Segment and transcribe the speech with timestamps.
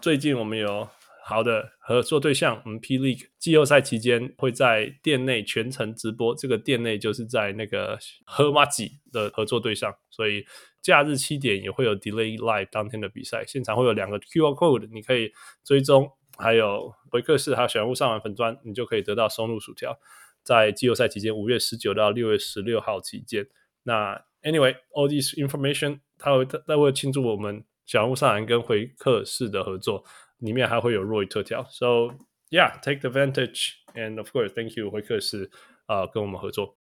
[0.00, 0.88] 最近我们有
[1.22, 10.44] 好的合作对象，我们 P League 季后赛期间会在店内全程直播，这个店内就是在那个河马吉的合作对象，所以
[10.80, 15.30] 假日七点也会有 Delay Live 当天的比赛，现场会有两个 QR Code，你可以
[15.62, 19.98] 追踪，还有维克士，还有小人物上完粉砖，你就可以得到松露薯条。
[20.42, 23.46] 在季后赛期间，五月十九到六月十六号期间，
[23.82, 30.04] 那 Anyway，all this information，他会他会庆祝我们小人物上篮跟回客室的合作，
[30.38, 31.66] 里面还会有 Roy 特调。
[31.72, 32.14] So
[32.48, 35.50] yeah，take the advantage and of course，thank you 回客室
[35.86, 36.76] 啊、跟我们合作。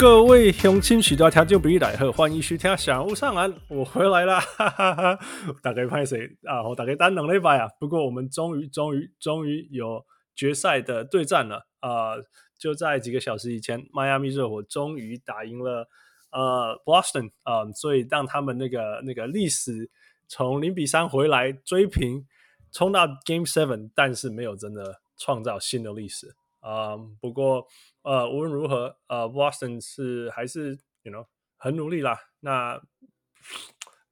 [0.00, 5.18] 各位乡亲，许多听众朋友来好，欢迎收听小人物上篮，我回来了，哈哈哈！
[5.60, 6.62] 大家拍谁啊？
[6.62, 7.68] 我大概等两礼拜啊。
[7.80, 12.24] 不过我们终于、终于、终于有决赛的对战了啊、呃！
[12.56, 15.88] 就在几个小时以前，迈阿密热火终于打赢了
[16.30, 19.90] 呃 Boston 啊、呃，所以让他们那个那个历史
[20.28, 22.24] 从零比三回来追平，
[22.70, 26.28] 冲到 Game Seven，但是没有真的创造新的历史
[26.60, 27.10] 啊、呃。
[27.20, 27.66] 不过。
[28.08, 31.26] 呃，无论如何，呃，Boston 是还是，you know，
[31.58, 32.18] 很努力啦。
[32.40, 32.80] 那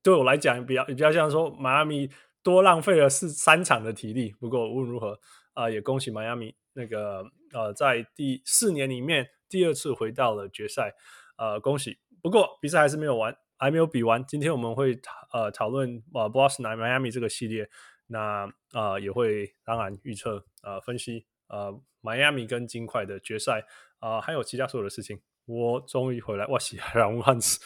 [0.03, 2.11] 对我来讲，比较比较像说，迈阿密
[2.43, 4.35] 多浪费了四三场的体力。
[4.39, 5.19] 不过无论如何，
[5.55, 7.25] 啊、也恭喜迈阿密那个
[7.55, 10.95] 呃，在第四年里面第二次回到了决赛，
[11.39, 11.99] 呃，恭喜。
[12.21, 14.23] 不过比赛还是没有完，还没有比完。
[14.27, 15.01] 今天我们会
[15.33, 17.71] 呃讨论呃 Boston 来迈阿密这个系列，
[18.09, 23.65] 那啊、呃、也会当然预测呃分析呃迈阿密跟金块的决赛。
[23.99, 26.47] 啊、呃，还有其他所有的事情，我终于回来。
[26.47, 27.59] 哇塞，小人物汉斯，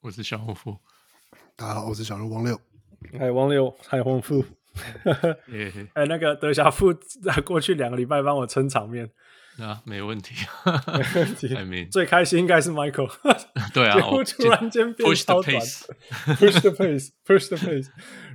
[0.00, 0.54] 我是小人物，
[1.56, 2.58] 大家好，我是小人物王六，
[3.18, 4.44] 还有王六，还有黄富，
[5.94, 9.10] 哎，那个德小富在过去两个礼拜帮我撑场面，
[9.58, 10.34] 啊，没问题，
[10.64, 11.54] 没问题。
[11.54, 13.10] I mean, 最开心应该是 Michael，
[13.74, 17.88] 对啊， 节目突然间变超短，push the pace，push the pace。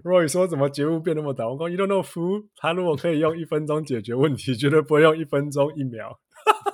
[0.04, 1.50] Roy 说怎么节目变那么短？
[1.50, 6.20] 我讲 You don't know fool，他如果可以用一分钟解决问题，绝对不会用一分钟一秒。
[6.66, 6.74] 哈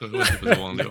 [0.00, 0.84] 问题不是王六，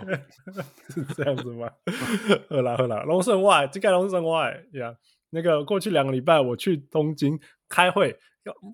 [0.90, 1.70] 是这样子吗？
[2.50, 4.94] 好啦好啦，龙胜外，这个龙胜外呀，
[5.30, 7.40] 那个过去两个礼拜我去东京
[7.70, 8.18] 开会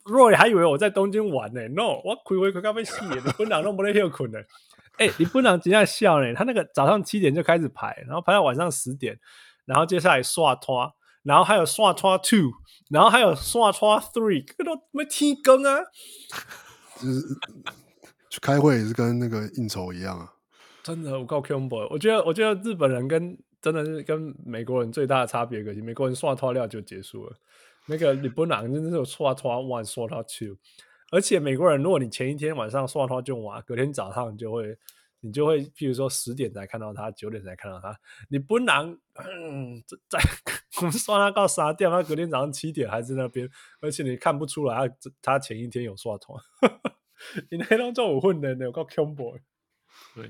[0.06, 4.40] ，Roy 还以为我在东京玩呢、欸、，No，我开会开到要死，你不能都没得休困呢。
[4.98, 9.20] 哎、欸，你本人真的笑呢，他那个早上七点就开始排，然后排到晚上十点，
[9.66, 10.94] 然后接下来刷拖。
[11.24, 12.52] 然后还有刷刷 two，
[12.90, 15.80] 然后还有刷刷 three，这都没停更啊！
[17.00, 17.22] 就是
[18.30, 20.34] 去开会也是跟那个应酬一样啊！
[20.84, 27.38] 真的，我告 Kumbo，我觉得，我觉得日本人跟真的是跟美国人最大的差别，可是美国人刷刷料就结束了，
[27.88, 30.58] 那个日本人真的是有刷拖 one 刷拖 two，
[31.12, 34.78] 而且美国人如果你前一天晚上刷刷就完，隔天早上就会。
[35.24, 37.98] 你就会，譬如说十点才看到他，九点才看到他。
[38.30, 40.20] 你不能，嗯，在
[40.78, 46.38] 我们刷他到啥掉，他隔天早上七点还在那边，而且你看不出来他他前一天有刷团。
[47.50, 49.40] 你那当中我混的呢，有个 combo。
[50.14, 50.30] 对，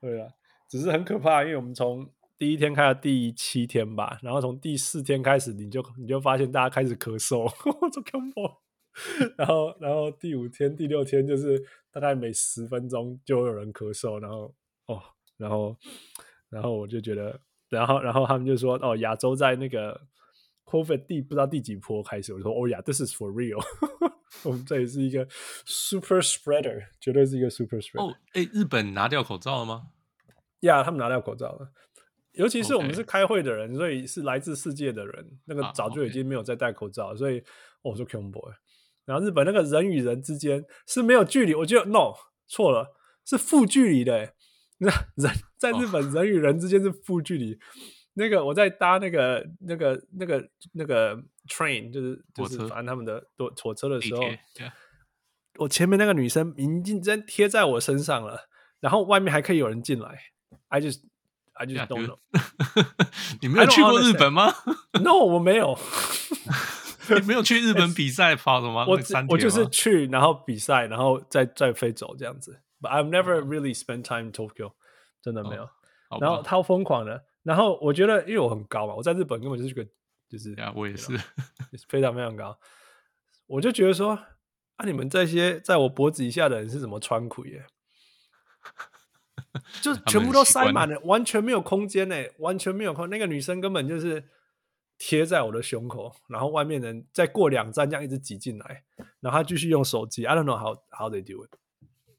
[0.00, 0.30] 对啊，
[0.66, 7.46] 只是很可怕，因为我们从第一天开到第七天吧，然后从第四天开始，你就你就发现大家开始咳嗽，
[7.92, 8.56] 做 combo。
[9.36, 14.54] 然后，然后第五天、第六天就是大概每十分钟就会有人咳嗽，然后
[14.86, 15.02] 哦，
[15.36, 15.76] 然后，
[16.50, 20.00] 然后我就觉得，然后，然后他们就说，哦，亚洲在那个
[20.66, 23.62] COVID 第不知道第几波开始，我就说，哦呀，this is for real，
[24.44, 25.26] 我们这里是一个
[25.64, 28.10] super spreader，绝对是一个 super spreader。
[28.10, 29.88] 哦，哎，日本拿掉口罩了吗？
[30.60, 31.72] 呀，yeah, 他们拿掉口罩了，
[32.32, 37.16] 尤其是我们是开会的人.所以是来自世界的人，那个早就已经没有再戴口罩，啊 okay.
[37.16, 37.40] 所以，
[37.82, 38.54] 哦，我说 Kingboy。
[39.04, 42.12] 然后日本那个人与人之间是没有距离，我觉得 no
[42.46, 42.94] 错了，
[43.24, 44.34] 是负距离的。
[44.78, 47.52] 那人在日本人与人之间是负距离。
[47.52, 47.62] Oh.
[48.14, 51.16] 那个我在搭那个那个那个那个
[51.48, 54.22] train，就是就是反正他们的坐火车的时候，
[55.56, 58.48] 我前面那个女生已经真贴在我身上了，
[58.80, 60.18] 然后外面还可以有人进来。
[60.68, 61.00] I just
[61.54, 62.18] I just don't know。
[63.40, 64.52] 你没有去过日本吗？
[65.00, 65.78] No，我没有。
[67.20, 68.84] 你没有去日本比赛跑什么？
[68.86, 72.60] 我我就是去，然后比赛，然后再再飞走这样子。
[72.80, 74.72] But I've never really spent time in Tokyo，
[75.22, 75.68] 真的没有。
[76.20, 79.82] 然后超疯狂的，然后我觉得，因为我很高嘛，我在日本根本就是个
[80.28, 81.18] 就是呀，我也是
[81.88, 82.58] 非常非常高，
[83.46, 84.10] 我就觉得说
[84.76, 87.64] 啊，你们这些在我脖子以下的人是怎么穿裤耶？
[89.80, 93.08] 就全部都塞满了，完全没有空间呢，完全没有空。
[93.08, 94.22] 那个女生根本就是
[95.04, 98.84] 贴在我的胸口，然后外面人再过两站这样一直挤进来，
[99.18, 100.24] 然后他继续用手机。
[100.24, 101.50] I don't know how how they do it.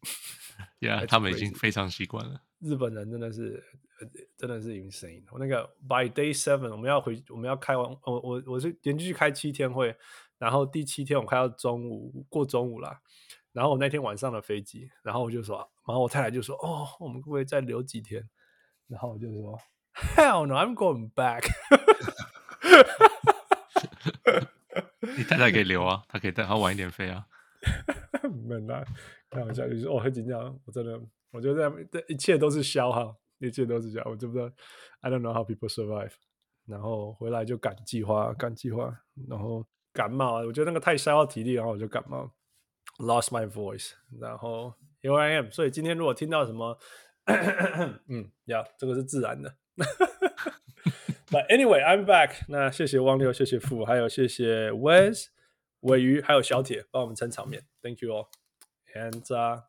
[0.82, 2.42] Yeah，他们已经非常习惯了。
[2.60, 3.64] 日本人真的是
[4.36, 5.24] 真的是 insane。
[5.32, 9.96] 我那个 by day seven，我们要回，我们要开完，我我我是连续开七天会，
[10.38, 13.00] 然后第七天我开到中午过中午啦。
[13.54, 15.58] 然后我那天晚上的飞机，然后我就说，
[15.88, 18.30] 然后我太太就说：“哦，我们会不会再留几天？”
[18.90, 19.58] 然后我就说：
[20.18, 21.46] “Hell no, I'm going back。”
[25.18, 27.26] 你太太可以留啊，她可以带她晚一点飞啊。
[28.48, 28.84] 没啦，
[29.30, 31.00] 开玩笑，就是哦，很紧张，我真的，
[31.32, 34.50] 我觉得这这一切都是消耗，一切都是消耗，我知不知道
[35.02, 36.12] ？I don't know how people survive。
[36.66, 38.98] 然后回来就赶计划，赶计划，
[39.28, 42.32] 然后感冒，我觉得那个太消耗体力，然后我就感冒。
[43.00, 45.50] Lost my voice，然后 here I am。
[45.50, 46.78] 所以今天如果听到什么，
[47.26, 49.56] 嗯，呀、yeah，这个是自然的。
[51.33, 52.45] But anyway, I'm back。
[52.49, 55.27] 那谢谢汪六，谢谢富，还有谢谢 Wes、
[55.81, 57.65] 鮪鱼，还有小铁帮我们撑场面。
[57.83, 59.63] Thank you all。And、uh,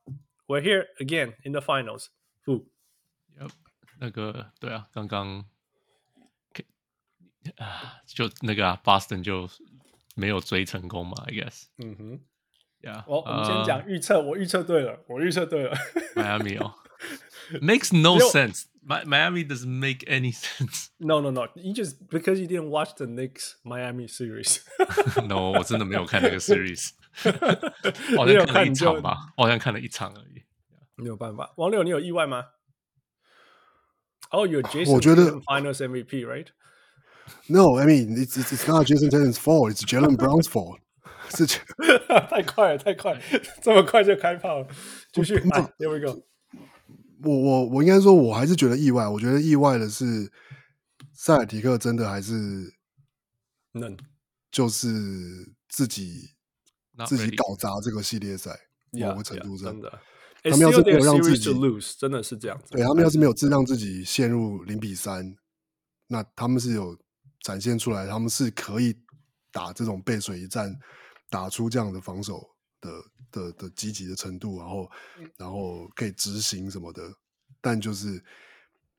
[0.48, 2.07] we're here again in the finals。
[2.42, 2.69] 富，
[3.38, 3.51] Yep，
[4.00, 5.46] 那个对啊，刚刚
[7.57, 9.50] 啊，就那个啊，Boston 就
[10.16, 11.66] 没有追成功嘛，I guess。
[11.78, 12.22] 嗯哼。
[12.81, 15.75] Yeah, 我我们先讲预测，我预测对了，我预测对了。
[16.16, 16.74] Miami 哦
[17.62, 18.66] ，makes no sense.
[19.06, 20.90] Miami doesn't make any sense.
[21.00, 21.48] No, no, no.
[21.56, 24.62] You just because you didn't watch the Knicks Miami series.
[25.28, 26.92] No，我真的没有看那个 series。
[28.18, 30.44] 我好像看了一场吧，我好像看了一场而已。
[30.96, 32.46] 没有办法，王六，你有意外吗？
[34.31, 36.48] Oh, you're Jason 我觉得 Finals MVP, right?
[37.48, 39.72] No, I mean it's it's not Jason Tatum's fault.
[39.72, 40.80] It's Jaylen Brown's fault.
[41.30, 41.62] 事情
[42.30, 43.22] 太快了，太快了，
[43.62, 44.68] 这么快就开炮了。
[45.13, 46.24] 继续，Here we go。
[47.25, 49.09] 我我我应该说，我还是觉得意外。
[49.09, 50.31] 我觉得意外的是，
[51.12, 52.75] 塞尔提克真的还是
[53.73, 53.97] 能，
[54.50, 54.88] 就是
[55.69, 56.31] 自己
[57.06, 58.50] 自己搞砸这个系列赛。
[58.93, 59.99] 某个程度上，真的，
[60.44, 62.73] 他们要是没有让自己 lose，真的是这样子。
[62.73, 65.35] 对，他们要是没有自让自己陷入零比三，
[66.06, 66.97] 那他们是有
[67.41, 68.94] 展现出来，他们是可以
[69.50, 70.79] 打这种背水一战。
[71.31, 72.54] 打出这样的防守
[72.85, 74.91] 的的的积极的程度，然后
[75.39, 77.03] 然后可以执行什么的，
[77.61, 78.23] 但就是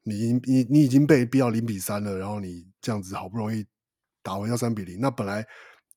[0.04, 3.66] 你你你已经被逼到零比三了，然后你这样子好不容易
[4.24, 5.46] 打回到三比零，那本来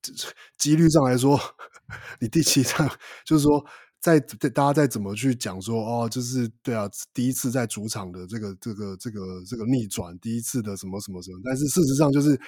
[0.58, 1.40] 几率上来说，
[2.20, 2.86] 你第七场
[3.24, 3.64] 就是说
[4.00, 12.38] 在大家再怎么去讲说哦，就是对啊，第一次在主场的这个这个这个这个逆转，第一次的什么什么什么，但是事实上就是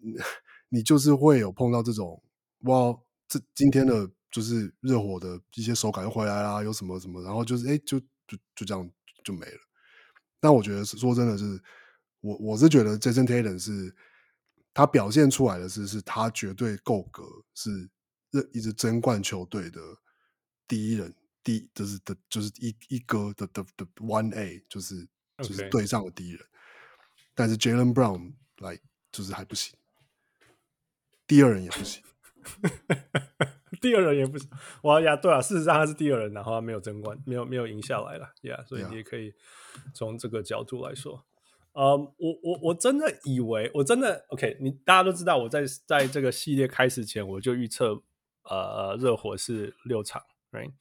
[0.70, 2.20] 你就是会有碰到这种
[2.62, 2.98] 哇。
[3.32, 8.88] 这今天的就是热火的一些手感又回来啦，有什么什么，然后就是哎，就就就这样
[9.24, 9.58] 就没了。
[10.38, 11.60] 但我觉得说真的是，
[12.20, 13.94] 我我是觉得 Jason Taylor 是
[14.72, 17.24] 他表现出来的是，是他绝对够格，
[17.54, 17.90] 是
[18.52, 19.80] 一支争冠球队的
[20.68, 21.12] 第一人，
[21.42, 25.06] 第就是的，就是一一哥的的的 One A，就是
[25.38, 26.46] 就是队上的第一人。
[27.34, 28.78] 但是 Jaylen Brown 来
[29.10, 29.74] 就是还不行，
[31.26, 32.02] 第二人也不行。
[33.80, 34.46] 第二人也不是，
[34.82, 39.32] 哇呀，对啊，事实上他是第二人，然后他没有争冠，没有没有赢下来了，呀、yeah，所以你也可以
[39.94, 41.24] 从这个角度来说，
[41.72, 48.02] 呃、um,，我我我真的以为，我真的 OK，你大家都知道，我在在这个系列开始前，我就预测，
[48.44, 50.22] 呃，热火是六场
[50.52, 50.72] ，right？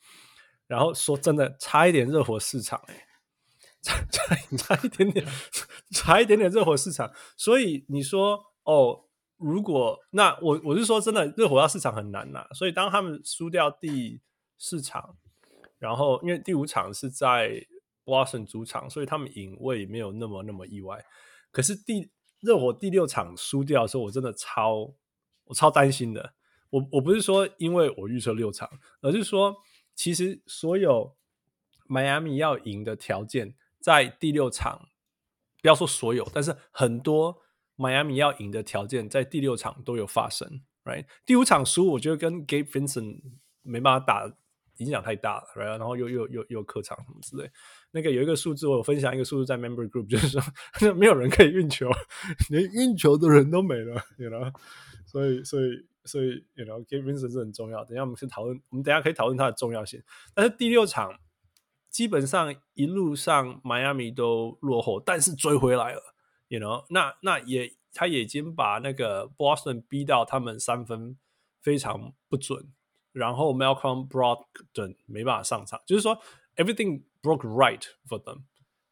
[0.67, 3.05] 然后说真的，差一点热火四场，哎，
[3.81, 5.25] 差差差一点点，
[5.91, 9.05] 差一点点热火四场，所以你说哦。
[9.39, 14.19] 如果那我我是说真的，热火要四场很难呐、所以当他们输掉第
[14.57, 15.15] 四场，
[15.77, 17.65] 然后因为第五场是在
[18.03, 21.05] Boston 主场，所以他们赢我也没有那么那么意外。
[21.51, 24.93] 可是第热火第六场输掉的时候，我真的超
[25.45, 26.33] 我超担心的。
[26.69, 28.69] 我我不是说因为我预测六场，
[29.01, 29.55] 而是说
[29.95, 31.15] 其实所有
[31.87, 34.89] 迈阿密要赢的条件在第六场，
[35.61, 37.41] 不要说所有，但是很多。
[37.79, 41.05] 迈阿密要赢的条件在第六场都有发生，right？
[41.25, 43.21] 第五场输，我觉得跟 Gabe Vincent
[43.61, 44.29] 没办法打，
[44.79, 45.77] 影响太大了，right？
[45.77, 47.49] 然后又又又又客场什么之类，
[47.91, 50.41] 那个有一个数字，我有分享一个数字在 Member Group，就是说
[50.93, 51.89] 没有人可以运球，
[52.51, 54.53] 连运球的人都没了，you know？
[55.05, 57.85] 所以所以所以，you know，Gabe Vincent 是很重要。
[57.85, 60.03] 等下我们去讨论，我们等下可以讨论它的重要性。
[60.33, 61.17] 但是第六场
[61.89, 66.01] 基本上一路上迈阿密都落后，但是追回来了。
[66.49, 71.17] ，you know，那那也他已经把那个 Boston 逼到他们三分
[71.61, 72.73] 非常不准，
[73.13, 76.19] 然后 Malcolm Brogdon 没办法上场，就是说
[76.57, 78.43] everything broke right for them。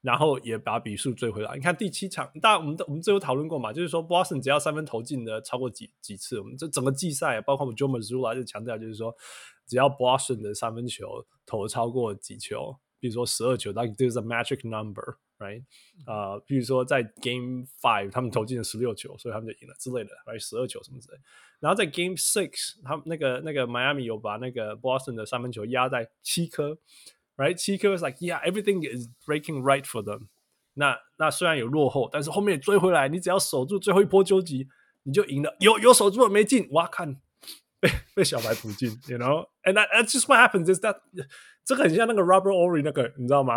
[0.02, 1.54] 然后也把比数追回来。
[1.56, 3.74] 你看第七场，大家我们我们最后讨论过嘛？
[3.74, 9.14] 就是说，Boston 只要三分投进的超过几几次，我们这整个季赛，包括我们 j o m a z u l a 就强调，就是说，
[9.66, 15.62] 只要 Boston 的三分球投超过几球，比如说十二球，like there's a magic number right？
[16.06, 20.40] 啊、呃，比如说在 Game Five，他们投进了十六球，所以他们就赢了之类的，right？
[20.40, 21.18] 十二球什么之类。
[21.60, 26.78] 然后在 Game Six，他们那个那个 Miami 有把那个 Boston 的三分球压在七颗
[27.36, 27.56] ，right？
[27.56, 30.28] 七颗 is like yeah everything is breaking right for them
[30.74, 30.98] 那。
[31.20, 34.68] 那虽然有落后，但是后面追回来，你只要守住最后一波纠集，
[35.02, 35.56] 你就赢了。
[35.60, 37.20] 有有守住了没进，哇看
[37.87, 39.49] 被 被小白补进，you know?
[39.65, 40.73] And that, that's just what happens.
[40.73, 41.01] Is that
[41.65, 43.57] 这个很像那个 Robert Ory 那个，你知道吗？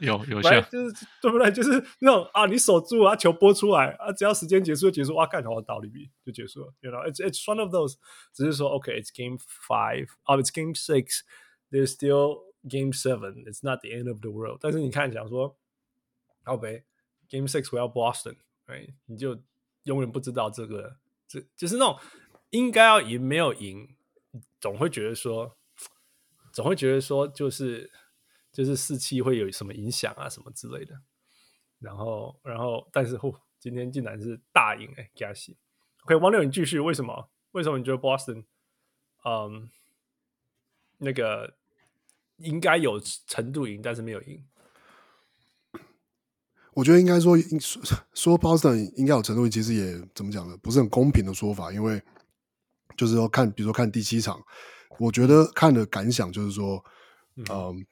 [0.00, 1.50] 有有像，就是对不对？
[1.52, 6.72] 就是那种啊，你守住啊，球拨出来啊，只要时间结束就结束，哇看，然后倒立比就结束了。
[6.80, 7.94] You know, it's it's one of those.
[8.32, 10.08] 只是说，OK, it's game five.
[10.24, 11.20] Oh, it's game six.
[11.70, 14.58] There's still Game Seven, it's not the end of the world。
[14.60, 15.56] 但是你看，讲说，
[16.44, 18.94] OK，Game Six 我要 Boston，right？
[19.06, 19.40] 你就
[19.84, 20.96] 永远不知道这个，
[21.28, 21.98] 这就是那种
[22.55, 23.95] 应该要赢没有赢，
[24.59, 25.57] 总会觉得说，
[26.53, 27.91] 总会觉得说，就是
[28.51, 31.01] 就是士气会有什么影响啊，什么之类的。
[31.79, 35.57] 然后，然后，但是，呼，今天竟然是大赢哎，加西。
[36.03, 37.29] OK，王六，你继续，为什么？
[37.51, 38.45] 为什么你觉得 Boston，
[39.23, 39.69] 嗯，
[40.99, 41.55] 那个？
[42.39, 44.43] 应该有程度赢，但是没有赢。
[46.73, 47.37] 我觉得应该说
[48.13, 50.57] 说 Boston 应该有程度赢，其实也怎么讲呢？
[50.57, 52.03] 不是很公平的说法，因为
[52.97, 54.41] 就是说看，比如说看第七场，
[54.99, 56.83] 我觉得看的感想就是说，
[57.35, 57.85] 嗯，嗯，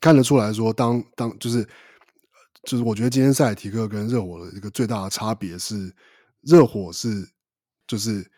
[0.00, 1.64] 看得出来说当，当当就是
[2.64, 5.94] 就是，我觉得今天塞尔提克跟热火的一个最大的差别是，
[6.42, 7.28] 热火是
[7.86, 8.28] 就是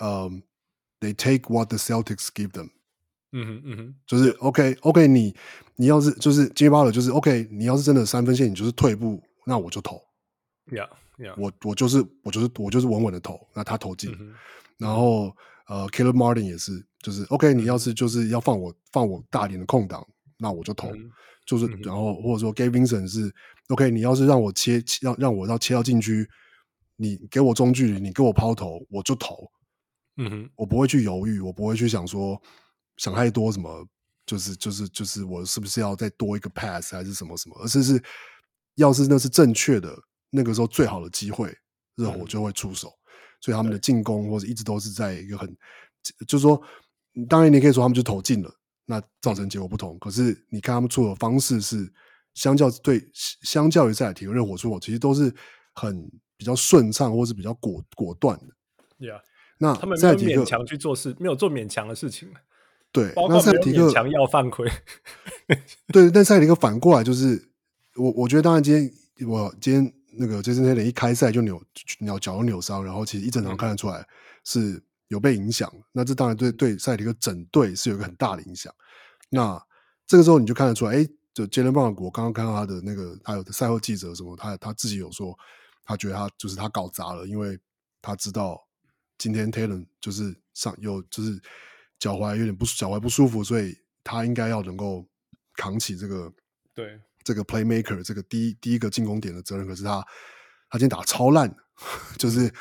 [0.00, 0.42] 嗯
[1.00, 2.70] ，they take what the Celtics give them。
[3.32, 5.32] 嗯哼嗯哼，就是 OK OK，你
[5.76, 10.02] 你要是就是 Jimmy Butler 就是 OK，你要是真的三分线你就是退步，那我就投
[10.66, 14.34] ，Yeah Yeah，我我就是我就是我就是稳稳的投，那他投进，嗯、
[14.80, 15.30] 然后
[15.68, 20.04] 呃 Caleb Martin 也是，就是 OK，你要是就是要放我放我大点的空档，
[20.38, 21.10] 那我就投，嗯、
[21.46, 23.32] 就是、嗯、然后或者说 Gabe Vincent 是
[23.68, 26.28] OK，你要是让我切让让我要切到禁区，
[26.96, 29.48] 你给我中距离，你给我抛投，我就投，
[30.16, 32.40] 嗯哼，我不会去犹豫，我不会去想说。
[32.96, 33.88] 想太多什么，
[34.26, 37.58] 就是就是就是我是不是要再多一个 pass 还是什么什么？
[37.62, 38.02] 而是是，
[38.74, 39.96] 要是那是正确的，
[40.28, 41.50] 那个时候最好的机会，
[41.94, 42.92] 热火就会出手。
[43.40, 45.48] 嗯、所以他们的进攻或者一直都是在一个很，
[46.26, 46.60] 就是说，
[47.28, 48.54] 当然你可以说他们就投进了，
[48.86, 49.98] 那造成结果不同。
[49.98, 51.90] 可是你看他们出手的方式是，
[52.34, 55.34] 相较对相较于塞尔提克热火出手，其实都是
[55.74, 58.46] 很比较顺畅或是比较果果断的。
[58.98, 59.20] Yeah，
[59.58, 62.32] 那他们没有勉强去做事，没有做勉强的事情。
[62.92, 64.70] 对，那塞尔提克强要犯规。
[65.92, 67.50] 对，但塞尔提克反过来就是，
[67.96, 71.62] 我我觉得当然今天我今天那个杰森泰伦一开赛就扭
[72.00, 74.06] 扭脚扭伤，然后其实一整场看得出来
[74.44, 75.70] 是有被影响。
[75.74, 78.74] 嗯、那这当然对对塞尔提克整队是有一个很大的影响。
[79.28, 79.60] 那
[80.06, 85.36] 这个时候你就看得出来，哎，就杰伦布朗，我刚刚看到他的那个还有赛后记者什么，他他自己有说，
[85.84, 87.58] 他觉得他就是他搞砸了，因为
[88.02, 88.60] 他知道
[89.18, 91.40] 今天泰伦就是上有就是。
[92.00, 95.06] 脚踝有点不脚踝不舒服，所以他应该要能够
[95.56, 96.32] 扛起这个
[96.74, 96.98] 对
[97.30, 99.64] 这个 playmaker 这个第一第一个进攻点的责任。
[99.64, 100.04] 可是他
[100.68, 101.54] 他今天打超烂，
[102.18, 102.52] 就是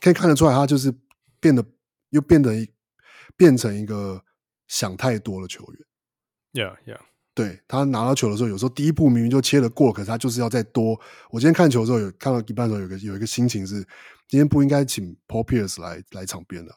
[0.00, 0.92] 可以看得出来，他就是
[1.38, 1.64] 变得
[2.10, 2.52] 又变得
[3.36, 4.20] 变成一个
[4.66, 6.66] 想太多的球员。
[6.66, 7.00] Yeah, yeah。
[7.34, 10.98] 对，他拿到球的时候，有时候第一步明明就切得过，可是他就是要再多。
[11.30, 13.74] 我今天看球的时候，有看到一半的时候，有个有一个心情是，
[14.26, 16.74] 今天不应该请 Paul Pierce 来来场边的。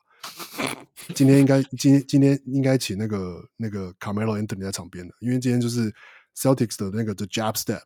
[1.15, 5.94] 今天应该今天今天应该请那个那个 Carmelo Anthony 在场边的，因为今天就是
[6.36, 7.81] Celtics 的那个 The Jab Step，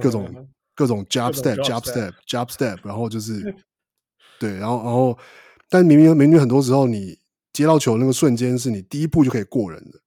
[0.00, 3.54] 各种、嗯、各种 Jab Step Jab Step Jab Step，然后就是
[4.40, 5.18] 对，然后然后，
[5.68, 7.18] 但明明明明很多时候你
[7.52, 9.98] 接到球那个瞬间是你第一步就可以过人的，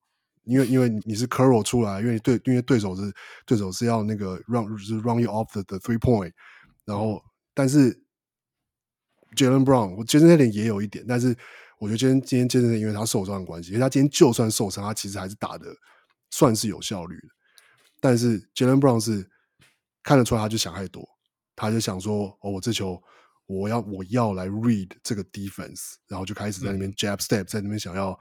[0.44, 3.14] 因为因为你是 curl 出来，因为对因为对手是
[3.46, 6.32] 对手是要那个 run 就是 run you off the the three point，
[6.86, 7.22] 然后
[7.54, 7.92] 但是
[9.36, 11.36] Jaylen Brown 我觉得那点也有一点，但是。
[11.82, 15.66] 我觉得今天今天真的是因为他受伤的关系，因为他今天就算受伤，他其实还是打的
[16.30, 17.28] 算是有效率的。
[18.00, 19.30] 但是 Jaylen Brown 是
[20.04, 21.08] 看得出来，他就想太多，
[21.56, 23.02] 他就想说：“哦，我这球
[23.46, 28.18] 我要我要来 read 这个 defense，然后就开始在那边 jab step，在那边想要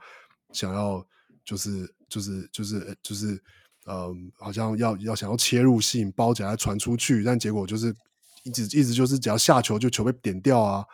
[0.53, 1.05] 想要
[1.45, 3.41] 就是就是就是就是
[3.87, 7.95] 嗯，好像要要想要切入性包夹传出去，但结果就是
[8.43, 10.85] 一直一直就是只要下球就球被点掉啊，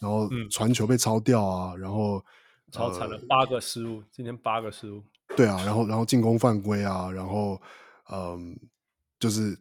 [0.00, 2.24] 然后传球被抄掉啊，然后
[2.70, 5.02] 超惨了八个失误，今天八个失误。
[5.36, 7.60] 对啊，然后然后进攻犯规啊，然后
[8.12, 8.58] 嗯，
[9.18, 9.58] 就是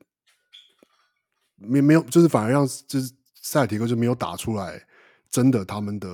[1.56, 4.86] 没没有，就是反而让就是塞尔提克就没有打出来，
[5.30, 6.10] 真的他们的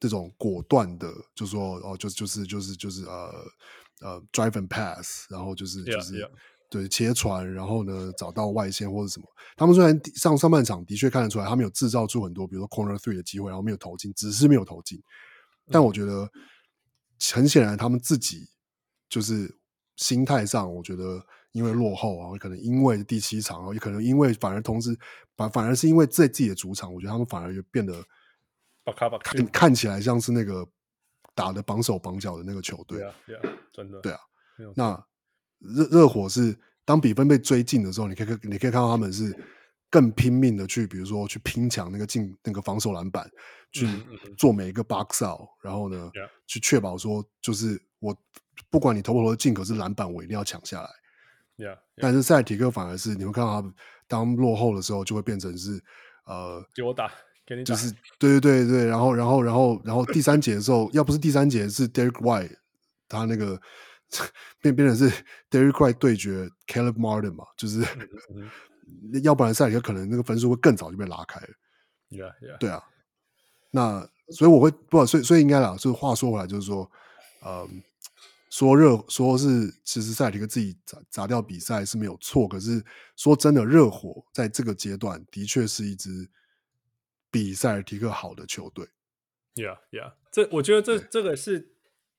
[0.00, 3.32] 这种果断的，就说哦，就就是就是就是呃
[4.00, 6.30] 呃，drive and pass，然后就是就是 yeah, yeah.
[6.68, 9.26] 对切传，然后呢找到外线或者什么。
[9.56, 15.00] 他们虽然上上半场的确看得出来，他们有制造出很多，比如说 corner three 的机会，然后没有投进，只是没有投进。
[15.70, 16.28] 但我觉得
[17.32, 18.48] 很显然，他们自己。
[19.12, 19.58] 就是
[19.96, 21.22] 心态上，我觉得
[21.52, 24.98] 因为落后啊，可能因为第七场啊，也可能因为反而同时
[25.36, 28.04] 反反而是因为在自己的主场，我觉得他们反而就变得
[29.22, 30.66] 看看起来像是那个
[31.34, 32.98] 打的绑手绑脚的那个球队。
[32.98, 33.42] 对啊，对啊，
[33.72, 34.00] 真的。
[34.00, 34.18] 对啊，
[34.74, 35.04] 那
[35.58, 39.36] 热热火是当比分被追进的时候，你可以你可以看到他们是
[39.90, 43.30] 更拼命的去，比如说去拼抢那个进那个防守篮板，
[43.70, 43.86] 去
[44.36, 46.10] 做每一个 box out，然后呢，
[46.46, 48.16] 去确保说就是我。
[48.68, 50.88] 不管你投不投进，可是篮板我一定要抢下来。
[51.58, 51.78] Yeah, yeah.
[52.00, 53.72] 但是塞尔提克反而是你会看到他们
[54.08, 55.80] 当落后的时候，就会变成是
[56.24, 57.12] 呃，给我打，
[57.46, 62.56] 给你打，就是对对对对，然后然后然后然后第三节的时候，要不是第三节是 Derek White
[63.06, 63.60] 他那个
[64.60, 65.10] 变变成是
[65.50, 68.48] Derek White 对决 Caleb Martin 嘛，就是，mm
[69.12, 69.22] hmm.
[69.22, 71.48] 要不然塞尔提克可能那个分数会更早就被拉开了。
[72.08, 72.58] Yeah, yeah.
[72.58, 72.82] 对啊，
[73.70, 76.90] 那所以我会不，所以所以应该啦，就是话说回来，就是说，
[77.44, 77.82] 嗯。
[78.52, 82.84] 说热说是其实塞尔提克自己砸砸掉比赛是没有错，可是
[83.16, 86.28] 说真的，热火在这个阶段的确是一支
[87.30, 88.86] 比塞尔提克好的球队。
[89.54, 91.72] Yeah, yeah，这我觉得这对这个是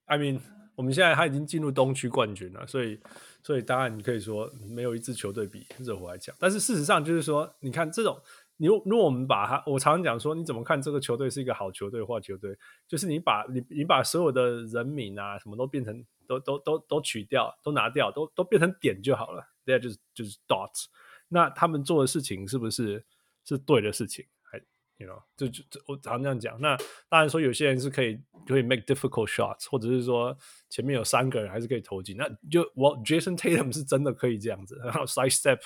[0.06, 0.40] ，I mean，
[0.74, 3.00] 我们现在他已经进入东区冠军了，所以
[3.40, 8.20] 所以当然你可以说没有一支球队比热火来强，但是事实上就是说，你看这种。
[8.56, 12.56] 你如如果我们把它，我常常讲说，你怎么看这个球队是一个好球队或球队？
[12.86, 19.44] 就是你把你你把所有的人名啊，什么都变成都都都都取掉，都拿掉，都都变成点就好了。
[19.64, 20.86] 对，就是就是 dots。
[21.28, 23.04] 那他们做的事情是不是
[23.44, 24.24] 是对的事情？
[24.42, 24.58] 还
[24.98, 26.60] ，you know，就就我常常这样讲。
[26.60, 26.76] 那
[27.08, 30.36] 当然说有些人是可以可以 make difficult shots，或者是说
[30.70, 32.16] 前面有三个人还是可以投进。
[32.16, 35.60] 那就我 Jason Tatum 是真的可以这样子，然后 side step。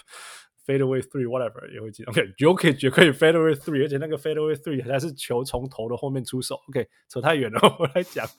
[0.69, 2.05] Fade away three, whatever 也会进。
[2.05, 6.61] OK，Jokic 也可以 fade away three，而且那个 fade away three 还是球从头的后面出手。
[6.69, 8.29] OK，扯太远了，我来讲。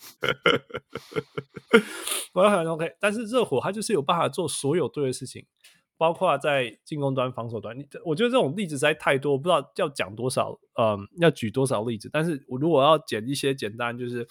[2.36, 5.44] 我要讲 OK，但是热火他就是有办法做所有对的事情，
[5.98, 7.76] 包括在进攻端、防守端。
[7.76, 12.12] 你我觉得这种例子实在太多，我不知道要讲多少，嗯，要举多少例子。
[12.14, 14.28] 但是我如果要捡一些简单，就是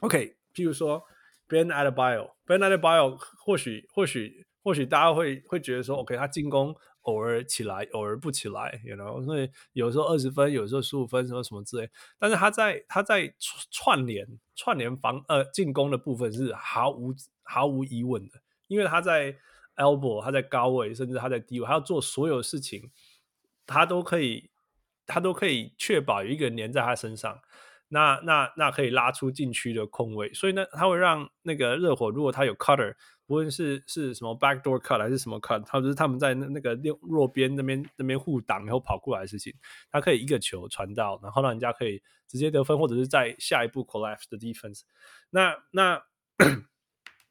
[0.00, 1.02] OK，譬如说
[1.46, 6.74] Ben Adebayo，Ben Adebayo 或许或许或许大家会会觉得说 OK，他进攻。
[7.02, 11.88] 偶尔起来，偶尔不起来，you know，所以有时候二十分，有时候十五分，什么什么之类。
[12.18, 13.32] 但是他在他在
[13.70, 18.34] 串联串联防呃进攻的部分是毫无毫无疑问的，
[18.68, 19.34] 因为他在
[19.76, 22.90] elbow，他在高位，甚至他在低位，他要做所有事情，
[23.66, 24.50] 他都可以
[25.06, 27.40] 他都可以确保有一个人黏在他身上，
[27.88, 32.94] 那那那可以拉出禁区的空位，所以呢，他会让那个热火如果他有 cutter。
[33.30, 39.54] 无论是是什么 backdoor cut 还是什么 cut，他就是他们在那那个六弱边那边那边互挡，然后跑过来的事情，
[39.88, 44.80] 他可以一个球传到，然后让人家可以直接得分，或者是在下一步 collapse 的 defense。
[45.30, 46.02] 那那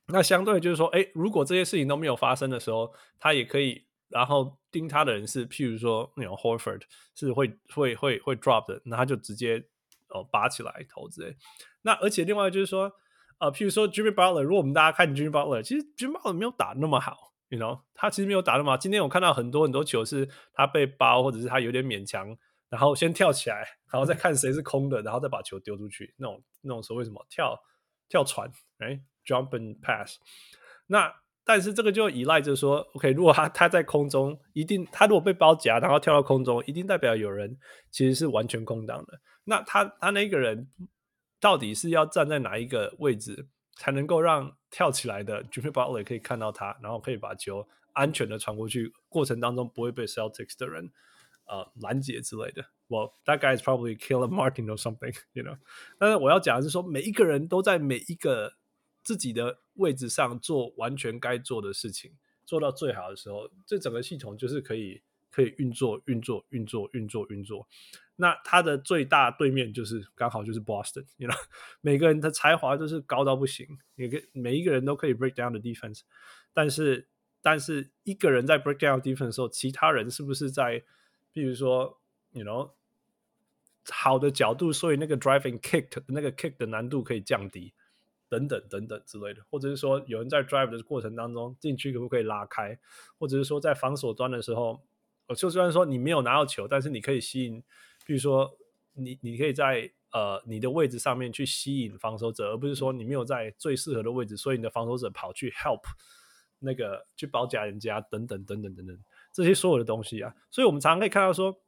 [0.08, 6.84] 那相对就是说，哎，如果这些事情都没有发生的时候，他也可以，然后盯他的人是，譬如说那种 Horford
[7.14, 9.62] 是会会会会 drop 的，那他就直接
[10.08, 11.36] 哦拔起来投之类。
[11.82, 12.90] 那而且另外就是说。
[13.40, 18.78] 呃，譬如说 Jimmy Butler，如果我们大家看 Jimmy Butler，其实 Jimmy Butler 没有打那么好，you know，他其实没有打那么好。
[18.78, 22.38] 今天我看到很多很多球是他被包，或者是他有点勉强，
[22.70, 27.58] 然后先跳起来，然后再看谁是空的，然后再把球丢出去，那种那种所谓什么跳
[28.10, 30.18] 跳传，哎，jump and pass。
[30.88, 31.10] 那
[31.46, 37.58] 但是这个就依赖着说，OK，如果他他在空中，一定他如果被包夹，然后跳到空中，一定代表有人
[37.90, 39.22] 其实是完全空档的。
[39.46, 40.68] 那他他那个人。
[41.40, 50.92] 到底是要站在哪一个位置，才能够让跳起来的 Jimmy Butler 可以看到他，然后可以把球安全的传过去，过程当中不会被 Celtics 的人
[51.46, 52.66] 呃拦截之类的。
[52.90, 55.58] Well, that guy is probably Caleb Martin or something, you know。
[55.98, 58.56] 但是我要讲的是说，每一个人都在每一个
[59.04, 62.14] 自己的位置上做完全该做的事情，
[62.46, 67.68] 做到最好的时候，这整个系统就是可以可以运作、运作、运作、运作、运作。
[68.22, 71.38] 那他的最大对面就是刚好就是 Boston，you know，
[71.80, 76.02] 每个人的才华都是高到不行，每个每一个人都可以 break down the defense，
[76.54, 77.08] 但是
[77.42, 80.84] 但是一个人在 break down defense 的时候，其他人是不是在
[81.32, 82.02] 比如说
[82.32, 82.72] ，you know，
[83.90, 87.74] 好的角度，所以那个 driving kick 那个 kick 的难度可以降低，
[88.28, 92.78] 等等等等之类的，或者是说有人在 drive 的过程当中禁区可不可以拉开，
[93.18, 94.84] 或者是说在防守端的时候，
[95.28, 97.64] 我就虽然说你没有拿到球，但是你可以吸引，
[98.10, 98.50] 比如说
[98.94, 105.84] 你你可以在呃你的位置上面去吸引防守者，而不是说你没有在最适合的位置，所以你的防守者跑去 help
[106.58, 108.98] 那个去包夹人家，等等等等等等。
[109.32, 111.62] 这些所有的东西啊，所以我们常常可以看到说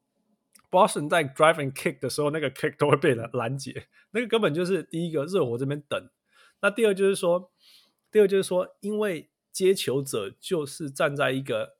[0.71, 6.09] ，Boston 在 drive and kick 的时候，那个 kick 都会被拦拦截，那个根本就是第一个热火这边等。
[6.61, 7.51] 那第二就是说，
[8.11, 11.77] 第二就是说，因为接球者就是站在一个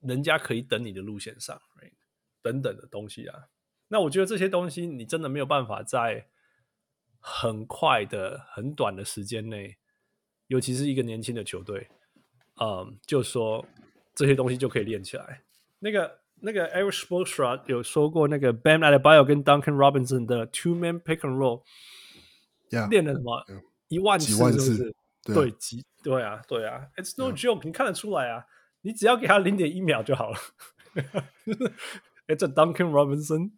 [0.00, 1.92] 人家可以等你的路线上，right?
[2.42, 3.48] 等等的东西啊。
[3.88, 6.26] 那我觉得这些东西你真的没有办法在
[7.20, 9.76] 很快的、很短的时间内，
[10.46, 11.88] 尤其是一个年轻的球队，
[12.60, 13.66] 嗯，就说。
[14.16, 15.42] 这些东西就可以练起来。
[15.80, 23.44] 那个那个 Erik Spoelstra 有说过，那个 Bam Adebayo 跟 Duncan Robinson 的 Two Man Pick and Roll，yeah, 练了什么
[23.88, 24.60] 一万次是不是？
[24.60, 24.94] 几万次，
[25.24, 27.64] 对，对几对啊对啊，It's no joke，yeah.
[27.64, 28.46] 你看得出来啊，
[28.82, 30.38] 你只要给他零点一秒就好了。
[32.27, 33.51] It's a Duncan Robinson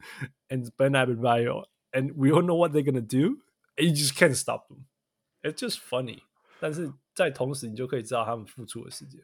[0.48, 5.60] and Bam Adebayo，and we all know what they're gonna do，and you just can't stop them。It's
[5.60, 6.20] just funny，
[6.60, 9.22] 但是在同时你就可以知道他们付出的时间。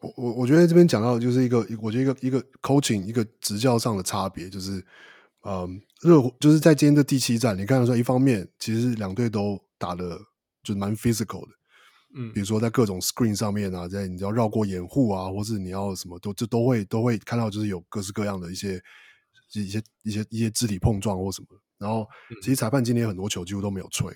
[0.00, 4.82] 我我我觉得这边讲到的就是一个，我觉得一个一个 coaching 一个执教上的差别，就是，
[5.42, 10.18] 嗯，热火就是在今天的第七战，你看到说，一方面其实两队都打的
[10.62, 11.54] 就蛮 physical 的，
[12.15, 18.81] 嗯，比如说在各种 screen 上面啊，在你要绕过掩护啊，或是你要什么都这都会都会看到，就是有各式各样的一些
[19.53, 21.47] 一些一些一些肢体碰撞或什么。
[21.77, 22.07] 然后
[22.41, 24.11] 其实裁判今天很多球几乎都没有吹，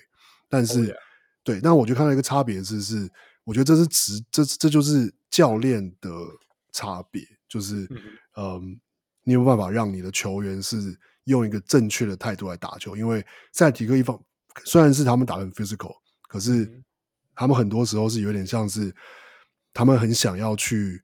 [0.48, 0.96] 但是、oh.
[1.44, 3.08] 对，但我就看到一个差别是是。
[3.42, 6.10] 我觉得这是职，这这就是教练的
[6.72, 7.98] 差别，就是嗯，
[8.36, 8.80] 嗯，
[9.24, 14.22] 你有办法让你的球员是用一个正确的态度来打球，因为塞尔提克一方
[14.64, 15.96] 虽然是他们打得很 physical，
[16.28, 16.70] 可是
[17.40, 18.94] 他们很多时候是有点像是
[19.72, 21.02] 他们很想要去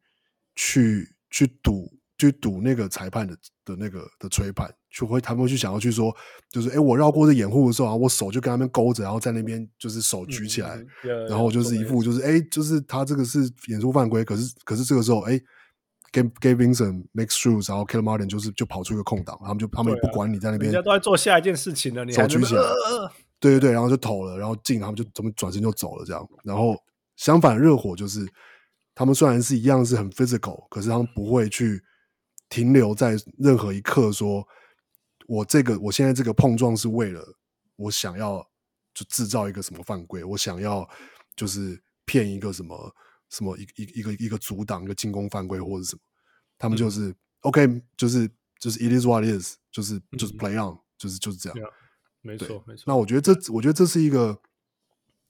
[0.55, 1.91] 去去赌。
[2.19, 6.11] 去赌那个裁判的的那个的吹判，就会他们会去想要去说，
[6.51, 10.83] 就是哎，我绕过这掩护的时候啊，我手就跟他们勾着，然后在那边就是手举起来，
[11.29, 15.39] 然后就是一副就是哎，就是他这个是演出犯规，可是可是这个时候哎
[16.11, 22.63] ，Gabe Gabe Vincent make shoes，然后 Caleb Martin 就是就跑出一个空档，他们就他们也不管你在那边，人家都在做下一件事情了，你手举起来，
[23.41, 26.77] 对对对，然后就投了，然后进，他们就怎么转身就走了这样，然后
[27.17, 28.27] 相反热火就是
[28.95, 31.83] 他们虽然是一样是很 physical，可是他们不会去。
[32.49, 34.47] 停留在任何一刻，说
[35.27, 37.21] 我这个我现在这个碰撞是为了
[37.75, 38.39] 我想要
[38.95, 40.89] 就制造一个什么犯规，我想要
[41.35, 42.95] 就是骗一个什么
[43.31, 46.01] 什么一一一个一个阻挡一个进攻犯规或者什么，
[46.57, 51.59] 他们就是 OK，就是就是 It is what it is，就是就是 Play on，就是就是这样，
[52.27, 52.85] 没错没错。
[52.87, 54.41] 那我觉得这我觉得这是一个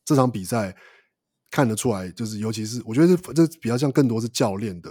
[0.05, 0.77] 这场比赛
[1.51, 4.91] 看得出来，就是尤其是我觉得这这比较像更多是教练的。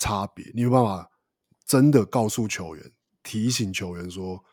[0.00, 1.10] 差别，你有办法
[1.66, 2.92] 真的告诉球员、
[3.24, 4.44] 提醒球员说：“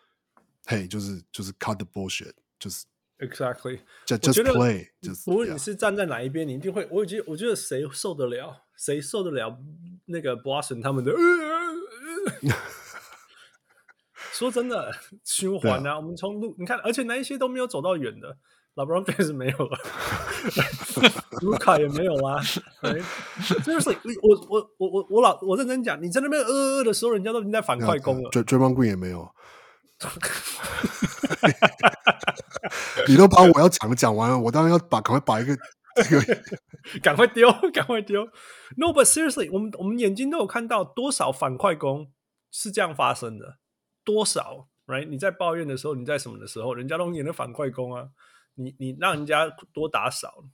[0.66, 2.84] 嘿，就是就是 cut the bullshit，就是
[3.20, 6.88] exactly just just play。”就是无论你是站在哪一边，你一定会。
[6.90, 8.64] 我觉得，我觉得谁受得了？
[8.76, 9.56] 谁受得了
[10.06, 11.14] 那个 Boston 他们的？
[14.36, 14.92] 说真的，
[15.24, 15.92] 循环啊！
[15.92, 18.38] 啊我们从路你看，而且那一些都没有走到远的。
[18.76, 19.80] LeBron James 没有了，
[21.42, 22.42] 卢卡也没有啊。
[23.64, 23.96] 就是我
[24.50, 28.30] 我我我我老我认真讲，你在那边呃呃的时候，人家都已经在反快攻了。
[28.32, 29.26] Draymond Green 也没有。
[33.08, 35.56] 你都把我要讲的讲完了，我当然要把赶快把一个
[36.04, 36.38] 这个
[37.02, 38.28] 赶快丢，赶快丢。
[38.76, 42.12] No，but seriously，我们我们眼睛都有看到多少反快攻
[42.52, 43.56] 是这样发生的？
[44.06, 45.10] 多少？Right？
[45.10, 48.12] 你在抱怨的时候，你在什么的时候，人家都也能反快攻啊。
[48.54, 50.46] 你你让人家多打少，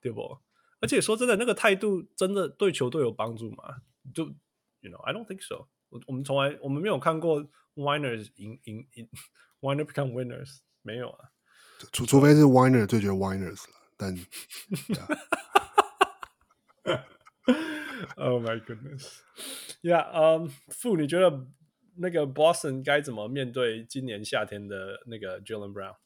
[0.00, 0.38] 对不？
[0.80, 3.82] 而且说真的，那个态度真的对球队有帮助吗？
[4.12, 4.24] 就
[4.80, 5.98] ，you know，I don't think so 我。
[5.98, 9.08] 我我们从来我们没有看过 winners 赢赢赢
[9.60, 11.30] winner become winners 没有啊。
[11.92, 14.12] 除除非是 winner 对决 winners 了但。
[18.16, 19.20] Oh my goodness.
[19.82, 20.04] Yeah.
[20.12, 20.50] Um.
[20.68, 21.46] 傅，你觉得
[21.96, 25.96] 那个 Boston 该怎么面对今年夏天的那个 Jaylen Brown？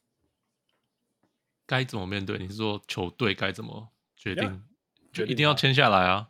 [1.67, 2.39] 该怎么面对？
[2.39, 4.61] 你是说球队该怎么决定？Yeah,
[5.13, 6.29] 就一定要签下来啊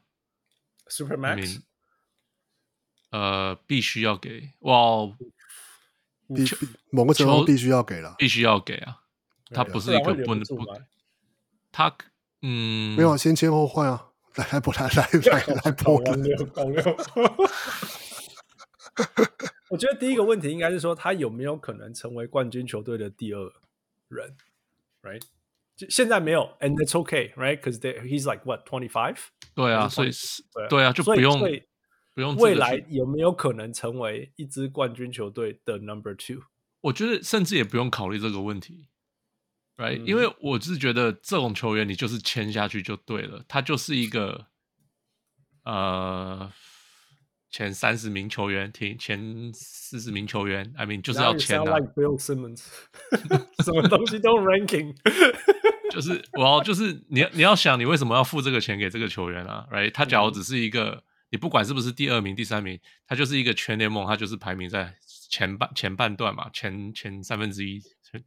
[0.88, 1.60] ？Supermax，
[3.10, 5.06] 呃，必须要给哇！
[6.34, 6.44] 必
[6.90, 9.00] 某个球必须要给了，必须要给啊！
[9.50, 10.58] 他不是一个不能不，
[11.72, 11.96] 他
[12.42, 14.10] 嗯，没有先签后换啊！
[14.34, 15.72] 来来不来来来来来，
[19.70, 23.52] 我觉得第一个问题应该是说，他有没有可能成为冠军球队的第二
[24.08, 24.34] 人
[25.02, 25.22] ，right？
[25.76, 29.18] 就现在没有，and it's okay，right？Because he's like what twenty five？
[29.54, 31.38] 对啊，所以是，对啊，就不用
[32.14, 32.34] 不用。
[32.36, 36.42] 未来有没有可能成为一支冠军球队的 number two？
[36.80, 38.88] 我觉得甚至也不用考虑这个问题
[39.76, 44.46] ，right？、嗯、因为我是觉得这种球员你就是签下去就对了，他就是一个
[45.64, 46.50] 呃。
[47.50, 51.78] 前三十名球员，前前四十名球员，I mean 就是要签的、啊。
[51.78, 52.62] Like Bill Simmons，
[53.64, 54.94] 什么东西都 ranking，
[55.90, 59.90] 就是我要就是你要你要想你为什么要付这个钱给这个球员啊？Right？
[59.92, 64.94] 他假如只是一个，嗯、你不管是不是第二名、第三名，他就是一个全联盟，他就是排名在
[65.30, 67.80] 前半前半段嘛，前前三分之一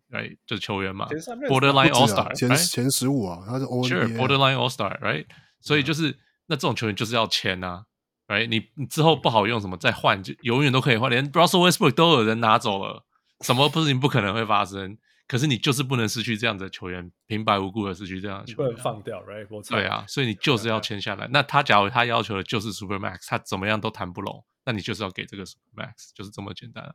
[0.09, 0.37] ，Right？
[0.47, 1.07] 就是球员嘛
[1.47, 5.25] ，Borderline All Star，前前十五啊，他是 All Sure，Borderline All Star，Right？
[5.59, 6.15] 所以就是、嗯、
[6.47, 7.85] 那这种球员就是要签啊。
[8.31, 13.05] 哎，你你之后不好用什么再换，就永远都可以换，连 Russell Westbrook 都有人拿走了，
[13.41, 14.97] 什么事情不可能会发生？
[15.27, 19.69] 可是你就是不能失去这样的球员，平白无故的失去这样的球员，不能放掉，right？
[19.69, 21.27] 对啊，所以你就是要签下来。
[21.31, 26.93] 那他假如他要求的就是 Super Max，他怎么样都谈不拢，那你就是要给这个 Super Max，就是这么简单啊。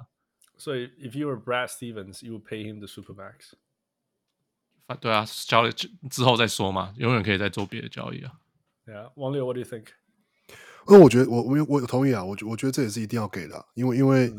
[0.59, 3.53] 所以，if you were Brad Stevens，you would pay him the Super Max。
[5.01, 5.73] 对啊，交易
[6.09, 8.33] 之后再说嘛，永远可以再做别的交易啊。
[8.87, 9.89] Yeah，王六，what do you think？
[10.89, 14.33] 因为我觉得我我我同意啊，我我觉得这也是一定要给的，因为因为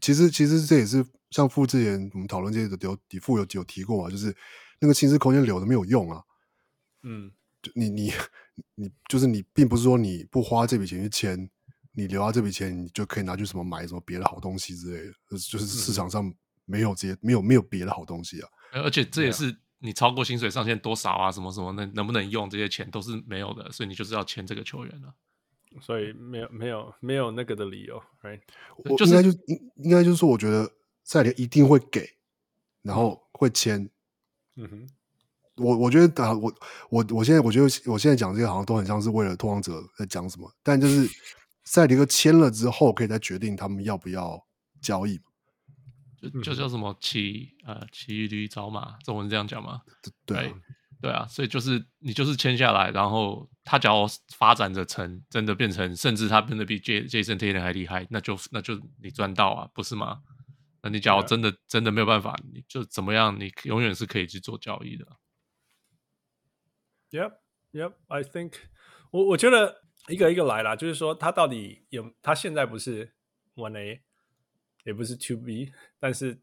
[0.00, 4.34] 其实其实这也是像傅之前我们讨论这些的有底傅有有提过啊，就是
[4.80, 6.22] 那个薪资空间留的没有用啊，
[7.02, 7.30] 嗯，
[7.62, 8.12] 就你你
[8.74, 11.50] 你就是你并不是说你不花这笔钱去签，
[11.92, 16.32] 你留下这笔钱你就可以拿去什么买什么别的好东西之类的，就是就是市场上
[16.64, 25.14] 没有这些没有没有别的好东西啊，而且这也是你超过薪水上限多少啊，什么什么能能不能用这些钱都是没有的，所以你就是要签这个球员了。
[25.80, 28.40] 所以没有没有没有那个的理由，right？
[28.76, 30.70] 我应该就应应该就是说，我觉得
[31.04, 32.08] 赛里一定会给，
[32.82, 33.88] 然后会签。
[34.56, 34.88] 嗯哼，
[35.56, 36.52] 我我觉得啊，我
[36.90, 41.08] 我我现在我觉得我现在讲这个好像都很像是为了拓荒者在讲什么，但就是
[41.64, 44.46] 赛里哥签了之后，可以再决定他们要不要
[44.80, 45.20] 交易。
[46.20, 49.82] 就就叫什么骑呃骑驴找马，中文这样讲吗？
[50.24, 50.36] 对。
[50.36, 50.54] 对
[51.00, 54.06] 对啊，所以就是你就是签下来，然后他只要
[54.36, 60.22] 发展着成真的变成，甚至他变得比 Jason Tatum 还厉害，那就那就你赚到啊，不是吗？
[60.82, 63.38] 那你假如真的.真的没有办法，你就怎么样？
[63.38, 65.04] 你永远是可以去做交易的。
[67.10, 67.32] Yep,
[67.72, 67.94] yep.
[68.06, 68.54] I think
[69.10, 73.12] 我我觉得一个一个来啦，就是说他到底有他现在不是
[73.56, 74.02] One A，
[74.84, 76.40] 也不是 Two B，但是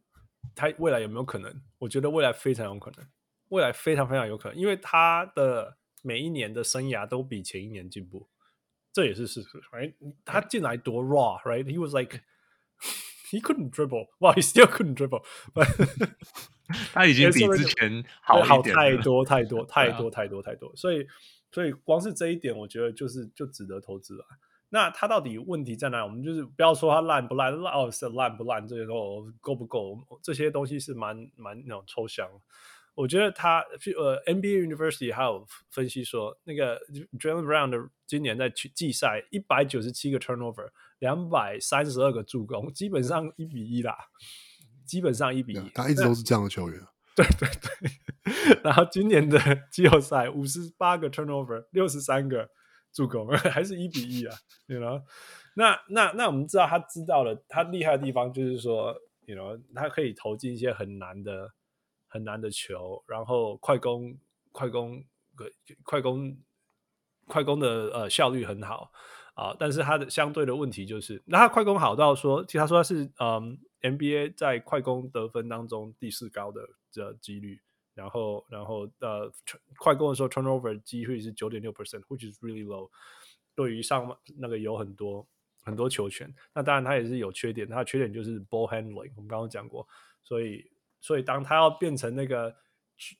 [0.54, 1.62] 他未来有没有可能？
[1.80, 3.08] 我觉得未来非常有可能。
[3.54, 8.28] 未来非常非常有可能，因为他的每一年的生涯都比前一年进步，
[8.92, 9.62] 这也是事实。
[9.72, 9.94] Right？
[10.26, 12.22] 他进来多 raw，right？He was like
[13.30, 15.24] he couldn't dribble，哇，he still couldn't dribble。
[16.94, 21.06] 他已经比之前好好太多太多太多太多太多，所以
[21.52, 24.26] 所以光是这一点，我觉得就是就值得投资了。
[24.70, 26.04] 那他到底问题在哪？
[26.04, 30.00] 我们就是不要说他烂不烂，哦是烂不烂，这些都够不够？
[30.24, 32.28] 这些东西是蛮蛮那种抽象。
[32.96, 33.60] 我觉得他
[33.98, 36.80] 呃，NBA University 还有分析说，那个
[37.20, 43.98] Jaylen Brown 的今年在季赛一百九十七个 turnover，两百三十二个助攻，基本上一比一啦，
[44.86, 45.70] 基本上一比一。
[45.74, 46.80] 他一直都是这样的球员。
[47.16, 48.62] 对 对对。
[48.64, 49.40] 然后今年的
[49.72, 52.48] 季后赛五十八个 turnover，六十三个
[52.92, 54.36] 助攻， 还是一比一啊
[54.68, 55.02] ？You know？
[55.56, 61.54] 那那那我们知道他知道了，他厉害的地方就是说，You know，他可以投进一些很难的。
[62.14, 64.16] 很难的球，然后快攻、
[64.52, 65.04] 快攻、
[65.82, 66.38] 快攻、
[67.26, 68.92] 快攻的呃效率很好
[69.34, 77.60] 啊，但是他的相对的问题就是，那他快攻好到说，其实他说他是嗯 NBA 在快攻得分当中第四高的这几率，
[77.96, 79.32] 然后然后呃
[79.78, 82.92] 快攻的时候 turnover 机会是九点六 percent，which is really low。
[83.56, 85.28] 对于上那个有很多
[85.64, 89.88] 很多球权，那当然他也是有缺点，他的缺点就是 ball handling，我们刚刚讲过，
[90.24, 90.72] 所以。
[91.04, 92.56] 所以，当他要变成那个
[92.96, 93.16] 决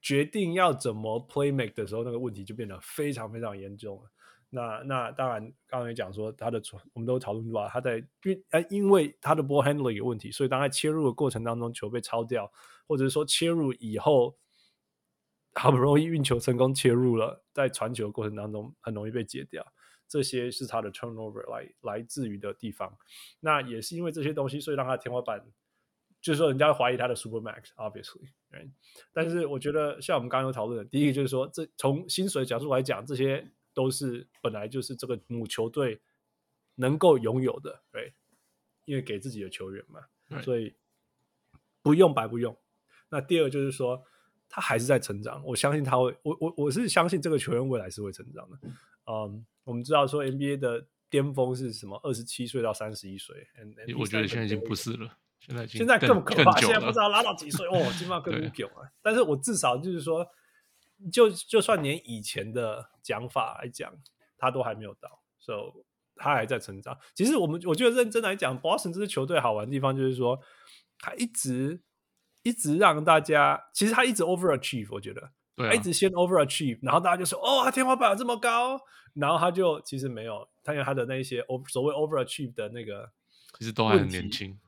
[0.00, 4.10] 决定要怎么 play make 的时候，那个问题就变得非常非常严重了。
[4.48, 12.50] 那那当然，刚刚也讲说他的传，我们都讨论过，他在因呃因为他的 ball handling 有问题，所以当他切入的过程当中球被抄掉，
[12.88, 14.38] 或者是说切入以后
[15.54, 19.62] 好不容易运球成功切入了，在传球过程当中很容易被解掉，
[20.08, 22.96] 这些是他的 turnover 来来自于的地方。
[23.40, 25.44] 那也是因为这些东西，所以让他天花板。
[26.22, 28.70] 就是说，人家会怀疑他的 Super Max，obviously，right?
[29.12, 36.00] 但是我觉得，像我们刚刚有讨论的，第一个就是说，这从薪水角度来讲，这些都是本来就是这个母球队
[36.76, 38.14] 能够拥有的，对，
[38.84, 40.74] 因为给自己的球员嘛，对所以
[41.82, 42.56] 不用白不用。
[43.08, 44.02] 那第二就是说，
[44.48, 48.58] 他还是在成长，我相信他会，我我我是相信这个球员未来是会成长的。
[49.06, 51.98] 嗯，我们知道说 NBA 的巅峰是什么？
[52.04, 53.48] 二十七岁到三十一岁，
[53.98, 58.88] 我觉得现在已经不是了，现在现在更可怕，现在不知道拉到几岁 哦，基本上更无穷啊。
[59.02, 60.26] 但是我至少就是说，
[61.12, 63.92] 就就算连以前的讲法来讲，
[64.38, 65.58] 他都还没有到，所以
[66.16, 66.96] 他还在成长。
[67.14, 70.38] 其实我们我觉得认真来讲，Boston 这支球队好玩的地方就是说，
[70.98, 71.82] 他一直。
[72.44, 78.76] 一直让大家，其实他一直 overachieve，我觉得，对一直先 overachieve，然后大家就说，哦，他天花板有这么高，
[79.14, 83.08] 然后他就其实没有，他有他的那一些 over 所谓 overachieve 的那个，
[83.60, 84.58] 其实都还很年轻，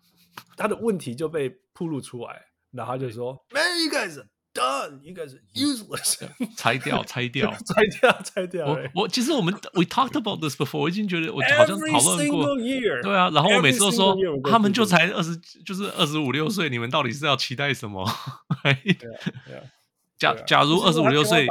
[0.56, 2.42] 他的问题就被暴露出来，
[2.72, 4.24] 然后他就说，Man, you guys。
[4.54, 6.16] Done，应该是 useless，
[6.56, 8.66] 拆掉，拆掉， 拆掉，拆掉。
[8.68, 12.56] 我我其实我们 we talked about this before，我已经觉得我好像讨论过。
[12.58, 18.08] Year, 对啊，然后我每次都说他们就才二十，就是二十五六岁，你们到底是要期待什么？
[20.16, 21.48] 假假如二十五六岁，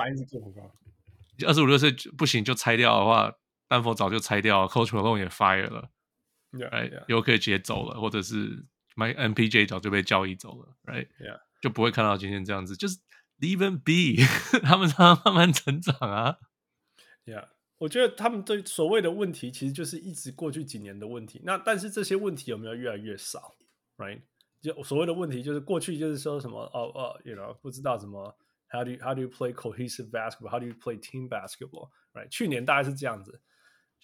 [1.46, 3.34] 二十五六岁不行就拆掉的话，
[3.68, 5.90] 丹佛早就拆掉了，Coach Malone 也 fire 了，
[6.72, 12.98] 哎，又可以直接走了，或者是 My MPJ 早就被交易走了，Right？Yeah，就不会看到今天这样子，就是
[13.40, 14.24] leave them be，
[14.60, 16.38] 他们让他慢慢成长啊。
[17.26, 17.48] Yeah，
[17.80, 21.42] 我觉得他们对所谓的问题，其实就是一直过去几年的问题。
[21.44, 23.56] 那但是这些问题有没有越来越少
[23.98, 24.22] ？Right？
[24.62, 28.38] 就所谓的问题，就是过去就是说什么哦哦，you know，不知道什么
[28.70, 32.30] how do you, how do you play cohesive basketball？How do you play team basketball？Right？
[32.30, 33.42] 去年大概是这样子。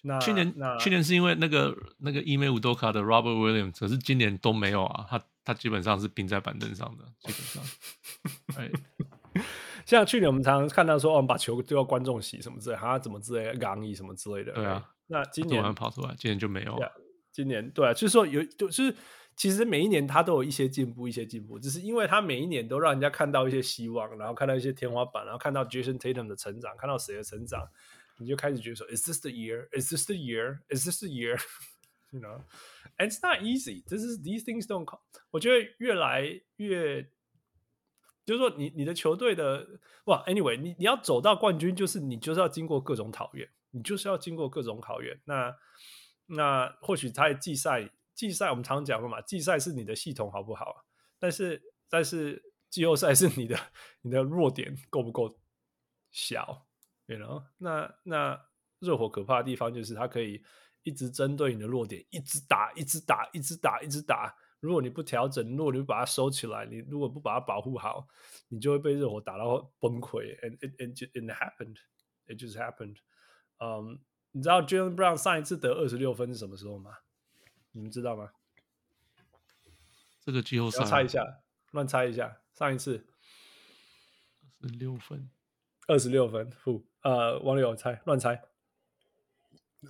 [0.02, 5.20] 那去年那去年是因为那个那个伊梅乌多卡的 Robert Williams，可是今年都没有啊，他。
[5.42, 7.62] 他基本上是钉在板凳上的，基本上。
[8.56, 8.70] 哎，
[9.86, 14.52] 像去年我们常常看到说，我们把球丢到观众席什么之类，他怎么之类，刚毅什么之类的。
[14.52, 16.78] 对啊，那今年跑出来，今年就没有。
[17.32, 18.94] 今年对啊，就是说有，就是
[19.34, 27.66] 其实每一年他都有一些进步，一些进步，只是因为他每一年都让人家看到一些希望，然后看到一些天花板，然后看到 Jason Tatum 的成长，看到谁的成长，
[28.20, 29.66] 你就开始觉得说，Is this the year?
[29.76, 30.60] Is this the year?
[30.68, 31.40] Is this the year?
[32.12, 32.42] You know?
[32.98, 33.84] It's not easy.
[33.86, 35.00] This is these things don't come.
[35.30, 37.04] 我觉得越来越，
[38.24, 45.20] 就是说你，你的球队的哇，anyway，你你要走到冠军，就是你就是要经过各种考验，你就是要经过各种考验。
[45.26, 45.56] 那
[46.26, 50.84] 那或许在季赛，季赛我们常讲过嘛，季赛是你的系统好不好？
[51.20, 53.56] 但是但是季后赛是你的
[54.02, 55.38] 你的弱点够不够
[56.10, 56.66] 小
[57.10, 57.44] ？You know？
[57.58, 58.46] 那那
[58.78, 60.42] 热火可怕的地方就是它可以。
[60.82, 64.34] 一直针对你的弱点，一直打，一直打，一直打，一直打。
[64.60, 68.08] 如果你不调整，如果你不把它收起来，你如果不把它保护好，
[68.48, 70.34] 你就会被热火打到崩溃。
[70.40, 71.76] And it it it, it happened,
[72.28, 72.96] it just happened.
[73.58, 73.98] 嗯、um,，
[74.32, 76.96] 你知道 Jaylen Brown 上一次得二十六分是什么时候吗？
[77.72, 78.30] 你们知道吗？
[80.24, 81.42] 这个季后赛，猜一下，
[81.72, 83.06] 乱猜一下，上一次
[84.62, 85.30] 二十六分，
[85.90, 86.48] 二十六分。
[86.52, 88.40] 负呃，网友猜，乱猜。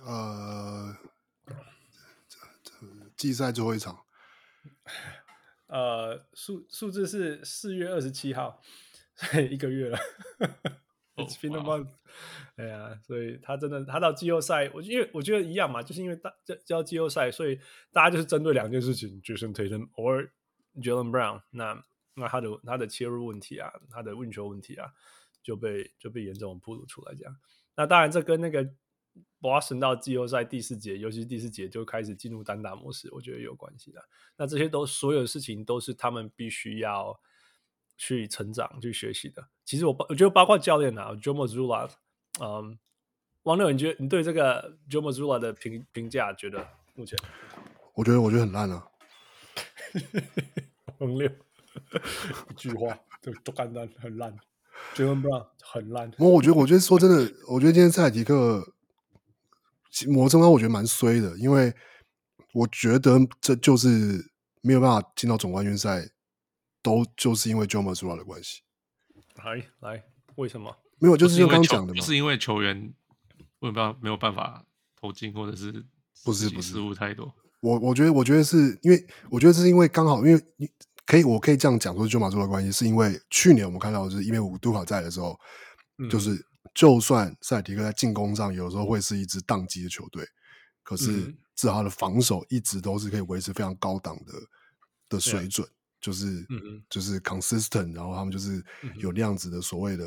[0.03, 0.97] 呃，
[2.27, 2.71] 这这
[3.15, 4.03] 季赛最后一场，
[5.67, 8.61] 呃，数数字是四月二十七号，
[9.13, 9.99] 所以一个月了。
[11.17, 11.89] It's been a month。
[12.55, 17.59] 哎呀，所以他真的，他到季后赛，我因为我觉得一样嘛，就是因为大叫叫季后赛，所以
[17.91, 20.31] 大家就是针对两件事情：Jayson Tatum or
[20.77, 21.43] Jaylen Brown。
[21.51, 21.83] 那
[22.15, 24.91] 那他的他的切入问题啊，他的运球问题啊，
[25.43, 27.13] 就被就被严重暴露出来。
[27.15, 27.35] 这样，
[27.75, 28.73] 那当然这跟那个。
[29.41, 34.01] Boston 到季后赛第四节，尤其是第四节就开始进入单打模式，我觉得有关系的。
[34.37, 37.19] 那这些都所有事情都是他们必须要
[37.97, 39.45] 去成长、去学习的。
[39.65, 41.91] 其实我我觉得包括教练啊，Joe Mazzulla，
[42.39, 42.79] 嗯，
[43.41, 47.19] 王六，你觉得你对这个 Joe Mazzulla 的评评价觉得目前？
[47.95, 48.87] 我觉得我觉得很烂啊。
[50.99, 51.27] 王六，
[52.49, 54.37] 一句话 就都简单，很烂。
[54.95, 56.11] Jaylen Brown 很烂。
[56.17, 58.73] 我我觉得我觉得说真的，我觉得今天赛迪克。
[60.07, 61.75] 魔中我觉得蛮衰的，因为
[62.53, 64.31] 我觉得这就是
[64.61, 66.09] 没有办法进到总冠军赛，
[66.81, 68.61] 都就是因为 Joel Brown 的关系。
[69.35, 70.01] 来来，
[70.37, 70.73] 为什么？
[70.97, 72.93] 没有，就是刚刚讲的嘛，就是因为球员
[73.59, 74.65] 没有办法没有办法
[74.97, 75.85] 投进，或者是
[76.23, 77.29] 不是不是失误太多。
[77.59, 80.69] 我我觉得我觉得是因为我觉得是因为刚好因为你
[81.05, 85.39] 可以我可以这样讲说 Joe Mazzulla 的关系，是因为去年我们看到就是因为五杜卡在的时候，
[85.97, 86.45] 嗯、就是。
[86.73, 90.25] 就算塞迪克在进攻上有时候会是一支宕机的球队，
[90.83, 94.33] 可是至少他的防守一直都是可以维持非常高档的
[95.09, 95.67] 的水准，
[95.99, 98.63] 就是、嗯、就是 consistent，然后他们就是
[98.95, 100.05] 有那样子的所谓的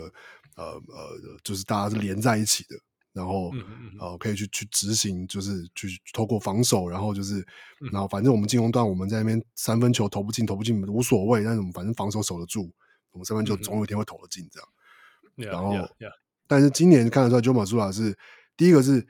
[0.57, 2.77] 呃呃，就是大家是连在一起的。
[3.15, 7.41] 然后、嗯嗯嗯呃可以去去执行，就是去透过防守，然后就是，
[7.81, 12.71] 嗯然后反正我们进攻端我们在那边三分球投不进投不进无所谓，但是我们反正防守守得住，
[13.13, 14.69] 我们三分球总有一天会投得进这样。
[15.37, 15.89] 嗯、然后.
[16.47, 18.15] 但是今年看得出来，Joe Mazzulla 是
[18.55, 19.05] 第一个是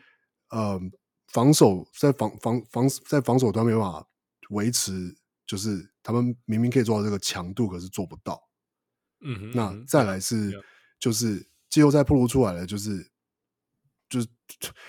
[0.50, 0.80] 呃
[1.26, 4.06] 防守在防防防在防守端没办法
[4.50, 8.40] 维持，就是他们明明可以做到这个强度，可是做不到。
[9.20, 10.62] 嗯哼，那再来是
[11.00, 13.10] 就是季后赛暴露出来了，就是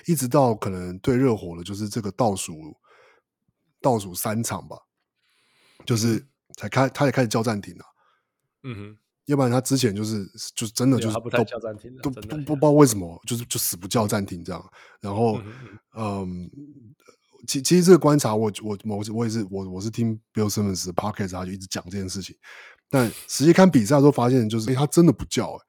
[0.06, 2.54] 一直到可能对热火的，就是这个倒数
[3.82, 4.78] 倒数三场吧，
[5.86, 7.86] 就是才开他也开始叫暂停了。
[8.64, 14.72] 嗯哼，要不然他之前就是就是真的就是他不太叫暂停的，都不不不知道为什么，就是就死不叫暂停这样。
[15.02, 16.52] 然后嗯嗯，
[17.48, 22.36] 其其实这个观察我我我我也是我我是听 Bill Simmons 的 Podcast，他就一直讲这件事情。
[22.90, 25.66] 但实际看比赛的时候，发现就是，哎，他真的不叫，哎，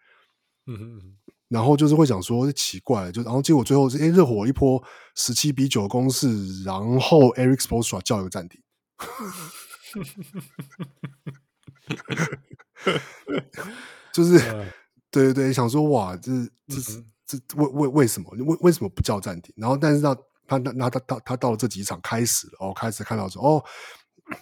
[0.66, 1.16] 嗯哼嗯哼，
[1.48, 4.82] 然后就是会想说，奇怪，就然后结果最后是，哎，热火一波
[5.14, 8.60] 十七比九攻势，然后 Eric Spoelstra 叫一个暂停，
[14.12, 14.66] 就是，嗯
[15.10, 16.32] 对对对，想说，哇，这
[16.68, 18.30] 这是这为为为什么？
[18.32, 19.54] 为为什么不叫暂停？
[19.56, 20.14] 然后，但是到
[20.46, 23.64] 他那他他他到了这几场开始了，哦，开始看到说，哦。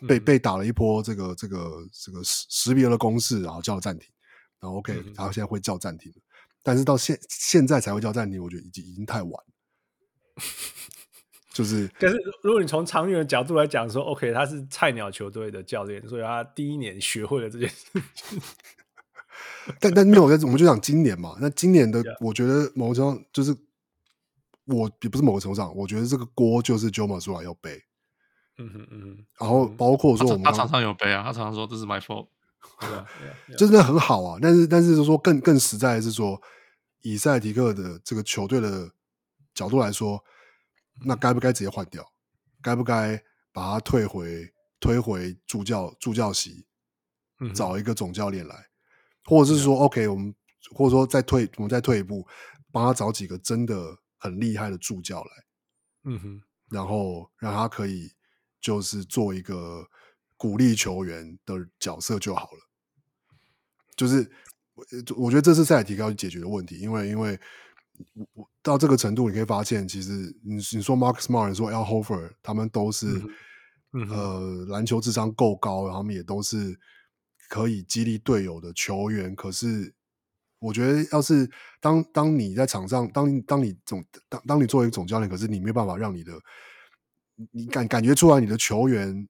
[0.08, 4.08] 被被打了一波，这个这个这个十十比二的攻势，然后叫暂停，
[4.58, 6.10] 然后 OK，然后现在会叫暂停，
[6.64, 9.44] 但是到现现在才会叫暂停，我觉得已经已经太晚。
[11.52, 18.40] 就是，可是如果你从长远的角度来讲，说 OK，他是菜鸟球队的教练，所以他第一年学会了这件事情。
[19.78, 21.36] 但但没有，我们就讲今年嘛。
[21.40, 23.56] 那今年的我觉得某个程度上就是，
[24.64, 27.80] 我也不是某个程度上，我觉得这个锅就是 Joe Mazzulla 要背。
[28.58, 32.28] 嗯哼嗯哼，然后包括说我们他常常有背啊，他常常说这是 my fault，
[33.56, 34.38] 真的 很好啊。
[34.40, 36.40] 但是但是就说更更实在的是说，
[37.02, 38.90] 以塞尔提克的这个球队的
[39.54, 40.22] 角度来说，
[41.04, 42.12] 那该不该直接换掉？
[42.62, 46.66] 该不该把他退回推回助教助教席，
[47.54, 48.66] 找一个总教练来，
[49.24, 50.34] 或者是说 OK，我们
[50.74, 52.26] 或者说再退我们再退一步，
[52.72, 55.30] 帮他找几个真的很厉害的助教来，
[56.04, 58.12] 嗯哼，然后让他可以。
[58.64, 59.86] 就是做一个
[60.44, 62.58] 鼓励球员的角色就好了。
[63.96, 64.30] 就是
[64.74, 64.84] 我
[65.16, 67.40] 我觉得这是塞尔提高解决的问题，因为因为
[68.34, 70.12] 我到这个程度，你可以发现，其实
[70.44, 73.06] 你你说 Marcus Smart，你说 Al Horford，他们都是、
[73.92, 76.78] 嗯、呃篮球智商够高，然后他们也都是
[77.48, 79.34] 可以激励队友的球员。
[79.34, 79.94] 可是
[80.58, 86.38] 我觉得，要是当当你在场上，当当你总当当你作为总教练，可是你没有办法让你的
[87.50, 89.26] 你感感觉出来，你的球员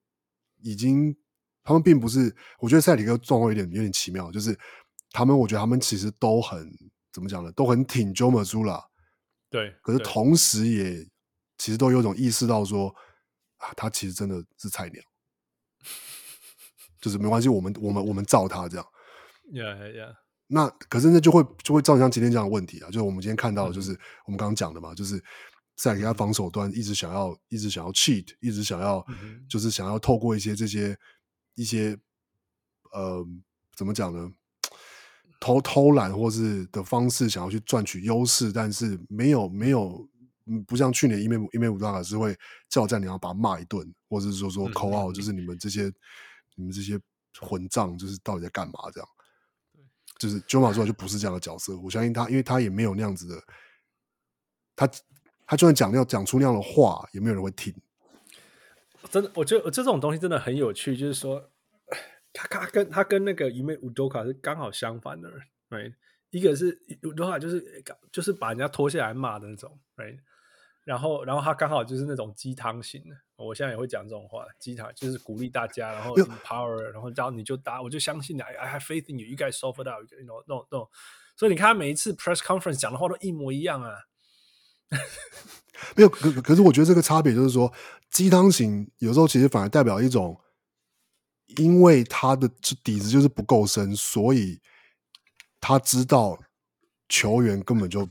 [0.64, 1.14] 已经，
[1.62, 2.34] 他们并不是。
[2.58, 4.58] 我觉得塞尔提克状况有点有点奇妙，就是
[5.10, 6.68] 他们，我觉得他们其实都很
[7.12, 7.52] 怎么讲呢？
[7.52, 8.82] 都很挺 Joe Mazzulla。
[9.50, 11.06] 对，可是同时也
[11.58, 12.88] 其实都有种意识到说
[13.58, 15.02] 啊，他其实真的是菜鸟，
[17.00, 18.86] 就是没关系，我们我们我们照他这样。
[19.52, 20.16] Yeah, yeah.
[20.46, 23.92] 那可是那就会就会造成像今天这样的问题啊，就是我们今天看到的就是
[24.24, 25.22] 我们刚刚讲的嘛，就是。
[25.76, 29.04] 在给他防守端一直想要，一直想要 cheat，一直想要，
[29.48, 30.96] 就是想要透过一些这些
[31.54, 31.98] 一些
[32.92, 33.26] 呃，
[33.74, 34.32] 怎么讲呢？
[35.40, 40.08] 偷偷懒或是的方式，想要去赚取优势，但是没有没有，
[40.66, 45.92] 不像去年因为因为武大卡是会叫战，你要把他骂一顿，或者是说说 call out，就是你们这些
[46.54, 46.98] 你们这些
[47.40, 48.74] 混账，就是到底在干嘛？
[48.92, 49.08] 这样，
[50.18, 51.76] 就是 Joe Mazzulla 就不是这样的角色。
[51.78, 53.42] 我相信他，因为他也没有那样子的，
[54.76, 54.88] 他。
[55.46, 57.74] 他就算讲要讲出那样的话，也没有人会听。
[59.10, 61.50] 真的，我觉得这种东西真的很有趣，就是说，
[62.32, 65.94] 他他跟他跟那个一妹乌多卡是刚好相反的人，right？
[66.30, 70.18] 一个是乌多卡就是就是把人家拖下来骂的那种，right？
[70.84, 80.88] 然后然后他刚好就是那种鸡汤型的，我现在也会讲这种话，鸡汤就是鼓励大家，然后 empower，然后然后你就打，我就相信你，I have faith in you，you guys solve it out，you know，no no，，
[81.36, 83.94] 所以你看他每一次 press conference 讲的话都一模一样啊。
[85.96, 87.72] 没有，可可是我觉得这个差别就是说，
[88.10, 90.40] 鸡汤型有时候其实反而代表一种，
[91.56, 92.48] 因为他的
[92.82, 94.60] 底子就是不够深，所以
[95.60, 96.38] 他知道
[97.08, 98.08] 球员根本就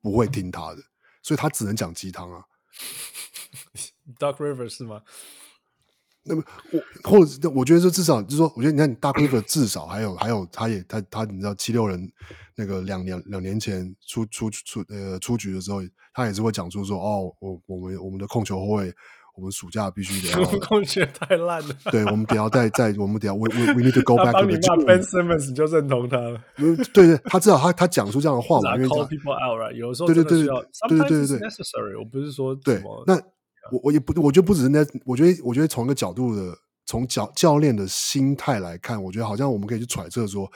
[0.00, 0.82] 不会听他的，
[1.22, 2.44] 所以他只能讲鸡汤啊。
[4.18, 5.02] Doc Rivers 是吗？
[6.22, 12.10] 那么我或者我觉得说至少就是说，我觉得你看 Doc Rivers 至少还有还有他也他他你知道七六人
[12.54, 15.80] 那个两年两年前出出出呃出局的时候，
[16.12, 18.92] 他也是会讲出说哦，我我们我们的控球后卫，
[19.34, 21.74] 我们暑假必须得要 控球太烂了。
[21.90, 24.32] 对，我们得要再再，我们得要 we we we need to go back。
[24.32, 26.38] 当你骂 Ben Simmons 就认同他了。
[26.56, 31.98] 对对，他至少他他讲出这样的话嘛，因为 call people out right，有时候对对对对对对对对 necessary。
[31.98, 33.18] 我不是说对，那
[33.72, 36.56] 我我也不，我觉得不只是那，我觉得我觉得从一个角度的，
[36.86, 40.50] 从教教练的心态来看，我觉得好像我们可以去揣测说，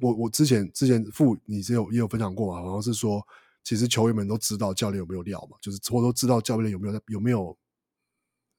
[0.00, 3.26] 我我之前之前傅你也有也有分享过嘛，好像是说。
[3.68, 7.58] 其实球员们都知道教练有没有料嘛，就是或者都知道教练有没有有没有，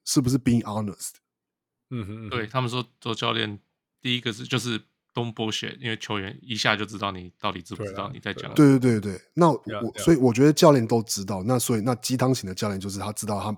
[0.03, 1.11] 是不是 being honest？
[1.91, 3.57] 嗯哼，对他们说做教练，
[4.01, 4.81] 第一个是就是
[5.17, 8.53] don't bullshit，因为球员一下就知道你到底知不知道你在讲。
[8.53, 9.59] 对对对对，那我
[9.97, 13.57] 所以我觉得教练都知道，那所以那鸡汤型的教练就是他知道他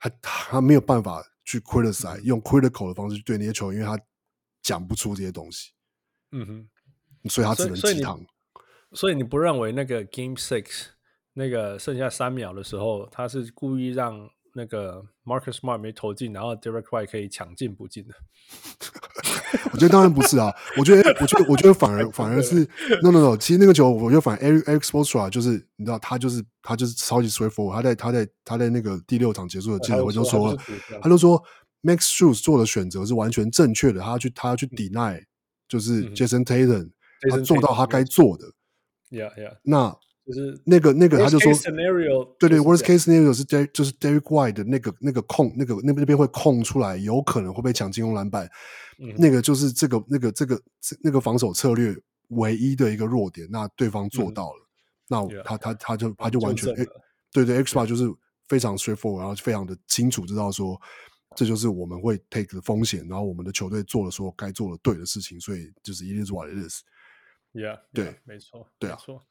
[0.00, 4.02] 他他没有办法去 criticize，用 critical 的方式去对那些球员，因为他
[4.62, 5.70] 讲不出这些东西。
[6.32, 8.20] 嗯哼，所以他只能鸡汤。
[8.92, 10.86] 所以你不认为那个 Game Six
[11.34, 18.14] 那个剩下三秒的时候，他是故意让那个 Marcus Smart 没投进，然后 Derek White 可以抢进不进的？
[19.72, 20.54] 我觉得当然不是啊！
[20.78, 22.66] 我觉得，我觉得，我觉得反而 反而是
[23.02, 23.36] No No No！
[23.36, 27.74] 其实那个球，我觉得反而 Eric Erik Spoelstra 就是你知道，他就是他就是超级 straightforward。
[27.74, 30.56] 他在他在他在那个第六场结束的记者会就说，
[31.02, 31.42] 他就说
[31.82, 35.22] Max Shoes 做的选择是完全正确的，他要去他要去 deny，
[35.68, 36.90] 就是 Jason Tatum，
[37.30, 38.46] 他做到他该做的。
[39.10, 39.56] Yeah, yeah.
[39.62, 39.96] 那
[40.32, 41.52] 就是那个那个，他就说，
[42.38, 48.48] 对对，worst case scenario 是 Derek 就是 Derek White 的那个那个空那个那那边会空出来，有可能会被抢进攻篮板。
[49.16, 50.60] 那个就是这个那个这个
[51.02, 51.96] 那个防守策略
[52.28, 53.48] 唯一的一个弱点。
[53.50, 54.68] 那对方做到了，
[55.08, 56.74] 那他他他就他就完全
[57.32, 58.04] 对对，Xbox 就是
[58.46, 60.80] 非常 straightforward，然后非常的清楚知道说，
[61.34, 66.82] 这就是我们会 take 的风险，然后我们的球队做了说该做的对的事情，所以就是 it is what it is。
[67.52, 69.24] Yeah，对，没错，对啊，没错。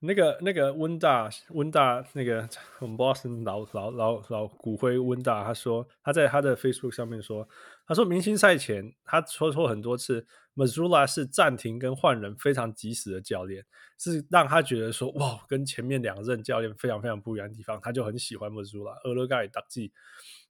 [0.00, 7.48] 那个那个温大温大那个我们 Boston 老老老老骨灰温大，他说他在他的 Facebook 上面说，
[7.86, 13.64] 他说明星赛前他说错很多次，Mazula 是暂停跟换人非常及时的教练，
[13.98, 19.92] 是让他觉得说哇，跟前面两任教练非常非常不一样的地方，他就很喜欢 Mazzulla，俄勒盖打击，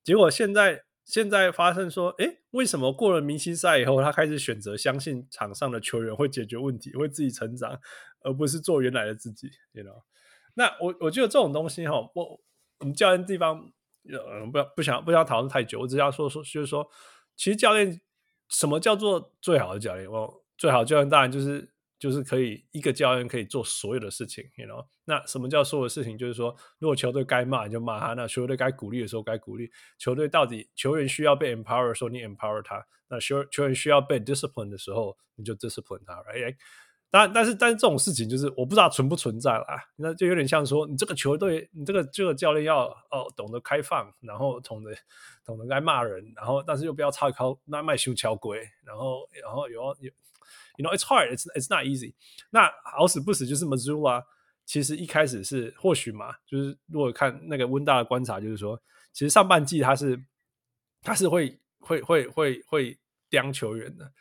[0.04, 0.84] 结果现在。
[1.08, 7.80] 现在发生说，诶，为什么过了明星赛以后，他开始选择相信场上的球员会解决问题，会自己成长，
[8.20, 10.02] 而不是做原来的自己？You know？
[10.52, 12.40] 那我我觉得这种东西哈，我
[12.80, 13.72] 我们教练地方，
[14.12, 16.86] 呃，不要不想不想讨论太久，我只要说说，就是说，
[17.34, 17.98] 其实教练
[18.50, 20.06] 什么叫做最好的教练？
[20.10, 21.70] 我最好的教练当然就是。
[21.98, 24.86] 就是可以一个教练可以做所有的事情，you know？
[25.04, 26.16] 那什么叫所有的事情？
[26.16, 29.70] 就是说，如果球队该骂你就骂他，那球队该鼓励的时候该鼓励。
[29.98, 32.76] 球队到底球员需要被 empower 的时候，你 empower 他；
[33.08, 36.54] 那球球员需要被 discipline 的时候，你就 discipline 他，right？
[37.10, 39.82] 但但是但是这种事情就是我不知道存不存在啦。
[39.96, 44.94] 那就有点像说，你这个球队，你这个这个教练要哦懂得开放，然后懂得
[45.44, 50.12] 懂得该骂人，然后但是又不要插口那卖修桥鬼，然后然后有有。
[50.78, 51.32] You know, it's hard.
[51.32, 52.14] It's it's not easy.
[52.50, 54.22] 那好死不死就是 Mazula
[54.64, 58.80] 其实一开始是或许嘛，就是如果看那个温大的观察，就是说，
[59.12, 60.22] 其实上半季他是
[61.02, 62.98] 他是会会会会会
[63.28, 64.12] 刁球员的，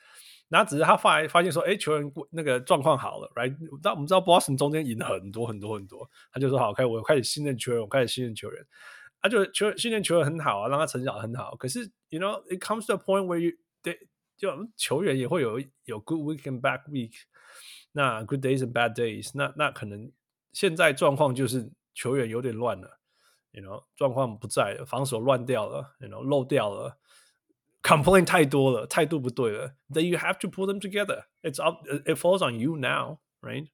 [0.49, 3.55] 然后只是他发来发现说，哎，球员那个状况好了，right？
[3.83, 8.65] 但我们知道 Boston 中间赢了很多很多很多，他就说好，，OK，我开始信任球员，我开始信任球员，
[9.21, 11.55] 他就球训练球员很好啊，让他成长很好。
[11.57, 13.51] 可是，you know, it comes to a point where you
[14.36, 17.12] 就球员也会有有 good week and bad week，
[17.92, 20.10] 那 good days and bad days，那那可能
[20.52, 23.00] 现在状况就是球员有点乱了，
[23.52, 26.98] you know 状况不在了，防守乱掉了，you know 漏掉了，
[27.82, 31.24] complain 太多了，态度不对了，then you have to pull them together.
[31.42, 33.68] It's up, it falls on you now, right？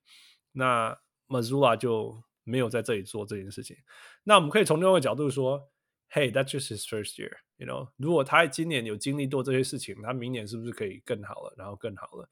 [0.53, 3.76] 那 Mazzulla 就没有在这里做这件事情。
[4.24, 5.70] 那我们可以从另外一个角度说。
[6.11, 7.89] Hey, that's just his first year, You know.
[7.97, 11.54] 如果他今年有经历过这些事情，他明年是不是可以更好了？
[11.58, 12.30] 然后更好了？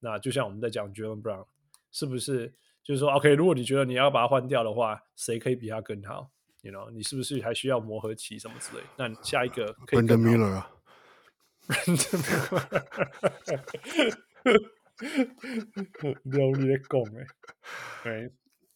[0.00, 1.46] 那就像我们在讲 Jaylen Brown，
[1.90, 2.52] 是不是
[2.82, 3.34] 就是说，OK？
[3.34, 6.30] 如果你觉得你要把他换掉的话，谁可以比他更好
[6.62, 8.82] ？You know，你是不是还需要磨合期什么之类？
[8.96, 10.70] 那下一个可以 Brandon Miller 啊
[11.68, 12.92] ，Brandon Miller，
[16.24, 17.26] 聊你的讲诶，
[18.02, 18.32] 对。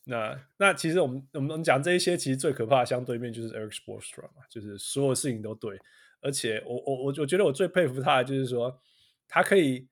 [0.09, 5.77] 那那其实我们我们讲这一些，其实最可怕的相对面就是 Erik Spoelstra 嘛，就是所有事情都对，
[6.21, 8.81] 而且我我我我觉得我最佩服他的就是说，
[9.27, 9.89] 他可以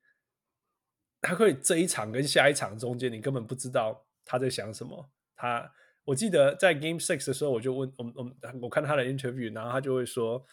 [1.19, 5.11] 他可以这一场跟下一场中间，你根本不知道他在想什么。
[5.35, 5.69] 他
[6.05, 10.45] 我记得在 Game Six 的时候，我就问我们我们我看他的 interview，然后他就会说，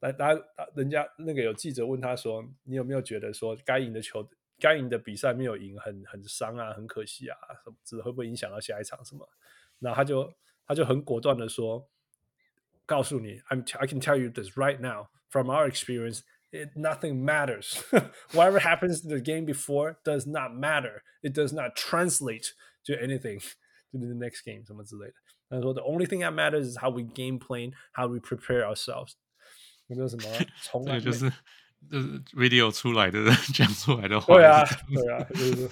[0.00, 0.40] 来大家
[0.74, 4.28] 人家那个有记者问他说，你有没有觉得说该赢的球？
[4.59, 7.37] 该赢的比赛没有赢，很很伤啊，很可惜啊，
[7.85, 9.27] 什么会不会影响到下一场什么？
[9.79, 10.33] 那他就
[10.67, 11.89] 他就很果断的说
[12.85, 16.21] 告诉你，I'm I can tell you this right now from our experience.
[16.53, 17.81] It, nothing matters.
[18.33, 21.01] Whatever happens in the game before does not matter.
[21.21, 23.39] It does not translate to anything
[23.93, 25.13] to the next game 什么之类的。
[25.49, 29.13] 他说 The only thing that matters is how we game plan, how we prepare ourselves。
[29.87, 30.23] 有 没有什么
[30.61, 31.31] 从来就是
[31.90, 34.34] 就是 video 出来的人 讲出来的话。
[34.34, 35.68] 对啊，对啊，就是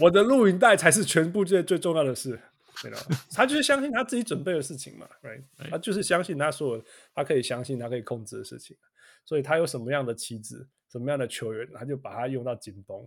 [0.00, 2.40] 我的录影带才是全部最最重要的事。
[2.82, 2.98] 对吧？
[3.34, 5.42] 他就是相信他自己准备的事情嘛，right？
[5.70, 6.84] 他就是相信他所有
[7.14, 8.74] 他可以相信他可以控制的事情。
[9.22, 13.06] 所以他有什么样的棋子，什么样的球员，他就把他用到紧绷，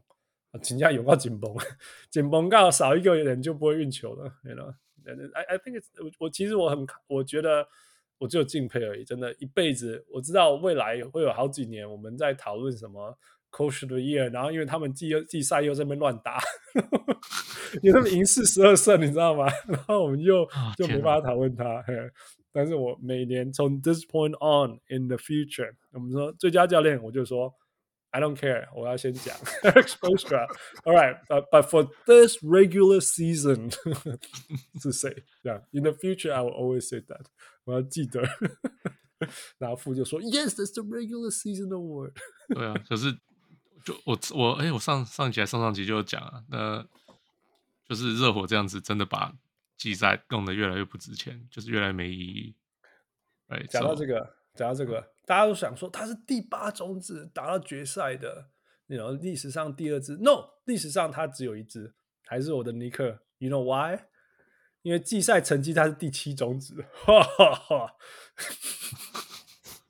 [0.61, 1.51] 请假用到紧绷，
[2.11, 7.67] 紧绷到少一个人就不会运球了，you know？I I think it's, 我我其实我很我觉得
[8.17, 13.17] 我只有敬佩而已，真的，一辈子我知道未来会有好几年我们在讨论什么
[13.51, 16.39] Coach the Year，然后因为他们季季赛又在那边乱打，
[17.81, 19.45] 因为他们赢四十二胜，你知道吗？
[19.67, 20.47] 然后我们又
[20.77, 21.83] 就没办法讨论他。
[22.51, 27.53] 但是我每年从 this point on in the future，我们说最佳教练，我就说
[28.11, 30.47] I don't care，我要先讲 exposure。
[30.83, 33.73] All right，but but for this regular season
[34.79, 35.23] 是谁？
[35.41, 37.25] 这样 in the future I will always say that，
[37.65, 38.21] 我要记得。
[39.57, 42.13] 然后副就说 Yes，that's the regular season award。
[42.49, 43.11] 对啊，可是
[43.83, 46.87] 就我我哎，我上上集还上上集就有讲啊，那
[47.87, 49.33] 就是热火这样子真的把。
[49.75, 52.55] 季赛弄得越来越不值钱，就是越来越没意义。
[53.47, 58.49] 哎，讲到这个，讲到这个，大家都想说他是第八种子打到决赛的，
[58.85, 63.23] 你知道历史上第二支？No，历史上他只有一支，还是我的尼克。
[63.39, 64.05] You know why？
[64.83, 66.85] 因为季赛成绩他是第七种子。
[67.05, 67.93] 哈哈哈。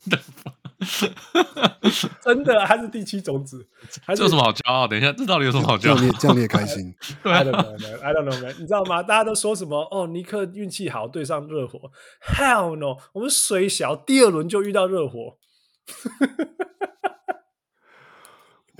[2.21, 3.65] 真的，他是第七种子，
[4.15, 4.85] 这有什么好骄傲？
[4.85, 5.95] 等一下，这到底有什么好骄傲？
[5.95, 6.93] 这样你这样你也开心？
[7.23, 7.99] I don't know, man.
[8.01, 8.53] I don't know, man.
[8.59, 9.01] 你知道吗？
[9.01, 9.87] 大家都说什么？
[9.91, 11.91] 哦，尼克运气好，对上热火。
[12.21, 12.97] Hell no！
[13.13, 15.37] 我们水小，第二轮就遇到热火。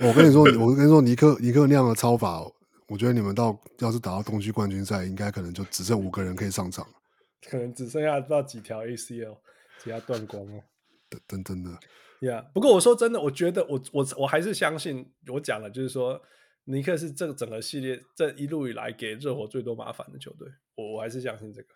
[0.00, 2.42] 我跟你说，我跟你说，尼克尼克那样的超法，
[2.88, 6.86] 我觉得你们到要是打到东区冠军赛，应该可能就只剩五个人可以上场，
[7.48, 9.38] 可能只剩下不知道几条 ACL，
[9.82, 10.62] 其他断光了。
[11.26, 11.70] 等等的
[12.20, 12.42] ，Yeah。
[12.52, 16.20] 不过我说真的，我觉得我我我还是相信我讲了，就是说
[16.64, 20.48] 尼克是这个整个系列这一路以来给热火最多麻烦的球队。
[20.74, 21.68] 我我还是相信这个。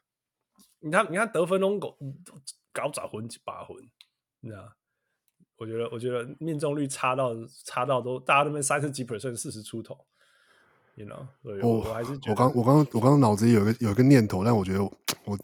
[0.80, 1.96] 你看，你看得分龙狗
[2.72, 3.76] 搞砸分几把分，
[4.40, 4.72] 你知道？
[5.56, 7.34] 我觉得，我觉得命中率差到
[7.64, 9.96] 差到都大家都那边三十几 percent，四十出头。
[10.98, 14.92] You know，所以我还是我刚我刚我刚刚脑子里有一个有一个念头，但我觉得我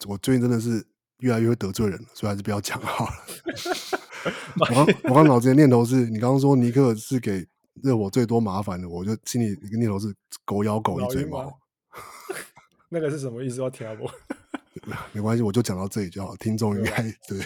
[0.06, 0.84] 我最近真的是。
[1.18, 3.12] 越来越会得罪人了，所以还是不要讲好了。
[4.60, 7.46] 我刚我刚脑子的念头是你刚刚说尼克是给
[7.82, 10.12] 热火最多麻烦的，我就心里一个念头是
[10.44, 11.56] 狗咬狗一嘴毛。
[12.90, 13.60] 那个是什么意思？
[13.62, 14.10] 要听不？
[15.12, 16.36] 没关系，我就讲到这里就好。
[16.36, 17.38] 听众应该 对。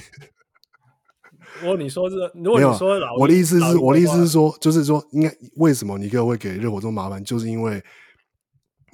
[1.61, 7.23] 如果你说是，如果你说老，我的意思是，我的意思是说，就是说，应该为什么尼克会给热火这么麻烦？
[7.23, 7.83] 就是因为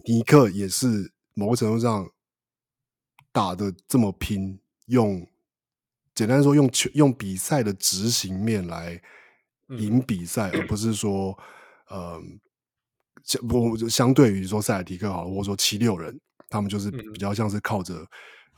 [0.05, 2.09] 尼克也是某个程度上
[3.33, 4.59] 打的这么拼。
[4.89, 5.27] 用
[6.15, 9.01] 简单说，用球用比赛的执行面来
[9.79, 11.35] 赢比赛，嗯、而不是说，
[11.89, 12.21] 呃，
[13.23, 17.95] 相不相对于说塞尔提克好，或者说七六人，他们就是比较像是靠着、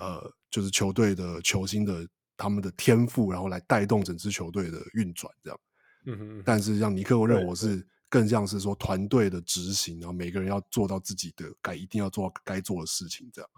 [0.00, 2.04] 嗯、呃，就是球队的球星的
[2.36, 5.60] 他们的天赋，然后来带动整支球队的运转这样。
[6.06, 6.42] 嗯哼。
[6.44, 13.50] 但是像尼克我认为我是更像是说团队的执行，然后每个人要做到自己的该一定要做该做的事情这样。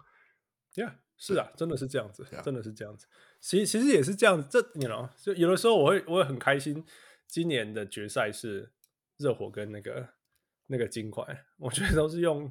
[0.75, 0.93] Yeah.
[1.21, 3.05] 是啊，真的是这样子.真的是这样子。
[3.41, 6.85] 其实其实也是这样子，这你 you know 就有的时候我会我会很开心。
[7.27, 8.71] 今年的决赛是
[9.17, 10.07] 热火跟那个
[10.67, 12.49] 那个金块，我觉得都是用，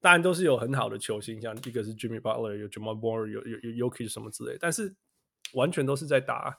[0.00, 4.92] 当然都是有很好的球星，像一个是 Jimmy Butler，有 Jamal Murray，有有有 Jokic 什么之类，但是
[5.53, 6.57] 完全都是在打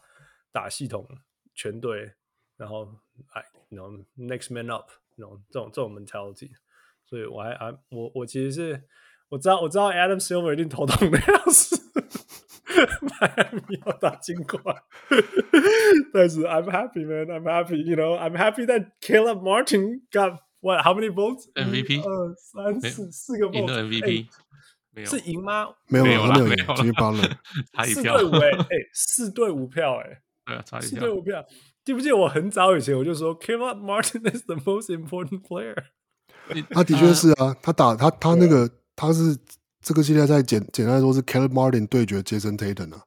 [0.53, 1.09] 打系统
[1.55, 2.13] 全队，
[2.57, 2.95] 然后
[3.33, 6.51] 哎，you know next man up，you know 这种这种 mentality，
[7.05, 8.85] 所以我还还我我其实是。
[9.31, 11.77] 我知道，我知道，Adam Silver 一定头痛的样子，
[13.01, 14.61] 迈阿密要打金块，
[16.13, 17.27] 但是 I'm happy, man.
[17.27, 17.83] I'm happy.
[17.83, 20.85] You know, I'm happy that Caleb Martin got what?
[20.85, 21.51] How many votes?
[21.55, 22.03] MVP？
[22.05, 23.55] 二三四四个 vote。
[23.55, 24.29] 赢了 MVP？
[25.00, 25.10] 没有？
[25.10, 25.68] 是赢吗？
[25.88, 26.66] 没有，没有，没有，没有。
[27.74, 28.18] 差一票。
[28.18, 30.90] 四对五， 哎，四对五票，哎，对啊，差一票。
[30.90, 31.46] 四对五票。
[31.84, 35.76] 记不记得我很早以前我就说，Caleb Martin is the most important player。
[36.72, 38.70] 他的确是啊，他打他他那个。
[39.02, 39.38] 他是
[39.82, 43.02] 这个系列赛简简单来说是 Caleb Martin 对决 Jason Tatum 啊。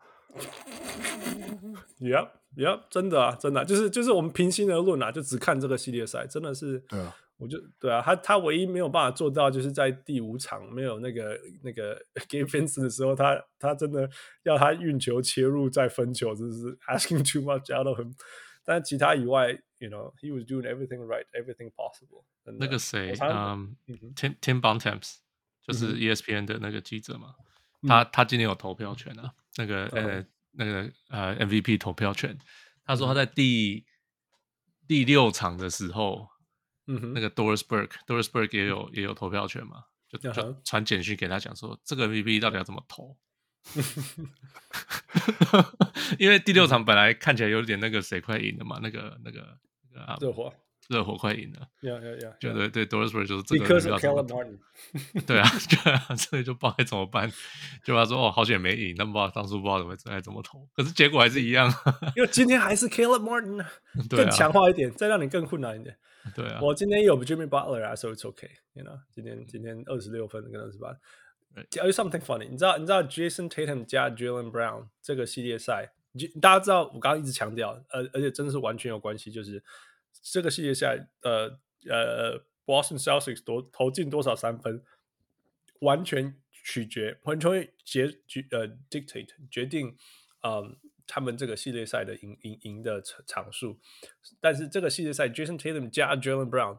[2.00, 6.78] Yep, yep，真的啊，真的、啊、就是就是我们平心而论啊，就只看这个系列赛，真的是。
[6.88, 7.14] 对啊。
[7.42, 14.08] 我就对啊，他他唯一没有办法做到，就是在第五场没有那个那个 Gabe Vincent 的时候，他他真的
[14.44, 18.14] 要他运球切入再分球，就是 asking too much out of him。
[18.62, 22.22] 但其他以外，you know he was doing everything right, everything possible。
[22.44, 23.76] 那个谁，嗯
[24.14, 25.16] ，Tim Tim Bontemps
[25.66, 27.34] 就是 ESPN 的那个记者嘛，
[27.82, 32.38] 嗯、他他今天有投票权啊，那个呃、嗯、那个呃 MVP 投票权，
[32.84, 36.30] 他说他在第、嗯、第六场的时候。
[36.86, 39.84] 嗯哼，那个 Doris Burke，Doris Burke 也有也有投票权嘛？
[40.08, 40.32] 就就
[40.64, 43.16] 传简讯给他讲说，这个 MVP 到底要怎么投？
[46.18, 49.58] 因为第六场本来看起来有点那个谁快赢了嘛，那个那个
[49.94, 50.52] 那个热火，
[50.88, 51.68] 热火快赢了。
[51.80, 53.64] 对对对，Doris Burke 就是这个。
[53.64, 54.58] Because Caleb Martin。
[55.26, 55.48] 对啊，
[55.84, 57.30] 对啊，所以就不知道该怎么办。
[57.84, 61.72] 就他说哦，好险没赢，但不知道当初不知道怎么该怎么投，可是结果还是一样。
[62.16, 63.64] 因为今天还是 Caleb Martin
[64.08, 65.96] 更强化一点，再让你更困难一点。
[66.34, 70.94] 对啊，我今天有 Jimmy Butler 啊，所以 it's okay，you know，今天今天二十六分跟二十八。
[71.70, 75.92] Tell you something funny，你知道你知道 Jason Tatum 加 Jaylen Brown 这个系列赛，
[76.40, 79.62] 大家知道我刚刚一直强调，而，而且真的是完全有关系，就是
[80.20, 81.58] 这个系列赛，呃
[81.88, 84.84] 呃，Boston Celtics 多投进多少三分，
[85.80, 89.96] 完全取决，完全决决呃 dictate 决定，
[90.42, 90.76] 嗯、呃。
[91.04, 93.80] 他们这个系列赛的赢赢赢的场数，
[94.40, 96.78] 但是这个系列赛，Jason Tatum 加 Jalen Brown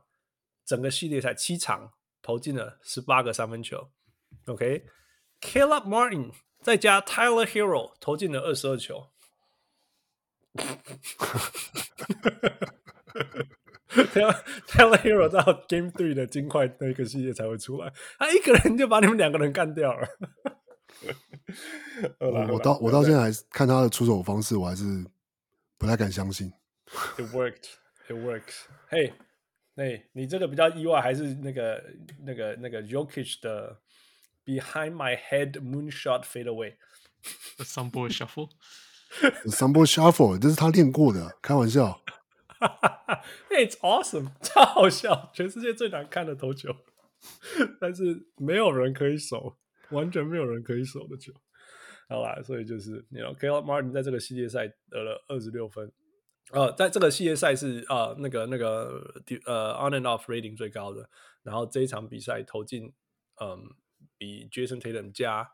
[0.66, 3.92] 整个系列赛七场投进了十八个三分球
[4.46, 6.32] ，OK，Caleb、Martin
[6.62, 9.10] 再加 Tyler Hero 投进了二十二球
[14.68, 20.07] ，Tyler Hero 到 Game Three 的金块那个系列才会出来，他一个人就把你们两个人干掉了。
[22.20, 24.84] 我我到我到现在还是看他的出手方式，我还是
[25.78, 26.51] 不太敢相信。
[27.18, 28.66] It worked, it works.
[28.89, 29.14] Hey,
[29.76, 31.84] hey，你这个比较意外，还是那个
[32.26, 33.80] 那个那个 Jokic 的
[34.45, 36.76] Behind My Head Moonshot Fadeaway
[37.59, 38.49] Sambo Shuffle,
[39.45, 42.01] Sambo Shuffle，这是他练过的，开玩笑。
[43.49, 46.76] Hey, it's awesome，超好笑，全世界最难看的投球，
[47.80, 49.57] 但是没有人可以守。
[49.89, 51.32] 完全没有人可以守的球，
[52.09, 55.91] 好吧，所以就是你知道，Caleb Martin 在这个系列赛得了二十六分，
[56.51, 59.14] 呃，在这个系列赛是、呃，那个那个
[59.45, 61.07] 呃 on and off rating 最高的，
[61.43, 62.91] 然后这一场比赛投进
[63.39, 63.70] 嗯、
[64.18, 65.47] 比 Jason Tatum 加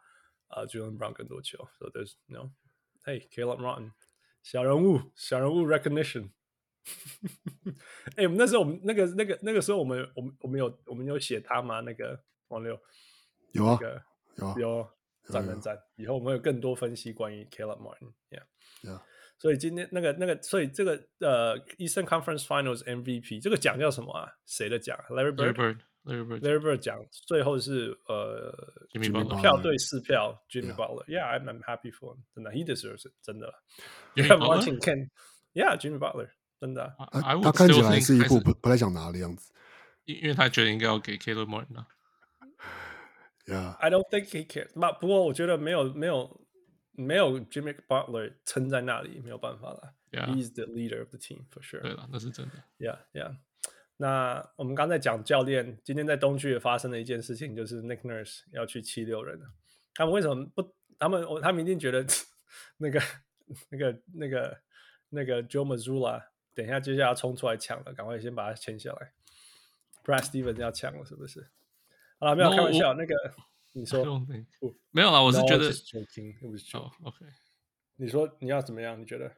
[0.47, 3.91] 啊 Jaylen Brown 更多球，so there's you know，hey Caleb Martin
[4.41, 6.29] 小人物小人物 recognition，
[8.15, 11.81] 哎、欸，我们那时候我们那个那个那个时候我们我们我们有我们有写他吗？
[11.81, 12.79] 那个王六
[13.53, 13.77] 有啊。
[13.81, 14.03] 那个
[14.59, 14.87] 有
[15.23, 15.77] 赞赞赞！
[15.97, 19.01] 以后我们有更多分析关于 Caleb Martin，Yeah，Yeah。
[19.37, 24.31] 所以今天那个那个，所以这个呃，Eastern Conference Finals MVP 这个奖叫什么啊？
[24.45, 26.97] 谁的奖？Larry Bird，Larry Bird，Larry Bird 奖。
[27.27, 28.51] 最后是呃
[28.91, 33.53] ，Jimmy 票对四票，Jimmy Butler，Yeah，I'm I'm happy for him，真的，He deserves it，真的。
[34.15, 36.95] Martin Ken，Yeah，Jimmy Butler，真的。
[37.41, 39.51] 他看起来是一副不不太想拿的样子，
[40.05, 41.87] 因因为他觉得应该要给 Caleb Martin 啊。
[43.45, 43.75] Yeah.
[43.77, 44.69] I don't think he cares.
[44.99, 46.41] 不过我觉得没有没有
[46.91, 49.93] 没有 Jimmy Butler 撑在那里，没有办法了。
[50.11, 50.27] Yeah.
[50.27, 51.81] He's the leader of the team for sure.
[51.81, 52.63] 对了，那是真的。
[52.77, 53.37] Yeah, yeah.
[53.97, 59.51] 那我们刚才讲教练，今天在东区也发生了一件事情，就是 Nick Nurse 要去七六人了。
[59.93, 60.75] 他们为什么不？
[60.97, 62.05] 他们他们一定觉得
[62.77, 63.01] 那个
[63.69, 64.61] 那个那个
[65.09, 66.21] 那个 Joe Mazzulla
[66.59, 69.13] 等一下接下来要冲出来抢了，赶快先把它签下来。
[70.03, 71.47] Brad Stevens 要抢了，是不是？
[72.17, 73.15] 啊，没有开玩笑，那个
[73.71, 74.03] 你说
[74.91, 75.23] 没有啊？
[75.23, 75.69] 我是觉得
[76.73, 77.25] 哦，OK，
[77.95, 78.99] 你说你要怎么样？
[78.99, 79.33] 你觉得？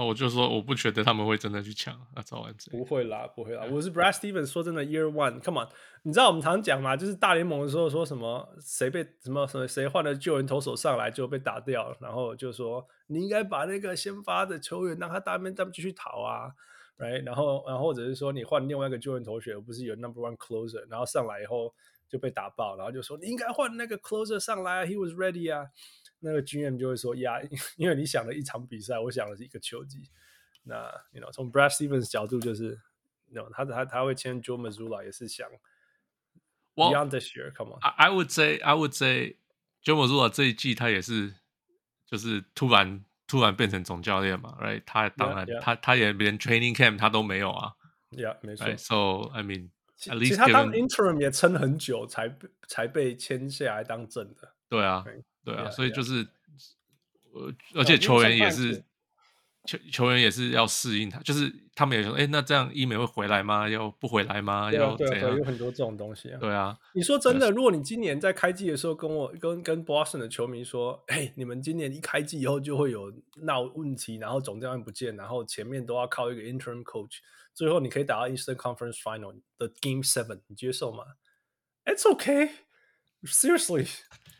[0.00, 3.66] 哦，我就说我不觉得他们会真的去抢啊，早晚不会啦，不会啦。
[3.70, 5.68] 我是 Brad Stevens，说真的，Year One，Come on，
[6.04, 16.48] 你知道我们常讲嘛，就是大联盟的时候说什么谁被什么什么谁换了救援投手上来就被打掉了，然后就说你应该把那个先发的球员让他大面他们继续逃啊。
[16.96, 17.22] Right?
[17.24, 21.74] 然后，然后或者是说你换另外一个救援投手，不是有 Number One Closer，然后上来以后
[22.09, 25.69] 就被打爆，然后就说你应该换那个 Closer 上来，He was ready 啊。
[26.19, 27.39] 那个 GM 就会说呀，
[27.77, 30.09] 因为你想了一场比赛，我想的是一个球季。
[30.63, 32.79] 那， you know，从 Brad Stevens 角度就是，
[33.29, 35.47] you know, 他他他会签 Joe Mazzulla 也是想
[36.75, 39.37] Beyond this year，Come on。I would say I would say
[39.83, 41.35] Joe Mazzulla 这一季他也是
[42.05, 43.03] 就是突然。
[43.27, 44.83] 突然变成总教练嘛，right？
[44.85, 45.59] 他当然 yeah, yeah.
[45.59, 47.73] 他他也连 training camp 他都没有啊，
[48.11, 48.67] yeah，没错。
[48.67, 48.77] Right?
[48.77, 52.36] So I mean， 其实他当 interim 也撑很久才，才
[52.66, 54.54] 才被签下来当正的。
[54.68, 55.04] 对啊，
[55.44, 56.26] 对啊，yeah, 所以就是，
[57.34, 58.82] 呃，而且球员也是
[59.66, 63.68] 球球员也是要适应他，就是他们也说，哎，那这样医美会回来吗？
[63.68, 64.72] 要不回来吗？
[64.72, 65.20] 要怎样？
[65.20, 66.38] 对，有很多这种东西啊。
[66.40, 77.18] 对啊，你说真的，如果你今年在开季的时候跟我跟跟 Boston 的球迷说，哎，你们今年一开季以后就会有闹问题，然后总教练不见，然后前面都要靠一个 interim coach，
[77.59, 81.03] 最后你可以打到 Eastern Conference Final 的 Game Seven，你接受吗？
[81.85, 82.51] It's okay,
[83.23, 83.89] seriously.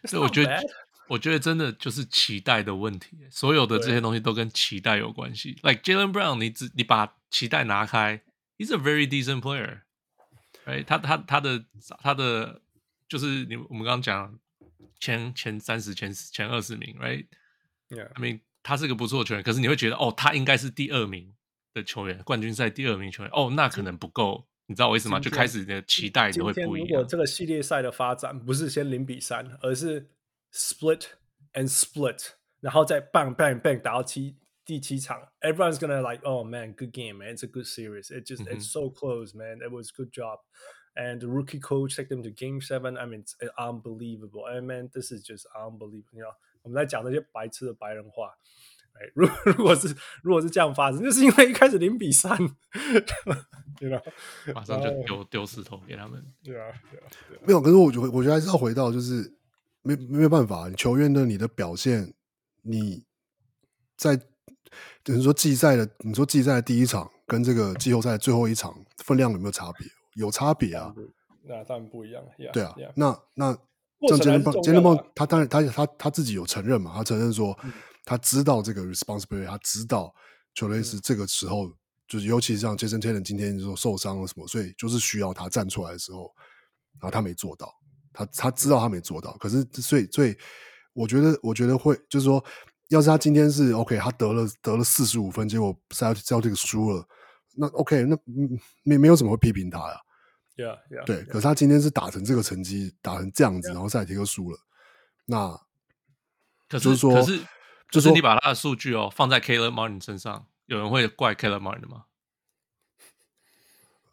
[0.05, 0.61] 所以我觉得。
[1.07, 5.51] 我觉得真的就是期待的问题，所有的这些东西都跟期待有关系。
[5.61, 8.23] Like Jaylen Brown，你只你把期待拿开，
[8.57, 10.83] He's a very decent player，right？
[10.83, 11.63] 他他他的
[12.01, 12.63] 他的
[13.07, 14.39] 就是你我们刚刚讲
[14.99, 21.35] 前前三十前前二十名，right？Yeah，I mean 他是个不错的球员，可是你会觉得哦，他应该是第二名
[21.72, 25.20] 的球员，冠军赛第二名球员，哦，那可能不够，你知道我意思吗？
[25.20, 26.88] 就开始你的期待就会不一样。
[26.88, 30.10] 如果这个系列赛的发展不是先零比三，而是
[30.52, 31.06] split
[31.54, 37.48] and split，然后再 bang bang bang 打到七第七场，everyone's gonna like oh man good game man it's a
[37.48, 38.56] good series it just、mm hmm.
[38.56, 40.38] it's so close man it was good job
[40.94, 44.90] and the rookie coach take them to game seven I mean it's unbelievable and man
[44.92, 48.36] this is just unbelievable you know 我们在讲那些白痴的白人话，
[48.94, 52.36] 哎，如 如果是如果是这样发生，就是因为一开始零比三，
[53.78, 54.00] 对吧？
[54.54, 57.04] 马上就丢丢石头给他们，对啊，对啊，
[57.46, 59.36] 没有，可是我觉得我觉得还是要回到就是。
[59.82, 62.12] 没没有办法，球员的你的表现，
[62.60, 63.02] 你
[63.96, 64.14] 在
[65.02, 69.88] 等于说季赛的，你说季赛的第一场跟这个季后赛的最后一场分量有没有差别？
[70.16, 70.94] 有差别啊，
[71.44, 72.22] 那当然不一样。
[72.38, 72.92] Yeah, 对啊，yeah.
[72.94, 73.56] 那那
[74.06, 77.58] 像杰伦杰伦邦，他当然他他他自己有承认嘛，他承认说
[78.10, 80.12] 他知道这个 responsibility，他知道
[80.52, 81.74] 球队是这个时候，嗯、
[82.08, 86.34] 就是尤其是像 Tatum 今天就说受伤了什么，所以就是需要他站出来的时候，
[86.94, 87.72] 然后他没做到。
[88.12, 90.36] 他他知道他没做到，可是所以所以
[90.92, 92.44] 我觉得我觉得会就是说，
[92.88, 97.06] 要是他今天是 OK，他得了得了四十五分，结果 Celtics 输了，
[97.54, 98.18] 那 OK，那
[98.82, 100.00] 没没有什么会批评他呀
[100.56, 101.22] ？Yeah, yeah, 对。
[101.22, 101.26] yeah.
[101.26, 104.58] 可是他今天是打成这个成绩，打成这样子.然后赛提克输了，
[105.26, 105.56] 那
[106.68, 107.40] 就是说，可是
[107.90, 112.04] 就是你把他的数据哦放在 Kaler Martin 身上，有人会怪 Kaler Martin 吗？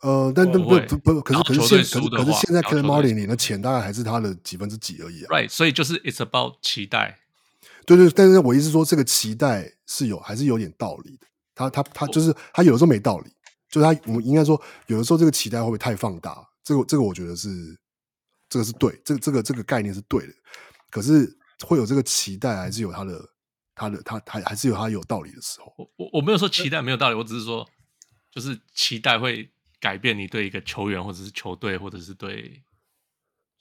[0.02, 5.28] 呃，但但不不不，可是可是现可是可是现在 Kaler Martin 领的钱大概还是他的几分之几而已啊。
[5.30, 7.20] Right，所以就是 It's about 期待。
[7.86, 11.26] 对对，但是我意思说，这个期待是有还是有点道理的。
[11.56, 13.32] 他他他就是他有的时候没道理，
[13.70, 16.48] 就是他我们应该说有的时候这个期待会不会太放大？
[16.64, 17.50] 这个这个我觉得是
[18.50, 20.34] 这个是对，这个这个这个概念是对的。
[20.92, 23.28] 可是会有这个期待，还是有他的
[23.78, 25.74] 他的他他还是有他有道理的时候。
[25.78, 27.66] 我我我没有说期待没有道理，我只是说
[28.32, 29.50] 就是期待会。
[29.80, 32.64] 改变你对一个球员，或者是球队，或者是对，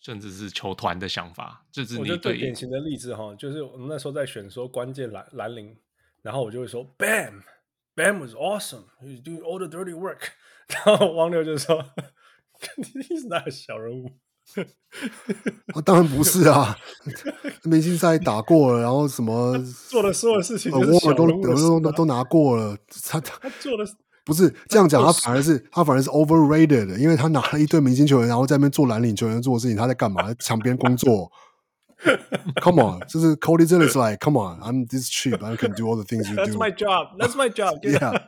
[0.01, 5.77] 甚至是球团的想法，就是你对最典型的例子哈，就是我们那时候在选说关键蓝蓝领，
[6.23, 10.31] 然后我就会说 Bam，Bam was awesome，he's doing all the dirty work，
[10.87, 11.85] 然后王六就说，
[12.79, 14.19] He's not 小人物，
[15.75, 16.77] 啊，当然不是啊，
[17.65, 20.85] 明星赛打过了，然后什么做的所有事情，我
[21.15, 22.77] 都都都都拿过了，
[23.09, 23.85] 他他做的。
[24.25, 30.23] 不是这样讲，他反而是他反而是 overrated 的，因为他拿了一堆明星球员，然后在那边做蓝领球员做的事情，他在干嘛？
[30.27, 31.31] 在场边工作。
[32.61, 36.43] Come on，就是 Cody 真的是 like，Come on，I'm this cheap，I can do all the things you do。
[36.43, 37.17] That's my job.
[37.19, 37.79] That's my job.
[37.87, 38.21] Yeah。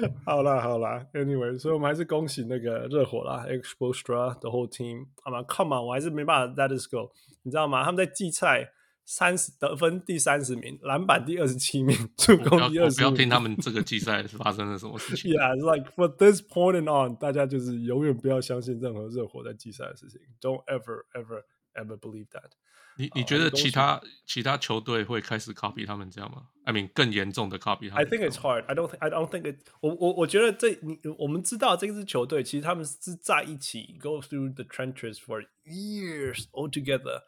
[0.24, 5.06] 好啦好啦，Anyway，所以我们还是恭喜那个热火啦，Expostra the whole team。
[5.22, 7.12] 好吗？Come on，我还是没办法 let us go。
[7.42, 7.84] 你知道吗？
[7.84, 8.72] 他们在季赛。
[9.06, 12.96] 三十得分第三十名，篮板第二十七名，助攻第二十。
[12.96, 15.30] 不要听他们这个季赛是发生了什么事情。
[15.36, 20.22] Yeah, like for this point and on，大家就是永远不要相信任何热火在季赛的事情。
[20.40, 21.42] Don't ever, ever,
[21.74, 22.52] ever believe that。
[22.96, 28.04] 你你觉得其他其他球队会开始 copy 他们这样吗？I mean，更严重的 copy 他们。
[28.04, 28.64] I think it's hard.
[28.66, 28.98] I don't think.
[28.98, 29.58] I don't think it.
[29.80, 37.22] 我我我觉得这你我们知道这支球队其实他们是在一起 go through the trenches for years all together。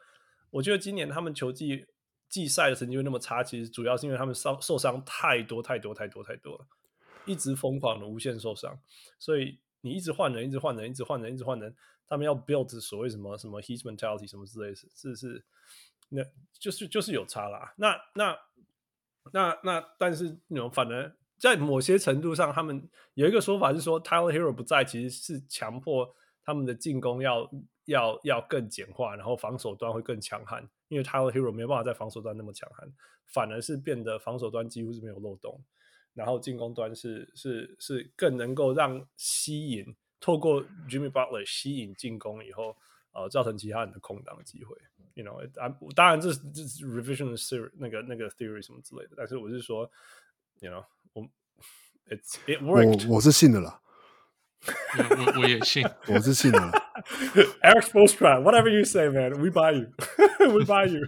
[0.49, 1.85] 我觉得今年他们球季
[2.29, 6.65] 季赛的成绩会那么差，其实主要是因为他们受受伤太多太多太多太多了，
[7.25, 8.79] 一直疯狂的无限受伤，
[9.19, 11.75] 所以你一直换人，一直换人，一直换人，一直换人，
[12.07, 15.43] 他们要 build 所谓什么什么 his mentality 什么之类的，是是，
[16.09, 16.23] 那
[16.59, 17.73] 就是就是有差啦。
[17.77, 18.37] 那那
[19.33, 27.49] 那那，但是那种反而在某些程度上，他们有一个说法是说，Tyler Hero 不在，其实是强迫他们的进攻要。
[27.87, 32.85] 要要更简化，然后防守端会更强悍，因为 Tyler Hero 没有办法在防守端那么强悍，
[33.27, 35.63] 反而是变得防守端几乎是没有漏洞，
[36.13, 42.75] 然后进攻端是是是更能够让吸引透过 Jimmy Butler 吸引进攻以后，
[43.13, 44.75] 呃造成其他人的空档的机会。
[45.13, 49.89] You know，啊，当然这是这是 revision theory 那个那个 theory 什么之类的，但是我是说
[50.59, 51.23] ，You know，我
[52.07, 53.07] it's it worked。
[53.09, 53.81] 我我是信的啦，
[54.63, 56.59] 我我也信，我是信的。
[57.63, 61.07] Eric Spoelstra，whatever you say, man，we buy you，we buy you。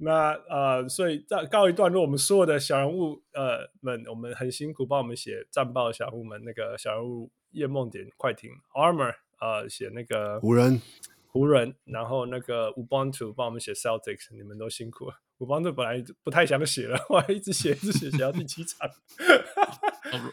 [0.00, 10.80] 那呃，所以在告一段落，我们所有的小人物呃们，我们很辛苦帮我们写战报的小人物们，那个小人物夜梦点快艇 Armor 呃写那个湖人
[11.26, 15.20] 湖人，然后那个 Ubuntu 帮我们写 Celtics，你们都辛苦了。
[15.38, 18.88] Ubuntu 本来不太想写了，我还一直写一直写写到第七场。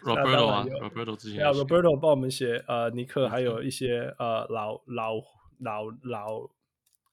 [0.04, 5.22] Roberto 啊，Roberto 之前啊，Roberto 帮我们写呃尼克，还有一些呃老老
[5.60, 6.50] 老老。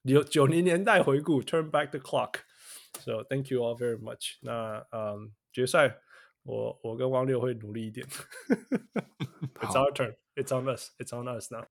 [0.05, 4.51] 九九零年代回顾，Turn back the clock，so thank you all very much 那。
[4.51, 5.99] 那嗯，决赛
[6.45, 8.05] 我我跟汪六会努力一点。
[9.61, 10.15] It's our turn.
[10.35, 10.89] It's on us.
[10.99, 11.63] It's on us now.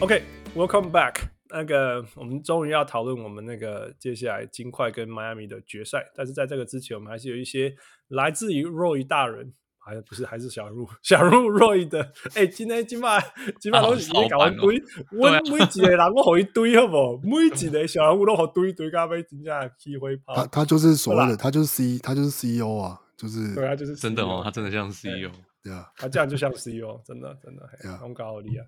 [0.00, 0.24] OK,
[0.56, 1.28] welcome back.
[1.48, 7.76] 那个我们终于要讨论我们那个接下来金块跟迈阿密的决赛，但是在这个之前，我们还是有一些
[8.08, 9.54] 来自于 Roy 大人。
[9.86, 12.02] 还不是，还是小入，小入 Roy 的。
[12.34, 13.22] 哎、欸，今天今晚
[13.60, 14.82] 今晚都是你搞一堆，
[15.12, 17.20] 我每一个人我好一堆，好不好？
[17.22, 20.34] 每一个小人物都好堆堆，咖啡真正起灰泡。
[20.34, 25.30] 他他就是所谓的，他就是 C，他就是 CEO 啊，就是对啊，就是 CEO, 真的哦，他真的像 CEO，
[25.62, 28.66] 对啊，他这样就像 CEO， 真的真的很高好厉害。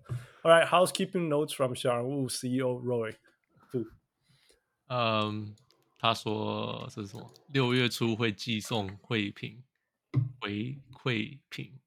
[0.48, 3.14] All right, housekeeping notes from 小人物 CEO Roy。
[4.86, 5.56] 嗯，
[5.98, 7.28] 他说这是什么？
[7.52, 9.64] 六月初会寄送会品。
[10.40, 10.78] 回
[11.08, 11.80] 馈品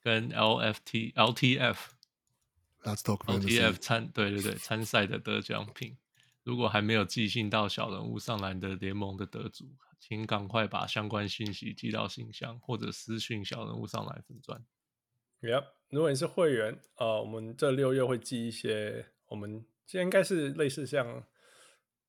[0.00, 1.76] 跟 LFT LTF
[2.82, 5.96] Let's talk LTF 参对对对参赛的得奖品，
[6.44, 9.66] 如果还没有寄信到小人物上篮的联盟的得主，
[9.98, 14.64] 请赶快把相关信息寄到信箱或者私讯小人物上篮粉钻。
[15.40, 21.24] Yep，如果你是会员，呃，我们这六月会寄一些，我们现在应该是类似像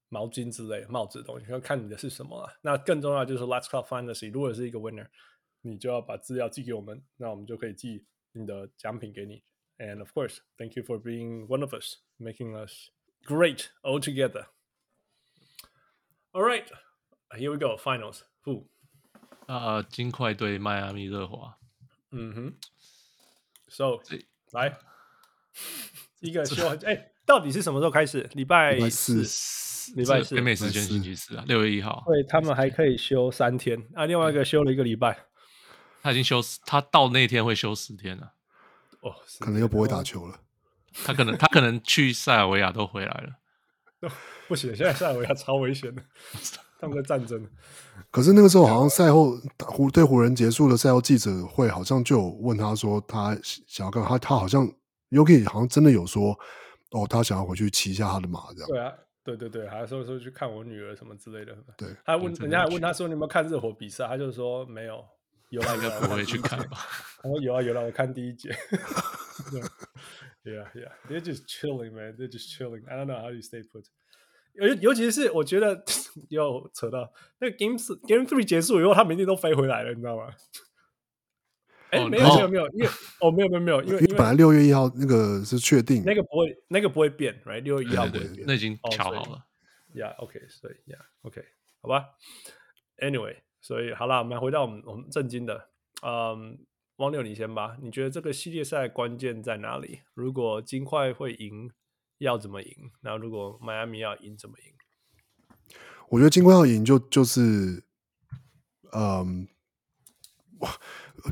[0.08, 2.54] 毛巾之类帽子的东西，要看你的是什么啊。
[2.62, 5.08] 那更重要就是 Let's Talk Fantasy，如果是一个 winner。
[5.62, 9.44] 你就要把资料寄给我们，那我们就可以寄你的奖品给你。
[9.78, 12.90] And of course, thank you for being one of us, making us
[13.26, 14.48] great all together.
[16.32, 16.66] All right,
[17.38, 17.78] here we go.
[17.78, 18.24] Finals.
[18.44, 18.68] Who?
[19.48, 21.56] 啊，金块对迈阿密热火。
[22.12, 22.54] 嗯哼。
[23.68, 24.00] So，
[24.52, 24.78] 来
[26.20, 28.30] 一个秀，哎，到底是什么时候开始？
[28.34, 29.22] 礼拜四，
[29.96, 32.04] 礼拜四，北美时间星期四啊，六月一号。
[32.06, 35.29] 对，他们还可以休三天啊，另外一个休了一个礼拜。
[36.02, 38.34] 他已经休，他到那天会休十天了。
[39.02, 40.40] 哦，可能又不会打球了。
[41.06, 43.30] 他可能， 他可能去塞尔维亚都回来了。
[44.02, 44.12] 哦、
[44.48, 46.02] 不行，现在塞尔维亚超危险的，
[46.80, 47.48] 他们在战争。
[48.12, 54.10] 可是那个时候好像赛后湖对湖人结束的赛后记者会，好像就有问他说，他想要干嘛？
[54.10, 54.68] 他他好像
[55.12, 56.38] Yuki 好像真的有说，
[56.92, 58.68] 哦，他想要回去骑一下他的马这样。
[58.68, 58.94] 对啊，
[59.24, 61.56] 对对对，还说说去看我女儿什么之类的。
[61.78, 64.08] 对，他问人家还问他说，你有没有看热火比赛？
[64.08, 65.06] 他就说没有。
[65.50, 66.78] 有啊，应该不会去看吧？
[67.24, 68.50] 我有啊，有啊，我看第一节。
[70.46, 72.16] Yeah, yeah, they're just chilling, man.
[72.16, 72.88] They're just chilling.
[72.88, 73.86] I don't know how you stay put.
[74.54, 75.84] 尤尤其是我觉得
[76.30, 77.78] 又扯到那个 Game
[78.08, 80.34] Game Three 结束以后，他们一定都飞回来了，你知道吗？
[81.92, 82.90] 哎，没有没有没有，因为
[83.20, 87.62] 哦没有没有没有，因为本来六月一号那个是确定，那个不会那个不会变，right？
[87.62, 89.46] 六月一号不会变，那已经调好了。
[89.94, 91.44] Yeah, OK，所以 Yeah, OK，
[91.82, 92.06] 好吧。
[93.00, 93.38] Anyway。
[93.62, 95.70] 所以好了，我们回到我们我们正经的，
[96.02, 96.58] 嗯，
[96.98, 97.78] 汪六你先吧。
[97.82, 100.00] 你觉得这个系列赛关键在哪里？
[100.14, 101.70] 如果金块会赢，
[102.20, 102.92] 要怎么赢？
[103.02, 104.74] 那如果迈阿密要赢，怎么赢？
[106.08, 107.84] 我觉得金块要赢就就是，
[108.94, 109.48] 嗯，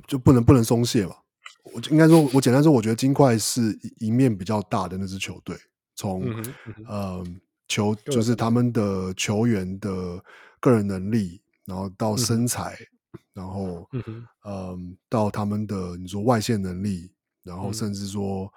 [0.05, 1.23] 就不能不能松懈吧。
[1.63, 3.61] 我应该说，我简单说，我觉得金块是
[3.99, 5.55] 赢面比较大的那支球队。
[5.95, 10.23] 从嗯，嗯，嗯球就是他们的球员的
[10.59, 11.41] 个人能力。
[11.68, 12.78] 然后到身材，
[13.11, 17.11] 嗯、然后嗯，嗯，到他们的你说外线能力，
[17.43, 18.51] 然后甚至说，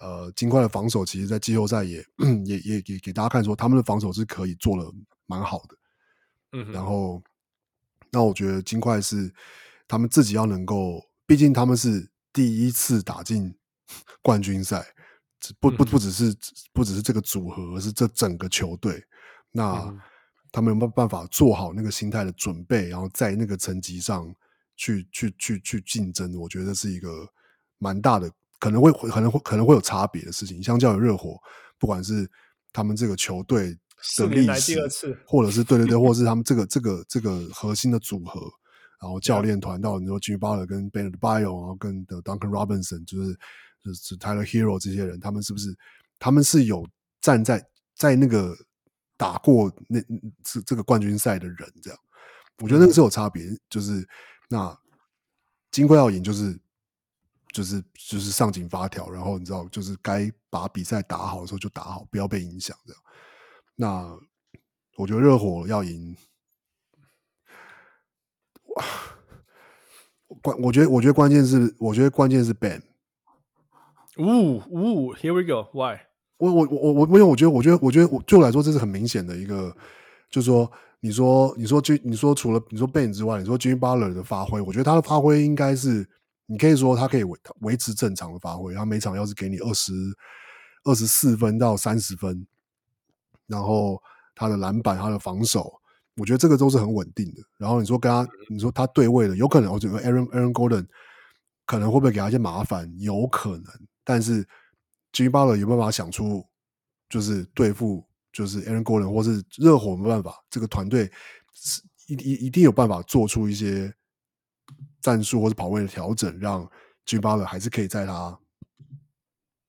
[0.00, 2.06] 嗯、呃，金块的防守，其实，在季后赛也
[2.46, 4.88] 也也给给大家看说，他们的防守是可以做的
[5.26, 5.76] 蛮好的。
[6.52, 7.20] 嗯，然后，
[8.12, 9.34] 那我觉得金块是
[9.88, 13.52] 他们自己要能够，毕竟他们是第一次打进
[14.22, 14.86] 冠军赛，
[15.58, 16.32] 不不不只是
[16.72, 19.04] 不只是这个组合，而是这整个球队。
[19.50, 19.80] 那。
[19.80, 20.00] 嗯
[20.52, 24.32] 他们有没有办法做好那个心态的准备，然后在那个层级上
[24.76, 26.38] 去去去去竞争？
[26.38, 27.26] 我觉得是一个
[27.78, 28.30] 蛮大的，
[28.60, 30.62] 可能会可能会可能会有差别的事情。
[30.62, 31.40] 相较于热火，
[31.78, 32.30] 不管是
[32.70, 33.76] 他们这个球队
[34.18, 34.78] 的历史，
[35.26, 38.40] 或者是 对对对，或者是他们这个这个这个核心的组合，
[39.00, 43.34] 然后教练团到你说 Jimmy Butler 跟 Adebayo，然后跟的 Duncan Robinson，就是
[43.82, 45.74] 就是 Tyler Hero 这些人，他们是不是
[46.18, 46.86] 他们是有
[47.20, 47.64] 站在
[47.96, 48.54] 在那个
[49.22, 50.00] 打过那
[50.42, 51.56] 这这个冠军赛的人？
[51.80, 51.98] 这样，
[52.58, 53.44] 我觉得那个是有差别。
[53.70, 54.04] 就是
[54.48, 54.76] 那
[55.70, 56.58] 金龟要赢，就是
[57.52, 62.76] 就是就是上紧发条，然后你知道，就是该把比赛打好的时候就打好，不要被影响。
[62.84, 63.02] 这样，
[63.76, 64.18] 那
[64.96, 66.16] 我觉得热火要赢。
[70.42, 72.82] 关，我觉得，我觉得关键是，我觉得关键是 ban。
[74.18, 76.00] 呜呜，Here we go，Why？
[76.50, 79.74] 我我我我，因为我觉得，我觉得，我觉得，我对我来说，这是很明显的一个，
[80.28, 80.70] 就是说，
[81.00, 86.08] 你说，你说，就你说，除了你说 Bam 之外，你说 Jimmy Butler 的发挥，我觉得他的发挥应该是，
[86.46, 89.92] 你可以说他可以维维持正常的发挥，他每场要是给你二十
[90.84, 92.44] 二十四分到三十分，
[93.46, 94.02] 然后
[94.34, 95.72] 他的篮板，他的防守。
[96.16, 97.42] 我觉得这个都是很稳定的。
[97.56, 100.86] 然后你说跟他，你说他对位的，有可能我觉得 Aaron Aaron Golden
[101.64, 102.92] 可能会不会给他一些麻烦？
[102.98, 103.64] 有可能。
[104.04, 104.46] 但是
[105.12, 106.46] Jimmy Butler 有办法想出，
[107.08, 111.10] 就是对付就是 Aaron Gordon 或是热火没办法，这个团队
[111.54, 113.94] 是一一一定有办法做出一些
[115.00, 116.68] 战术或者跑位的调整，让
[117.06, 118.38] Jimmy Butler 还是可以在他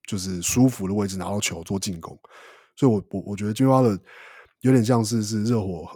[0.07, 2.19] 就是舒服的位置拿到球做进攻。
[2.75, 3.99] 所以我我我觉得 Jimmy Butler
[4.61, 5.89] 有点像是是热火。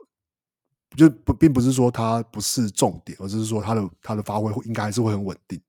[0.95, 5.61] 就不并不是说他不是重点，而是说他的他的发挥应该还是会很稳定。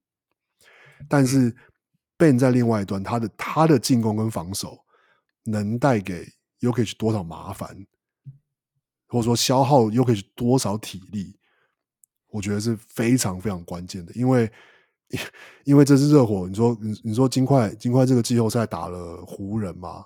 [1.09, 1.53] 但是
[2.19, 4.77] Ben 在另外一端，他的他的进攻跟防守
[5.45, 6.27] 能带给
[6.59, 7.87] Jokic 多少麻烦，
[9.07, 11.39] 或者说消耗 Jokic 多少体力，
[12.27, 14.11] 我觉得是非常非常关键的。
[14.13, 14.51] 因为
[15.63, 20.03] 因为这是热火，你说你你说金块金块这个季后赛打了湖人嘛，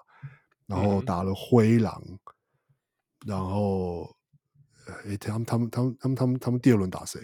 [0.67, 2.01] 然后打了灰狼，
[3.25, 4.15] 然后。
[5.07, 7.17] 哎，他们他们他们他们他们他们第二轮打谁？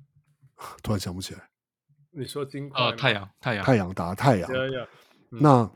[0.84, 1.48] 突然想不起来。
[2.14, 2.80] 你说金块？
[2.80, 4.50] 呃，太阳，太阳，太阳打太阳。
[4.50, 4.88] Yeah, yeah.
[5.30, 5.72] 那，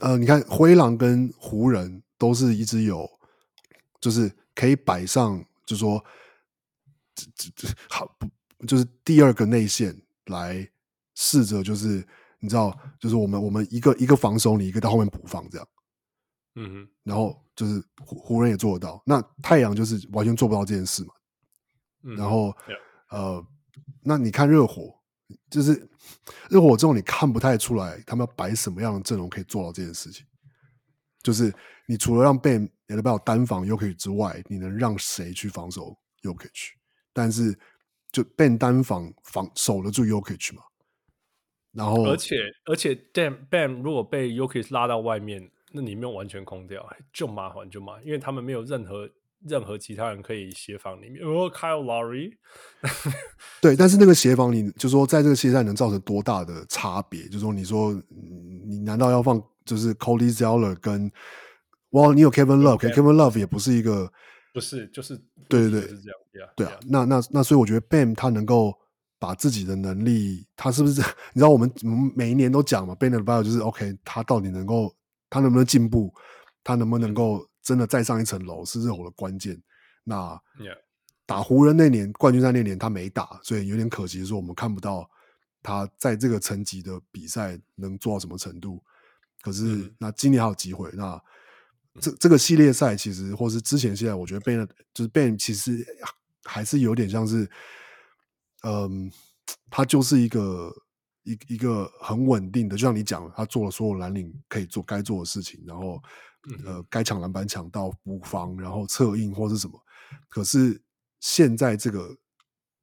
[0.00, 3.08] 呃，你看灰狼跟湖人都是一直有，
[4.00, 6.02] 就是可以摆上，就是说，
[7.14, 10.68] 这这这好不，就是第二个内线来
[11.16, 12.06] 试着，就是
[12.38, 15.68] 你知道，就是我们我们一个一个防守你，一个到后面补防这样。
[16.54, 21.12] 嗯哼，然后就是湖湖人也做得到，那太阳就是完全做不到这件事嘛。
[22.04, 22.54] 嗯、然后.
[23.08, 23.40] 呃，
[24.06, 24.94] 那你看热火，
[25.50, 25.72] 就是
[26.48, 30.24] 热火这种你看不太出来他们要摆什么样的阵容可以做到这件事情。
[31.22, 31.52] 就是
[31.86, 36.70] 你除了让 Bam Adebayo 单防 Jokic 之外，你能让谁去防守 Jokic？
[37.12, 37.58] 但是
[38.12, 40.62] 就 Ben 单防防守得住 Jokic 嘛？
[41.72, 45.50] 然后而且而且 Bam Bam 如果被 YOKI 拉到外面。
[45.72, 49.06] 那里面完全空掉，就麻烦就麻烦，因为他们没有任何
[49.48, 51.22] 任何其他人可以协防里面。
[51.24, 52.32] 哦，Kyle Lowry，
[53.60, 57.24] 对，但是那个 协防，你就说在这个系列赛能造成多大的差别？
[57.28, 58.02] 就是说，你说
[58.66, 61.10] 你难道要放就是 Cody Zeller 跟
[61.90, 64.10] 哇，你有 Kevin Love，Kevin Love 也不是一个，
[64.52, 65.16] 不是，就是
[65.48, 68.74] 对对对，是这样对啊，那那那，所以我觉得 Bam 他能够
[69.18, 71.00] 把自己的能力，他是不是？
[71.32, 74.94] 你知道我们我们每一年都讲嘛，Bam Adebayo 就是 OK，他到底能够。
[75.28, 76.14] 他能不能进步？
[76.62, 78.64] 他能不能够真的再上一层楼？
[78.64, 79.60] 是热火的关键。
[80.04, 80.40] 那
[81.26, 85.10] 打湖人那年冠军赛那年他没打，所以有点可惜，说我们看不到
[85.64, 88.80] 他在这个层级的比赛能做到什么程度。
[89.42, 90.88] 可是那今年还有机会。
[90.92, 91.20] 那
[92.00, 94.64] 这这个系列赛其实，或是之前现在，我觉得 Ben
[94.94, 95.84] 就是 Ben 其实
[96.44, 97.50] 还是有点像是，
[98.62, 99.10] 嗯，
[99.68, 100.72] 他就是一个。
[101.26, 106.00] 一一个很稳定的，就像你讲，他做了所有蓝领可以做该做的事情，然后
[106.64, 109.76] 呃，该抢篮板抢到补防，然后策应或是什么。
[110.28, 110.80] 可是
[111.18, 112.16] 现在这个，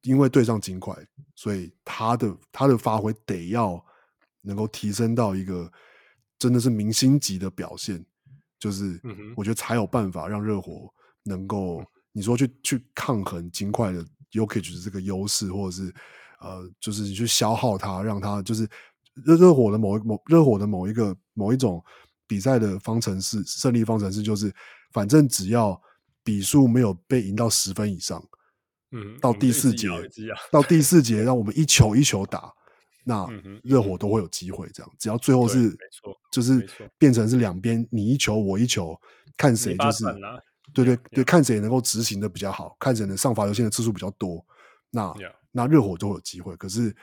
[0.02, 0.94] 因为对上金块，
[1.34, 3.82] 所以他的他的发挥得要
[4.42, 5.72] 能够提升到一个
[6.38, 8.04] 真的是明星级的表现，
[8.58, 9.00] 就是
[9.34, 10.92] 我觉得才有办法让热火
[11.22, 11.82] 能够
[12.12, 15.94] 你说去去抗衡金块的的这个优势，或者是。
[16.44, 18.68] 呃，就是你去消耗它，让它就是
[19.24, 21.82] 热热火的某一某热火的某一个某一种
[22.26, 24.54] 比赛的方程式，胜利方程式就是，
[24.92, 25.80] 反正只要
[26.22, 28.22] 比数没有被赢到十分以上，
[28.90, 29.88] 嗯，到第四节，
[30.52, 32.52] 到第四节，让我们一球一球打，
[33.04, 33.26] 那
[33.62, 34.68] 热火都会有机会。
[34.74, 36.68] 这样，只要最后是没错，就是
[36.98, 38.94] 变成是两边你一球我一球，
[39.36, 40.04] 看谁就是
[40.74, 44.44] 对对对，看谁能够执行的比较好，看谁能上罚球线的次数比较多，
[44.90, 45.14] 那。
[45.56, 46.94] 那热火都有机会，可是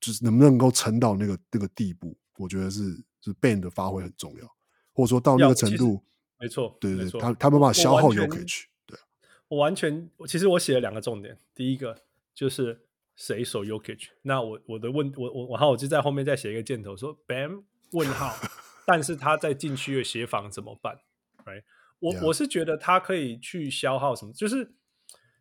[0.00, 4.56] 就是能不能够撑到那个那个地步，我觉得是是 Ben 的发挥很重要，
[4.92, 6.02] 或者说到那个程度，
[6.40, 8.98] 没错，对对对，他他没办法消耗 Jokic，对，
[9.46, 11.96] 我完全，其实我写了两个重点，第一个
[12.34, 17.62] 就是谁守 Jokic，那我我的问我我然后我就在后面再写一个箭头说 Bam
[17.92, 18.34] 问号，
[18.84, 20.98] 但是他在禁区的协防怎么办
[21.44, 21.62] ？Right？
[22.00, 22.26] 我 Yeah.
[22.26, 24.72] 我是觉得他可以去消耗什么，就是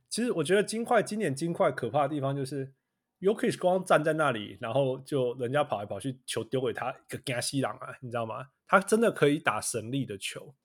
[0.10, 2.74] 其实我觉得金块今年金块可怕的地方就是
[3.20, 8.48] Jokic 光站在那里，然后就人家跑来跑去，球丢给他一个加西郎啊，你知道吗？
[8.68, 10.56] 他真的可以打神力的球。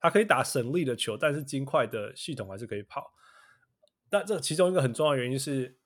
[0.00, 3.12] 他可以打省力的球，但是金块的系统还是可以跑。
[4.10, 5.76] 那这其中一个很重要的原因是，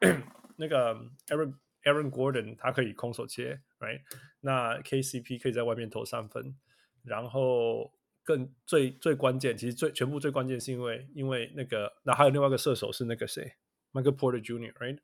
[0.56, 0.94] 那个
[1.28, 4.02] Aaron Aaron Gordon 他可以空手切，right？
[4.40, 6.54] 那 KCP 可以在外面投三分，
[7.02, 7.90] 然后
[8.22, 13.52] 更最最关键，其实最全部最关键是因为因为那个，那还有另外一个射手是那个谁
[13.92, 14.98] ，Michael Porter Jr.，right？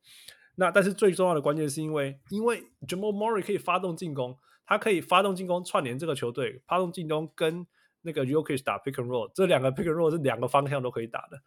[0.57, 7.67] 那但是最重要的关键是因为因为 Jamal Murray 可以发动进攻，他可以发动进攻串联这个球队，发动进攻跟。
[8.03, 11.43] 那个 UK 打 pick and roll，这两个 pick and roll 是两个方向都可以打的。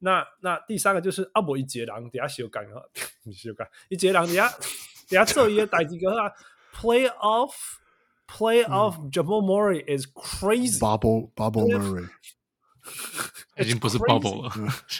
[0.00, 2.76] 那那第三个就是阿伯一截狼，底下修改啊，
[3.32, 6.30] 修改一截狼底下底下这一个代几个啊
[6.74, 7.50] ，Playoff
[8.28, 10.78] off, play off Jamal Murray is crazy.
[10.78, 12.08] Bubble Bubble Murray
[13.58, 14.52] 已经不是 bubble 了，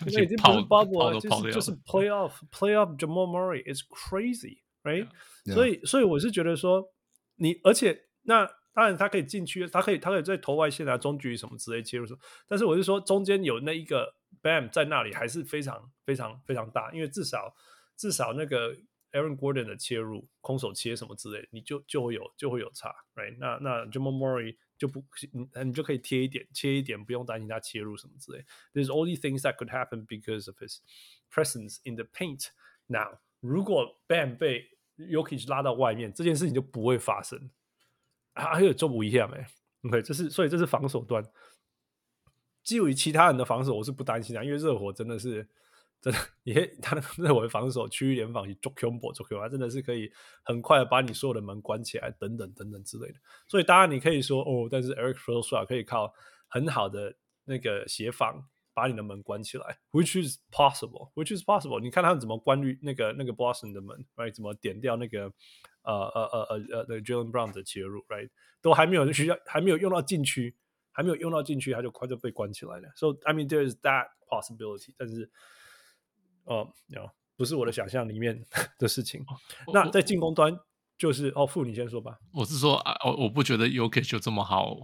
[0.07, 5.09] 已经不是 bubble 了，就是就是 play off, play off Jamal Murray is crazy, right？
[5.53, 6.93] 所以所以我是觉得说
[7.37, 8.51] 你，而且那。
[8.75, 12.21] 当然，他可以进去，他可以，他可以在投外线啊、中距什么之类切入什么。
[12.47, 16.93] 但是我是说，中间有那一个 Bam 在那里，还是非常、非常、非常大。
[16.93, 17.53] 因为至少，
[17.97, 18.77] 至少那个
[19.12, 23.36] Aaron Gordon 的切入、空手切什么之类，你就就会有就会有差，right？
[23.39, 28.44] 那那 Jamal Murray 就不，你你就可以贴一点、切一点，不用担心他切入什么之类。
[28.74, 30.78] There's all these things that could happen because of his
[31.30, 32.48] presence in the paint.
[32.86, 37.51] Now，如果 Bam 被 Jokic 拉到外面，这件事情就不会发生。
[38.35, 39.44] 还有做不一样没
[39.89, 41.24] ？OK，这是所以这是防守端。
[42.62, 45.48] 基于其他人的防守，我是不担心的，因为热火真的是
[46.01, 50.11] 真的， 也他的热火的防守区域联防，做 combo 做 combo，真的是可以
[50.43, 53.15] 很快把你所有的门关起来，等等等等之类的。
[53.47, 56.12] 所以当然你可以说哦，但是 Eric Spoelstra 可以靠
[56.49, 57.15] 很好的
[57.45, 61.81] 那个协防把你的门关起来，which is possible，which is possible。
[61.81, 64.33] 你看他们怎么关闭那个那个 Boston 的门，right？
[64.33, 65.33] 怎么点掉那个？
[65.83, 68.29] 呃呃呃呃呃，那 Jaylen Brown 的切入，right，
[68.61, 70.55] 都还没有需要，还没有用到禁区，
[70.93, 72.93] 还没有用到禁区，他就快就被关起来了。
[72.95, 75.31] So I mean there is that possibility，但是，
[76.49, 78.45] 哦，有不是我的想象里面
[78.79, 79.25] 的事情。
[79.73, 80.59] 那在进攻端，
[80.99, 82.19] 就是哦，傅你先说吧。
[82.33, 84.77] 我是说啊，我我不觉得 Jokic 就这么好，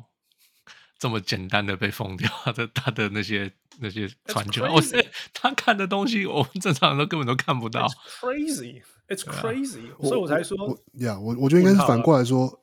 [0.98, 7.86] 这么简单的被封掉，他的他的那些那些传球，我是他看的东西，我们正常人都根本都看不到。
[7.86, 8.82] It's crazy。
[9.06, 10.56] It's crazy，、啊、所以我才说，
[10.94, 12.58] 呀，我我，我觉得应该是反过来说，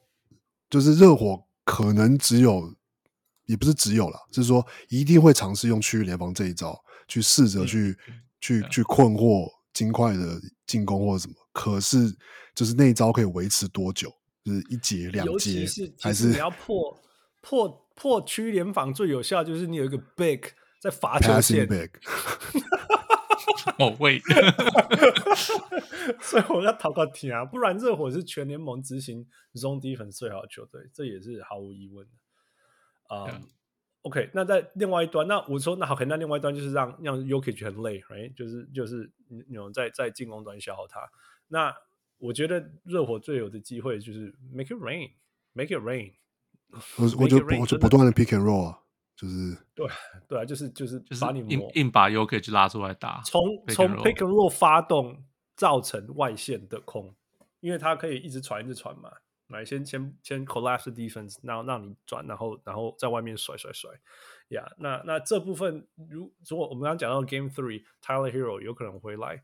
[0.71, 2.73] 就是热火可能只有，
[3.45, 11.35] 也不是只有了，就是说一定会尝试用区域联防这一招，去试着去、嗯、去、嗯、去困惑金块的进攻或者什么。
[11.53, 12.13] 可是，
[12.53, 14.11] 就是那一招可以维持多久？
[14.43, 15.65] 就是一节两节，
[16.01, 16.99] 还是你要破
[17.41, 20.41] 破破区域联防最有效，就是你有一个 big
[20.81, 21.67] 在罚球线。
[23.77, 24.19] 哦喂，
[26.21, 32.11] 所以我要讨个题啊，不然热火是全联盟执行 zone defense 最好的球队，这也是毫无疑问的。
[33.15, 33.43] 啊、um,
[34.03, 38.33] yeah.，OK，那在另外一端，那我说那好，那另外一端就是让让 Jokic 很累，right？
[38.35, 39.11] 就是就是
[39.49, 41.01] 有人在在进攻端消耗他。
[41.47, 41.73] 那
[42.17, 46.13] 我觉得热火最有的机会就是 make it rain，make it rain。
[46.97, 48.77] 我我就我就不断的 pick and roll 啊。
[49.13, 49.87] 就是对
[50.27, 55.23] 对啊，就是就是就是把你硬硬把 Jokic 拉出来打，从从 pick and roll 发动
[55.55, 57.13] 造成外线的空，
[57.59, 59.11] 因为他可以一直传一直传嘛，
[59.51, 63.91] 来先先先 collapse defense，然后让你转，然后然后在外面甩甩甩，
[64.49, 69.43] 呀、yeah，那那这部分如如果我们刚刚讲到 Game Three，Tyler Hero 有可能回来，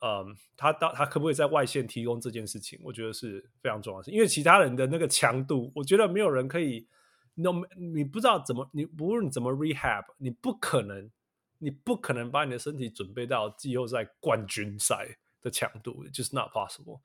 [0.00, 6.88] 嗯，他到他可不可以在外线提供这件事情，我觉得是非常重要的，因为其他人的那个强度，我觉得没有人可以。
[7.36, 11.10] No，你不知道怎么，你不论怎么 rehab，你不可能，
[11.58, 17.00] 你不可能把你的身体准备到季后赛冠军赛的强度，just not possible。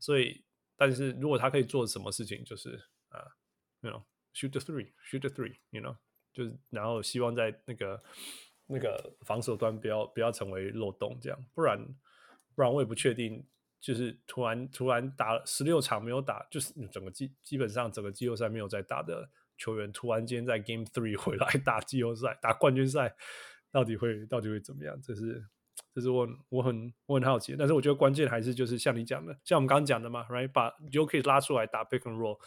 [0.00, 0.42] 所以，
[0.76, 2.70] 但是如果他可以做什么事情，就是
[3.08, 3.20] 啊、
[3.80, 5.96] uh,，you know，shoot the three，shoot the three，you know，
[6.32, 8.02] 就是然后希望在那个
[8.66, 11.78] 那个防守端不要不要成为漏洞，这样，不然
[12.54, 13.46] 不然我也不确定，
[13.80, 19.30] 就是突然突然打了十六场没有打，就是整个基基本上整个季后赛没有再打的。
[19.56, 23.14] 球员突然间在 Game Three 回来 打季后赛、打冠军赛，
[23.70, 25.00] 到底会到底会怎么样？
[25.00, 25.46] 这是
[25.94, 27.54] 这是我我很我很好奇。
[27.56, 30.48] 但是我觉得关键还是就是像你讲的，像我们刚刚讲的嘛，Right？
[30.48, 32.38] 把 Jokic 拉出来打 Pick and Roll，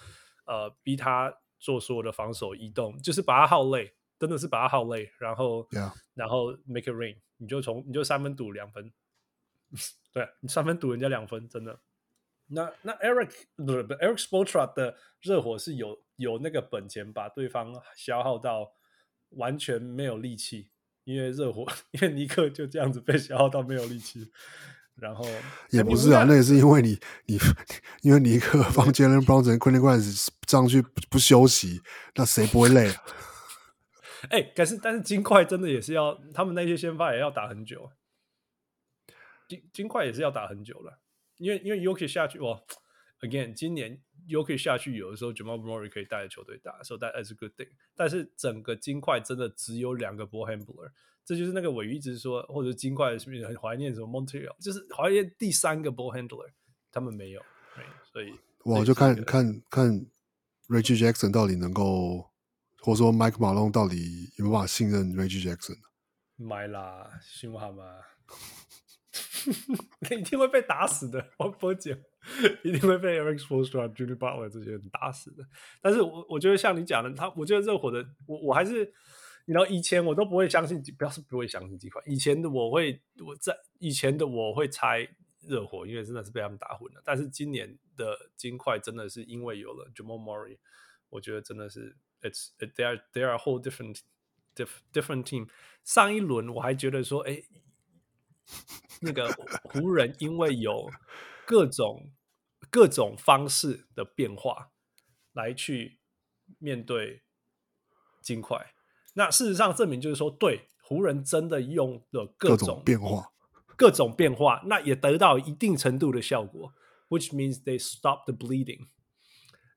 [0.45, 5.93] 呃，逼他做所有的防守移动，就是把他耗累，真的是把他耗累，然后 Yeah.
[6.13, 8.91] 然后 make it rain，你就从你就三分赌两分，
[10.11, 11.79] 对你三分赌人家两分，真的。
[12.49, 18.71] 那那 Eric 不不 Eric Spoelstra 的热火是有有那个本钱把对方消耗到
[19.31, 20.71] 完全没有力气，
[21.07, 24.29] 因为热火 因为尼克就这样子被消耗到没有力气，
[24.95, 25.25] 然后
[25.69, 27.39] 也不是啊，那也是因为你你
[28.01, 31.81] 因为尼克放 Jalen Brunson、Quentin Grimes 上去不休息，
[32.15, 33.03] 那谁不会累啊？
[34.29, 37.89] 哎、欸，可是但是金块真的也是要他们那些先发也要打很久，
[39.47, 40.99] 金金块也是要打很久了。
[41.37, 42.59] 因为因为 Jokic 下去，哇
[43.21, 47.69] ，again，今年 Jokic 下去，有的时候 Jamal Murray 可以带着球队打，所以 that is a good thing。
[47.95, 50.91] 但是整个金块真的只有两个 ball handler，
[51.25, 56.49] 这就是那个尾鱼一直说，或者金块是不是很怀念什么 Montreal，就是怀念第三个 ball handler，
[56.91, 57.41] 他们没有，
[58.11, 58.33] 所以
[58.63, 60.05] 我就看看看
[60.67, 62.29] Reggie Jackson 到底能够，
[62.81, 65.77] 或者说 Mike Malone 到底有没有办法信任 Reggie Jackson？
[66.35, 67.83] 买啦，信我好吗？
[70.11, 71.97] 一定会被打死的， 我不讲，
[72.63, 75.43] 一定会被 Eric Spoelstra、Jimmy Butler 这些人打死的。
[75.81, 78.85] 但是我我觉得像你讲的，他我觉得热火的，我我还是，
[79.45, 82.01] 你知道以前我都不会相信，不要是不会相信这块。
[82.05, 85.07] 以前的我会我在以前的我会猜
[85.47, 87.01] 热火，因为真的是被他们打昏了。
[87.05, 90.57] 但是今年的金块真的是因为有了 Jamal Murray，
[91.09, 94.01] 我觉得真的是 It's they are they are a whole different
[94.55, 95.47] different team。
[95.83, 97.43] 上一轮我还觉得说，哎。
[99.01, 99.29] 那个
[99.63, 100.89] 湖人因为有
[101.45, 102.11] 各种
[102.69, 104.71] 各种方式的变化
[105.33, 105.99] 来去
[106.57, 107.23] 面对
[108.21, 108.73] 金块，
[109.13, 113.31] 那事实上证明就是说，对湖人真的用了各种，各种变化，
[113.75, 116.73] 各种变化，那也得到一定程度的效果
[117.09, 118.87] ，which means they stop the bleeding。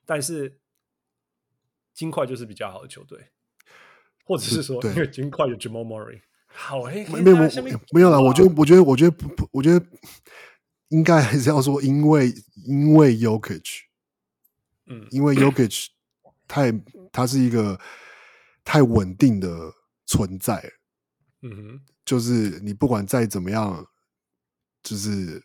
[0.06, 0.60] 但是
[1.92, 3.30] 金块就是比较好的球队，
[4.24, 6.22] 或者是说，因为金块有 Jamal Murray。
[6.52, 7.36] 好黑，黑，没有
[7.92, 8.20] 没有啦。
[8.20, 9.86] 我觉得，我觉得，我觉得不不，我觉得
[10.88, 12.32] 应该还是要说，因为
[12.66, 13.82] 因为 Yokich，
[14.86, 15.86] 嗯，因为 Yokich
[16.46, 16.72] 太
[17.12, 17.78] 他是一个
[18.64, 19.72] 太稳定的
[20.06, 20.62] 存在，
[21.42, 23.86] 嗯哼，就是你不管再怎么样，
[24.82, 25.42] 就是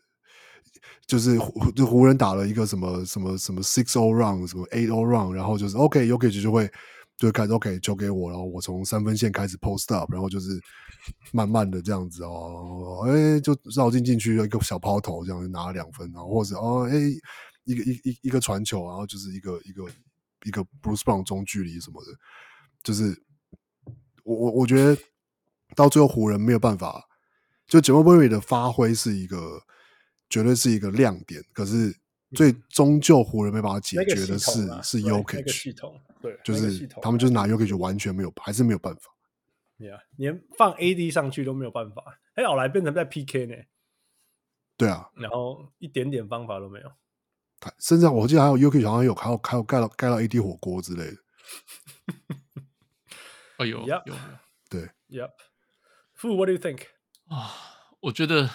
[1.05, 6.69] 就是湖就湖人打了一个什么什么什么 six all round 什么 eight all round，然后就是 OK，Yokich 就会。
[7.17, 10.59] 就开始 OK 球给我，然后我从三分线开始 post up，然后就是
[11.31, 16.95] 慢慢的这样子哦，哎，就绕进禁区一个小抛投，这样就拿了两分，然后或者哦，哎，
[17.63, 19.85] 一个一一一个传球，然后就是一个一个
[20.43, 22.11] 一个 Bruce Brown 中距离什么的，
[22.83, 23.17] 就是
[24.23, 24.97] 我我我觉得
[25.75, 27.01] 到最后湖人没有办法，
[27.67, 29.61] 就 Jamal Murray 的发挥是一个
[30.29, 31.95] 绝对是一个亮点，可是。
[32.35, 39.11] 最终究湖人没办法解决的是、那个、是 Jokic 系统，对，就是他们就是拿 Jokic 完全没有，还是没有办法。
[39.77, 42.01] Yeah, 连放 AD 上去都没有办法，
[42.35, 43.55] 哎，后来变成在 PK 呢？
[44.77, 46.91] 对啊，然后一点点方法都没有。
[47.59, 51.17] 他甚至我记得还有 Jokic 好像有还有还有盖到盖到 AD 火锅之类的。
[53.57, 54.15] 哎呦，有，
[54.69, 56.83] 对，Yep，Fu，What do you think？
[57.27, 57.51] 啊，
[58.01, 58.49] 我觉得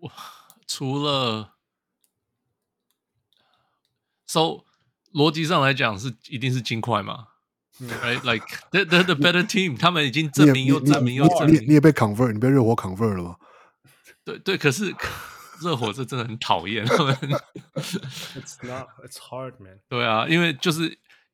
[0.00, 0.12] 我
[0.66, 1.56] 除了。
[4.32, 4.64] So
[5.12, 7.26] 逻辑上来讲是一定是金块嘛
[7.78, 11.62] ？Right，like the the the better team，他们已经证明又证明又证明。
[11.68, 13.36] 你也被 convert，你被热火 convert 了吗？
[14.24, 14.94] 对对，可是
[15.60, 17.14] 热火这真的很讨厌他们。
[17.74, 19.80] It's not, it's hard, man。
[19.90, 20.84] 对啊，因为就是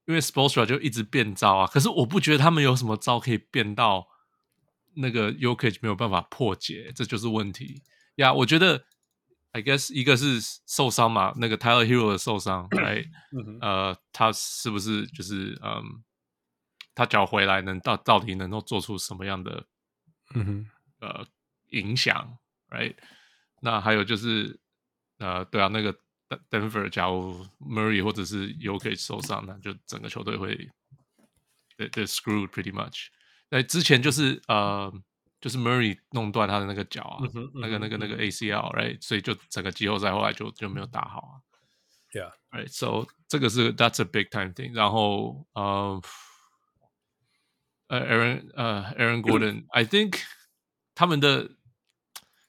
[0.06, 4.08] 因为 Sportsra 就一直变招啊，可是我不觉得他们有什么招可以变到
[4.96, 7.84] 那个 Jokic 没有办法破解，这就是问题
[8.16, 8.30] 呀。
[8.30, 8.86] Yeah, 我觉得。
[9.52, 13.08] I guess 一个是受伤嘛，那个 Tyler Herro 的受伤，right？
[13.60, 16.04] 呃，他是不是就是嗯，
[16.94, 19.66] 他脚回来能到到底能够做出什么样的
[20.34, 20.70] 嗯哼
[21.00, 21.26] 呃
[21.70, 22.38] 影响
[22.68, 22.94] ，right？
[23.62, 24.60] 那还有就是
[25.18, 25.98] 呃，对啊，那个
[26.50, 30.54] Denver 假如 Murray 或者是 Jokic 受伤，那就整个球队会
[31.78, 33.06] they they're screwed pretty much。
[33.48, 34.92] 那之前就是呃。
[35.41, 39.01] 就是 Murray 弄断他的那个脚啊，嗯、那个、那个、那个 ACL，right？
[39.01, 41.33] 所以就整个季后赛后来就就没有打好啊。
[42.13, 44.73] Yeah，right？So 这个是 That's a big time thing。
[44.73, 46.01] 然后呃，
[47.87, 50.21] 呃，Aaron 呃，Aaron Gordon，I think
[50.95, 51.51] 他们的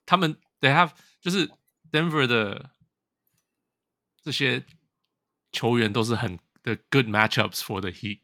[0.07, 1.51] 他们 They have 就是
[1.91, 2.71] Denver 的
[4.23, 4.65] 这些
[5.51, 8.21] 球员都是很的 good matchups for the Heat，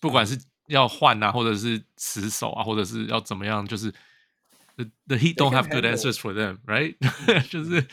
[0.00, 0.40] 不管是。
[0.71, 3.65] 要换啊，或者是死守啊，或者是要怎么样？
[3.67, 3.91] 就是
[4.75, 6.95] the the Heat don't have good answers for them, right？
[7.49, 7.87] 就是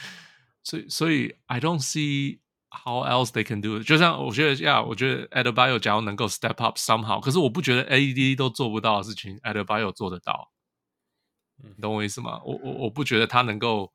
[0.63, 2.39] 所以所以 I don't see
[2.71, 3.85] how else they can do it？
[3.87, 10.51] 就像我觉得呀，yeah, 我觉得 Adebayo 假如能够 step up somehow，可是我不觉得 AD 都做不到的事情，Adebayo 做得到。
[11.57, 12.41] 你懂我意思吗？
[12.45, 13.93] 我我我不觉得他能够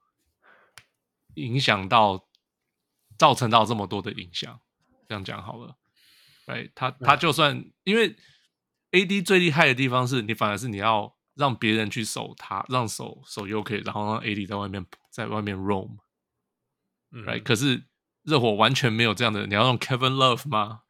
[1.35, 2.25] 影响到，
[3.17, 4.59] 造成到这么多的影响。
[5.07, 5.75] 这样讲好了，
[6.47, 8.15] 哎，他他就算因为
[8.93, 15.97] AD 最厉害的地方是你反而是你要让别人去守他，让守守 Jokic，然后让 AD 在外面在外面 roam，
[17.11, 17.43] 嗯，right？
[17.43, 17.83] 可是
[18.23, 20.81] 热火完全没有这样的，你要用 Kevin Love 吗？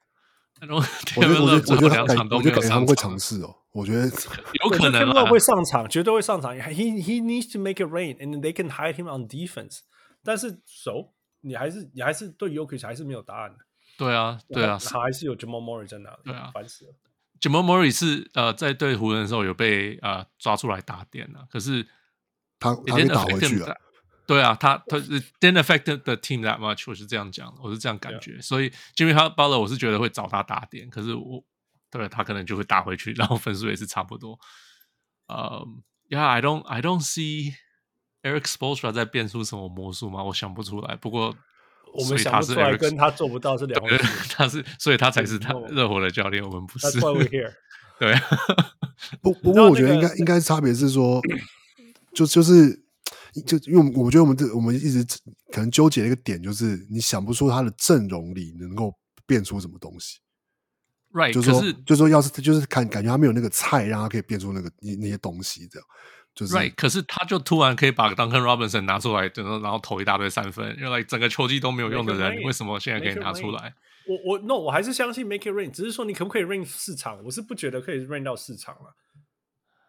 [0.62, 3.56] 那种 Kevin Love 这两场都没有上场，会尝试哦。
[3.72, 4.06] 我觉得
[4.64, 6.56] 有可能啊，会上场，绝对会上场。
[6.56, 9.80] He he needs to make it rain, and they can hide him on defense。
[10.24, 13.58] 但是守你还是你还是对 Jokic 还是没有答案的。
[13.98, 16.18] 对啊，对啊，他还是有 Jamal Murray 在那里。
[16.26, 16.94] 对啊，烦死了。
[17.44, 21.86] Jamal Murray 是呃在对湖人的时候有被呃抓出来打点了，可是
[22.58, 23.76] 他他被打回去了。
[24.26, 24.96] 对啊，他他
[25.42, 28.40] didn't affect the team that much，我是这样讲，我是这样感觉。
[28.40, 31.44] 所以 Jimmy Butler 我是觉得会找他打点，可是我。
[31.92, 34.40] 对，他可能就会打回去，然后分数也是差不多。
[35.28, 37.54] 呃、um,，Yeah，I don't, I don't see
[38.24, 40.24] Eric Spoelstra 在变出什么魔术吗？
[40.24, 40.96] 我想不出来。
[40.96, 41.38] 不过
[41.94, 44.04] 我们想不出来，跟他做不到是两回事。
[44.30, 46.88] 他是，所以他才是他热火的教练，我们不是。
[46.88, 47.54] That's why we're here.
[48.00, 48.16] 对，
[49.22, 51.22] 不不过我觉得应该应该差别是说，
[52.14, 52.72] 就就是
[53.46, 55.06] 就因为我觉得我们这我们一直
[55.52, 58.94] 可能纠结的一个点就是，你想不出他的阵容里能够
[59.26, 60.18] 变出什么东西。
[61.14, 65.88] Right，就是说，是就是说，要是就是看感觉他没有那个菜，让他可以变出那个那那些东西，这样
[66.36, 66.74] 就是 Right。
[66.76, 73.76] 可是他就突然可以把 Duncan Robinson 拿出来，然后然后投一大堆三分，因为整个球季都没有用的人，为什么现在可以拿出来？
[74.06, 77.24] 我我 No，我还是相信 Make it rain，只是说你可不可以 rain 市场？
[77.24, 78.96] 我是不觉得可以 rain 到市场了。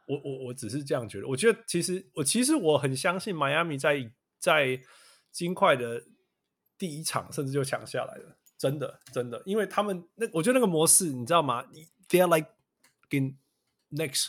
[0.06, 1.26] 我我我只是这样觉得。
[1.26, 4.80] 我觉得其实我其实我很相信 Miami 在在
[5.32, 6.04] 金块的
[6.78, 8.36] 第一场甚至就抢下来了。
[8.56, 11.64] 真的，真的，因为他们那，我觉得那个模式，你知道吗
[12.08, 12.50] ？They are like
[13.10, 13.36] in
[13.90, 14.28] next,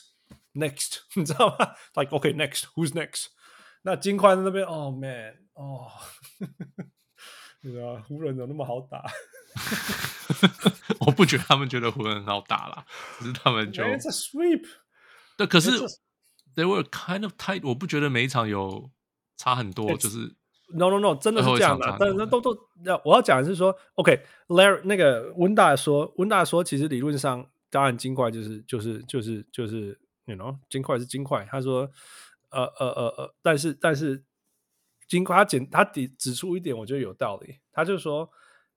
[0.56, 3.28] next， 你知道吗？Like okay, next, who's next？
[3.84, 5.92] 那金块在那边，Oh man，哦，
[7.62, 9.04] 你知道湖人怎么那么好打？
[11.06, 12.86] 我不觉得他们觉得湖人很好打啦，
[13.20, 14.66] 只是他们就 It's a sweep。
[15.38, 15.72] 对，可是
[16.56, 17.62] They were kind of tight。
[17.64, 18.90] 我不觉得每一场有
[19.38, 20.36] 差很多，就是。
[20.70, 31.46] No no no，真的是这样的，啊，但是都都要我要讲的是说，OK，Larry，okay，那个温大说，温大说，其实理论上，当然金块就是就是就是就是，you know，金块是金块。
[31.50, 31.90] 他说，
[32.50, 34.24] 呃呃呃呃，但是但是
[35.08, 37.60] 金块他简他指指出一点，我觉得有道理。
[37.72, 38.30] 他就说，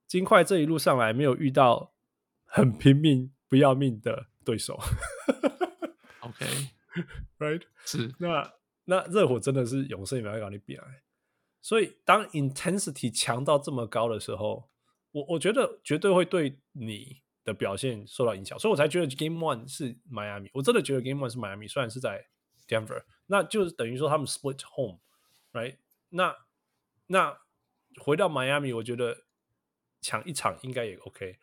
[0.06, 1.92] 金块这一路上来没有遇到
[2.44, 4.78] 很拼命不要命的对手。
[6.20, 8.52] OK，right， 是那
[8.84, 11.02] 那热火真的是永生也没有搞你比来。
[11.60, 14.70] 所以，当 intensity 强到这么高的时候，
[15.12, 18.58] 我我觉得绝对会对你的表现受到影响。
[18.58, 22.26] 所以我才觉得 Game One 是 Miami，我真的觉得 Game One 是 Miami，虽然是在
[22.68, 25.78] Denver，那就是等于说他们 split home，right？
[26.10, 26.36] 那
[27.06, 27.40] 那
[28.02, 29.24] 回到 Miami，我觉得
[30.00, 31.38] 抢一场应该也 OK，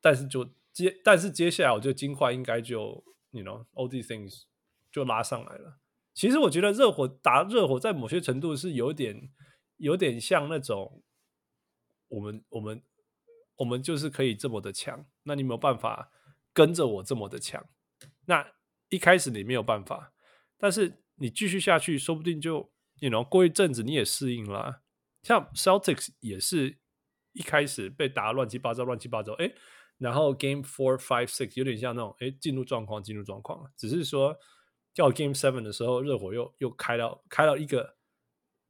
[0.00, 4.42] 但是就接，但是接下来我觉得金块应该就 you know all these things
[4.90, 5.78] 就拉上来了。
[6.12, 9.30] 其实我觉得热火打热火，在某些程度是有点
[9.76, 11.02] 有点像那种
[12.08, 12.82] 我们我们
[13.58, 16.10] 我们就是可以这么的强，那你没有办法
[16.52, 17.64] 跟着我这么的强。
[18.24, 18.52] 那
[18.88, 20.12] 一开始你没有办法，
[20.56, 24.80] 但是你继续下去，说不定就你 you know 过一阵子你也适应了。
[25.22, 26.78] 像 Celtics 也是
[27.32, 29.52] 一开始被打乱七八糟，乱七八糟，哎，
[29.98, 34.34] 然后 Game Four、Five、Six 有点像那种哎进入状况，进入状况，只是说。
[34.94, 37.97] 到 Game Seven 的时候，热火又又开到开到一个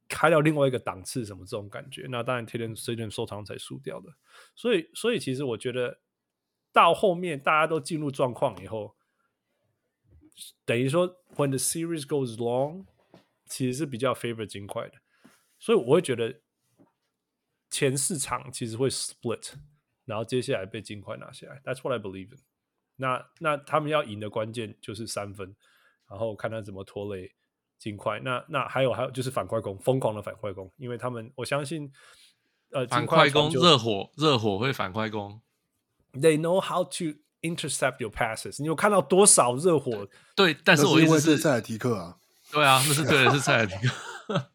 [0.09, 2.07] 开到另外一个档次，什么这种感觉？
[2.09, 4.09] 那当然 Tatum Tatum 受伤才输掉的。
[4.55, 6.01] 所以，所以其实我觉得
[6.73, 8.97] 到后面大家都进入状况以后，
[10.65, 12.85] 等于说 When the series goes long，
[13.45, 14.95] 其实是比较 favor 金块的。
[15.57, 16.41] 所以我会觉得
[17.69, 19.53] 前四场其实会 split，
[20.05, 21.61] 然后接下来被金块拿下来。
[21.63, 22.37] That's what I believe。
[22.97, 25.55] 那那他们要赢的关键就是三分。
[26.09, 27.35] 然后看他怎么拖累
[27.79, 31.89] 金块，那那还有还有就是反快攻，疯狂的反快攻，因为他们我相信，
[32.71, 35.41] 呃，反快攻热火热火会反快攻
[36.13, 38.61] ，They know how to intercept your passes。
[38.61, 40.07] 你有看到多少热火？
[40.35, 42.17] 对，但是我意思是塞尔提克啊，
[42.51, 44.51] 对啊，那是对的，是塞尔提克，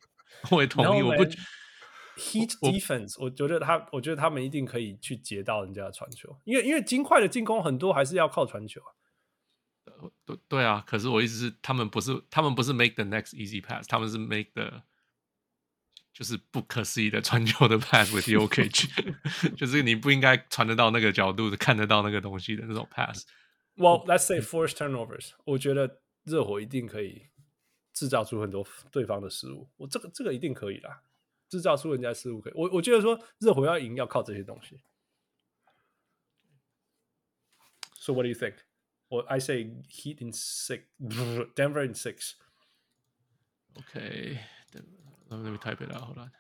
[0.54, 1.24] 我也同意，我不
[2.16, 8.92] Heat defense，我，我觉得他，我觉得他们一定可以去截到人家的传球，因为因为金块的进攻很多还是要靠传球啊。
[10.24, 14.82] 对对啊，可是我意思是，他们不是他们不是 make the next easy pass，他们是 make the
[16.12, 18.88] 就是不可思议的传球的 pass with Jokic，
[19.56, 23.26] 就是你不应该传得到那个角度的、看得到那个东西的那种 pass。
[23.76, 27.26] Well, let's say force turnovers，我觉得热火一定可以
[27.92, 29.68] 制造出很多对方的失误。
[29.76, 31.02] 我这个这个一定可以啦，
[31.48, 32.52] 制造出人家失误可以。
[32.54, 34.80] 我我觉得说热火要赢要靠这些东西。
[37.96, 38.54] So what do you think?
[39.13, 40.83] Well, I say Heat in six,
[41.55, 42.35] Denver in six.
[43.77, 44.39] Okay.
[45.29, 46.01] Let me type it out.
[46.01, 46.31] Hold on.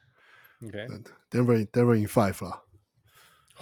[0.63, 0.87] Okay.
[1.31, 2.63] Denver, Denver in five 啦。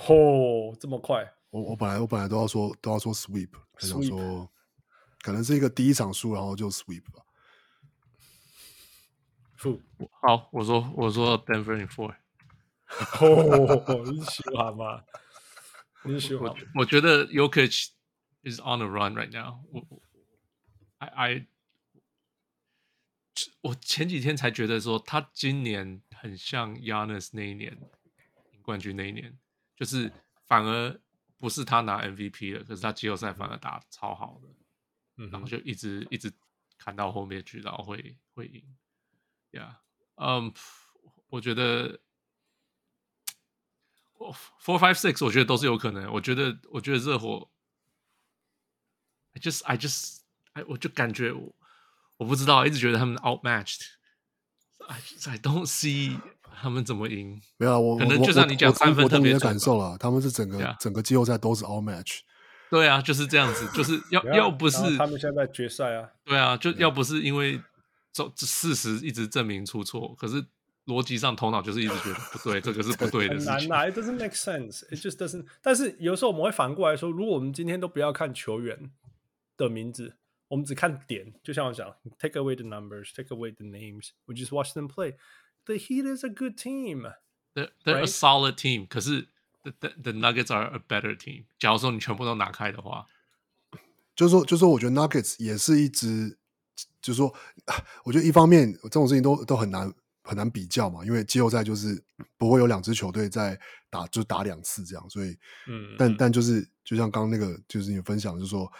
[0.08, 1.34] 哦，这么快！
[1.50, 4.52] 我我本来我本来都要说都要说 sweep，还想说
[5.22, 7.24] 可能是一个第一场输，然后就 sweep 吧。
[10.22, 12.14] 好，我说我说 Denver in four。
[13.20, 15.04] 哦，你喜欢吗？
[16.04, 16.50] 你喜欢？
[16.50, 17.90] 我我觉得 Jokic
[18.43, 19.87] is on a run right now 我。
[19.89, 20.03] 我
[20.99, 21.47] I I。
[23.63, 27.73] 我前几天才觉得说，他今年很像 Giannis 那一年
[28.53, 29.39] 赢冠军那一年，
[29.75, 30.13] 就是
[30.47, 31.01] 反而
[31.39, 34.49] 不是他拿 MVP 了，可是他季后赛反而打得超好的，
[35.17, 36.31] 嗯，然后就一直一直
[36.77, 38.63] 砍到后面去，然后会会赢，
[39.53, 39.81] 呀，
[40.17, 40.53] 嗯，
[41.29, 42.01] 我觉得
[44.19, 47.51] ，four five six 我觉得都是有可能，我觉得我觉得热火
[49.35, 50.19] ，I just I just
[50.53, 51.55] I 我就感觉我。
[52.19, 54.97] 我不知道，一直觉得他们 outmatched，I
[55.29, 56.21] I don't see
[56.55, 57.41] 他们怎么赢。
[57.57, 60.77] 没有，我可能就像你讲三分特别感受了，他们是整个 yeah.
[60.79, 62.21] 整个季后赛都是 outmatched。
[62.71, 67.61] 对啊，就是这样子，就是要要不是他们现在决赛啊，对啊，就要不是因为
[68.13, 70.45] 这事实一直证明出错，可是
[70.87, 73.53] 逻辑上头脑就是一直觉得不对，这个是不对的事情。
[73.53, 74.85] 很难啊，It doesn't make sense.
[74.95, 75.47] It just doesn't.
[75.61, 78.93] 但是有时候我们会反过来说，如果我们今天都不要看球员
[79.63, 80.17] 的名字。
[80.49, 85.15] 我们只看点，就像我讲，take away the numbers, take away the names, we just watch them play.
[85.65, 87.11] The Heat is a good team.
[87.55, 88.03] They're, they're right?
[88.03, 88.87] a solid team.
[88.87, 89.29] 可是
[89.63, 91.47] the, the the Nuggets are a better team.
[91.59, 93.07] 假如说你全部都拿开的话，
[94.15, 96.37] 就是说，就是说，我觉得 Nuggets 也是一支，
[97.01, 97.35] 就是说，
[98.05, 99.91] 我觉得一方面这种事情都都很难
[100.23, 102.05] 很难比较嘛，因为季后赛就是
[102.37, 103.59] 不会有两支球队在
[103.89, 105.35] 打，就打两次这样，所以，
[105.67, 108.71] 嗯，但但就是就像刚刚那个，就是你分享，就是说。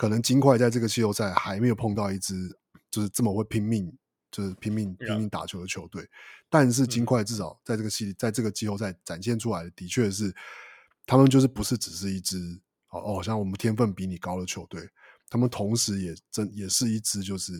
[0.00, 2.48] 可能金块在这个季后赛还没有碰到一支
[2.90, 3.94] 就是这么会拼命，
[4.32, 6.08] 就是拼命拼命打球的球队。
[6.48, 10.34] 但是金块至少在这个系，在这个季后赛展现出来的，的确是
[11.04, 12.38] 他们就是不是只是一支
[12.88, 14.88] 哦哦，像我们天分比你高的球队，
[15.28, 17.52] 他们同时也真也是一支就是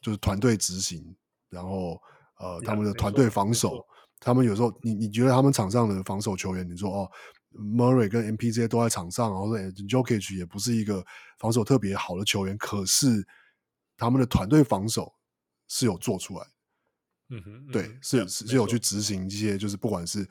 [0.00, 1.14] 就是团队执行，
[1.50, 2.00] 然后
[2.38, 3.86] 呃他们的团队防守，
[4.20, 7.10] 他们有时候你你觉得他们场上的防守球员，你说哦。
[7.54, 11.04] Murray 跟 MP 这些都在场上，然后说 Jokic 也不是一个
[11.38, 13.26] 防守特别好的球员，可是
[13.96, 15.12] 他们的团队防守
[15.66, 16.50] 是有做出来的，
[17.30, 20.22] 嗯哼，对，嗯、是是有去执行一些，就是不管是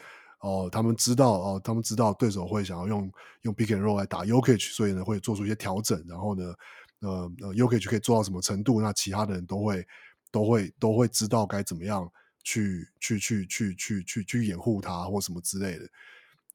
[0.41, 3.11] 哦、呃，他们知道哦、呃，他们知道对手会想要用
[3.41, 6.53] 用 Pick and Roll 来打 Jokic，所以呢会做出一些调整，然后呢，
[6.99, 7.09] 呃
[7.41, 9.87] 呃 Jokic 可以做到什么程度，那其他的人都会
[10.31, 12.07] 都会都会知道该怎么样
[12.43, 15.89] 去去去去去去去掩护他或什么之类的，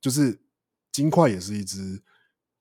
[0.00, 0.40] 就是。
[0.92, 2.00] 金块也是一支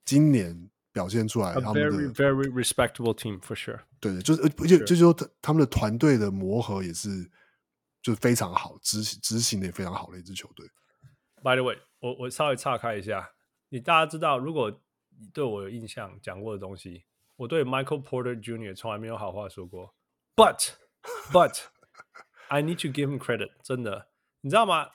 [0.06, 3.82] 今年表现出来他们的 very very respectable team for sure。
[4.00, 7.30] 对，就是而且就是说，他们的团队的磨合也是
[8.02, 10.68] 就非常好，执行执行的也非常好的一支球队。
[11.44, 13.32] By the way，我我稍微岔开一下，
[13.70, 14.72] 你大家知道，如果
[15.20, 17.04] 你对我有印象讲过的东西，
[17.36, 18.76] 我对 Michael Porter Jr.
[18.76, 19.94] 从来没有好话说过。
[20.36, 20.72] But
[21.32, 21.60] but
[22.48, 24.08] I need to give him credit，真的，
[24.42, 24.90] 你知道吗？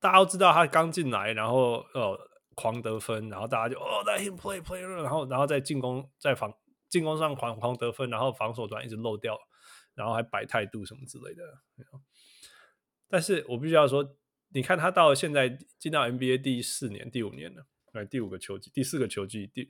[0.00, 2.29] 大家都知道他刚进来，然后呃。
[2.60, 6.52] 狂得分，然后大家就哦在 him play play，然后然后在进攻在防
[6.90, 9.38] 进攻上狂狂得分，然后防守端一直漏掉，
[9.94, 11.42] 然后还摆态度什么之类的。
[13.08, 14.16] 但是我必须要说，
[14.52, 19.66] 你看他到现在进到 NBA 第四年、第五年了，哎，第五个球季、第四个球季、第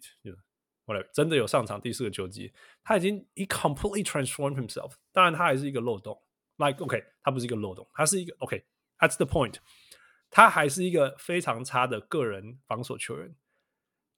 [0.84, 2.52] 后来真的有上场第四个球季，
[2.82, 4.94] 他已经 he completely transformed himself。
[5.12, 6.20] 当然，他还是一个漏洞
[6.56, 9.56] ，like OK，他不是一个漏洞，他是一个 OK，that's the point。
[10.29, 13.35] 他还是一个非常差的个人防守球员，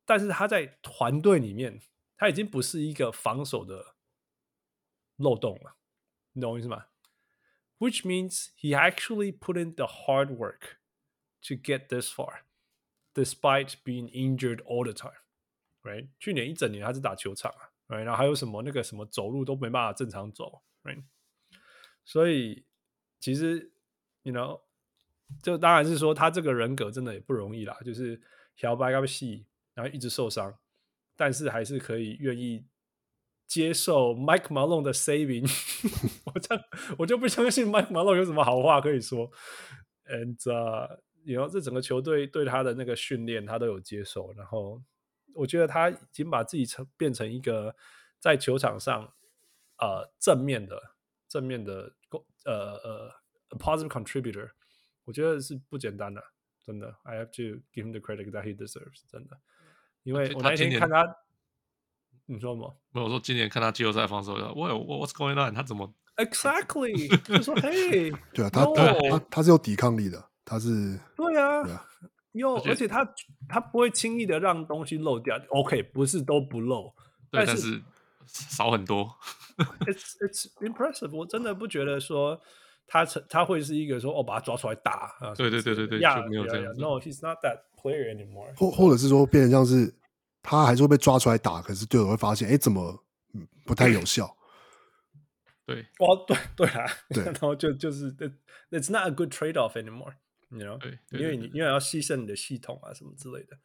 [0.03, 1.79] 但是他在团队里面，
[2.15, 3.95] 他已经不是一个防守的
[5.17, 5.75] 漏洞了，
[6.33, 6.87] 你懂我意思吗？
[7.77, 10.77] Which means he actually put in the hard work
[11.43, 12.39] to get this far,
[13.13, 15.21] despite being injured all the time,
[15.83, 16.09] right？
[16.19, 18.03] 去年一整年他是打球场啊，right？
[18.03, 21.03] 然后还有什么那个什么走路都没办法正常走，right？
[22.03, 22.65] 所以
[23.19, 23.71] 其实，
[24.23, 24.61] you know。
[25.40, 28.20] 就当然是说他这个人格真的也不容易啦，就是
[28.56, 30.52] 小白要细，然后一直受伤，
[31.16, 32.66] 但是还是可以愿意
[33.46, 35.48] 接受 Mike Malone 的 saving，
[36.26, 36.60] 我这
[36.98, 39.30] 我就不相信 Mike Malone 有什么好话可以说。
[40.04, 44.32] And 呃，you know，这整个球队对他的那个训练，他都有接受。
[44.32, 44.82] 然后
[45.34, 47.74] 我觉得他已经把自己成变成一个
[48.18, 49.12] 在球场上
[49.78, 50.94] 呃正面的
[51.28, 51.94] 正面的
[52.44, 53.10] 呃呃
[53.58, 54.50] positive contributor。
[55.04, 56.22] 我觉得是不简单的，
[56.64, 56.94] 真的。
[57.02, 59.38] I have to give him the credit that he deserves，真的。
[60.04, 61.16] 因为我那天看他，
[62.26, 62.76] 你说什么？
[62.90, 65.54] 没有，我说今年看他季后赛防守，我有 What's going on？
[65.54, 71.84] 他怎么？Exactly， 就说嘿， 对啊，他他他是有抵抗力的，他是对啊，
[72.32, 73.08] 有，而且他
[73.48, 75.36] 他不会轻易的让东西漏掉。
[75.48, 76.94] OK，不是都不漏，
[77.30, 77.82] 但是
[78.26, 79.16] 少很多。
[79.80, 82.40] It's it's impressive，我真的不觉得说。
[82.86, 85.34] 他他会是一个说哦，把他抓出来打啊？
[85.34, 86.74] 对对对对对，就没有这样。
[86.76, 88.54] No，he's not that player anymore。
[88.56, 89.94] 或或者是说，变成像是
[90.42, 93.02] 他还是会被抓出来打，可是队友会发现，哎，怎么
[93.64, 94.36] 不太有效？
[95.64, 98.12] 对，哦，对对啊，对， 然后就就是
[98.70, 100.78] ，it's not a good trade off anymore，you know？
[100.78, 103.56] 对，因为你因为要牺牲你的系统啊什么之类的。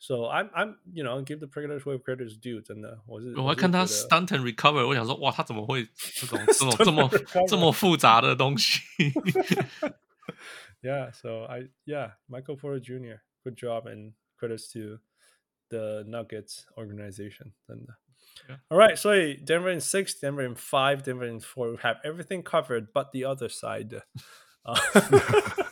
[0.00, 7.10] So I'm I'm you know give the credit where credit is due，真的，我是我还看他 stunt and recover，我想说哇，他怎么会这种这种这么
[7.48, 8.82] 这么复杂的东西？
[10.82, 13.20] Yeah, so I yeah Michael Porter Jr.
[13.42, 14.98] good job and credits to
[15.70, 17.96] the Nuggets organization，真的。
[18.48, 18.58] Yeah.
[18.68, 22.92] All right，所以 Denver in six, Denver in five, Denver in four, we have everything covered
[22.92, 24.02] but the other side。
[24.63, 24.73] 啊，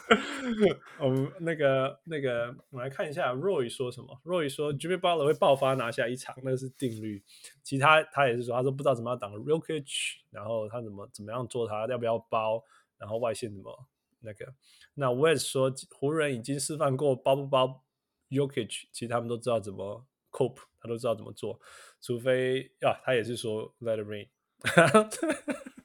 [1.00, 4.20] 我们那个那个，我们来看一下 Roy 说什么。
[4.26, 7.24] Roy 说 Jimmy Butler 会爆发拿下一场，那是定律。
[7.62, 9.86] 其他他也是说，他说不知道怎么样挡 r o k i c
[10.32, 12.64] 然后他怎么怎么样做他，要不要包，
[12.98, 13.88] 然后外线怎么
[14.22, 14.54] 那个。
[14.96, 17.84] 那 West 说湖人已经示范过包不包
[18.30, 21.60] r o k i c 其实他们都知道怎么 cope，他都知道怎么做，
[22.02, 24.28] 除非啊，他也是说 Let it rain，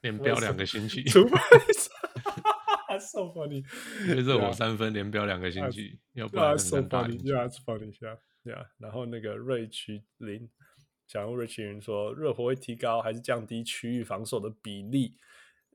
[0.00, 1.36] 连飙两个星期， 除非。
[2.93, 3.63] That's so funny，
[4.05, 7.07] 热火三分连飙两个星期，要不然很难打。
[7.07, 8.67] Yeah，That's funny，Yeah，Yeah。
[8.77, 10.49] 然后那个瑞奇林，
[11.07, 15.17] 想问瑞奇林说，热火会提高还是降低区域防守的比例？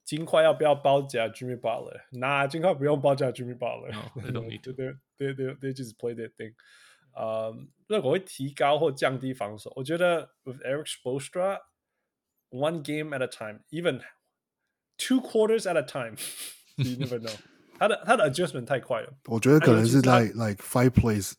[0.02, 2.02] 金块要不要包夹 Jimmy Butler？
[2.12, 4.72] 那金块不用包夹 Jimmy Butler。They don't need to.
[4.72, 6.54] They they they just play that thing。
[7.14, 7.56] 呃，
[7.86, 9.72] 热火会提高或降低防守？
[9.76, 14.02] 我觉得 with Erik Spoelstra，one game at a time，even
[14.98, 16.16] two quarters at a time。
[16.78, 17.36] You never know，
[17.78, 19.14] 他的他的 adjustment 太快了。
[19.26, 21.34] 我觉得可能是 like like five plays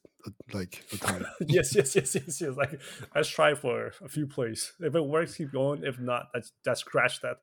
[0.47, 2.55] like a time。Yes, yes, yes, yes, yes.
[2.55, 2.79] Like
[3.13, 4.71] let's try for a few plays.
[4.79, 5.83] If it works, keep going.
[5.83, 7.39] If not, let's let's crash that,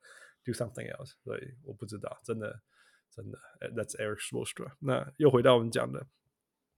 [0.46, 1.12] do something else.
[1.22, 2.62] 所以我不知道，真的
[3.14, 3.38] 真的，
[3.76, 4.72] That's Erik Spoelstra。
[4.78, 6.06] 那又回到我们讲的，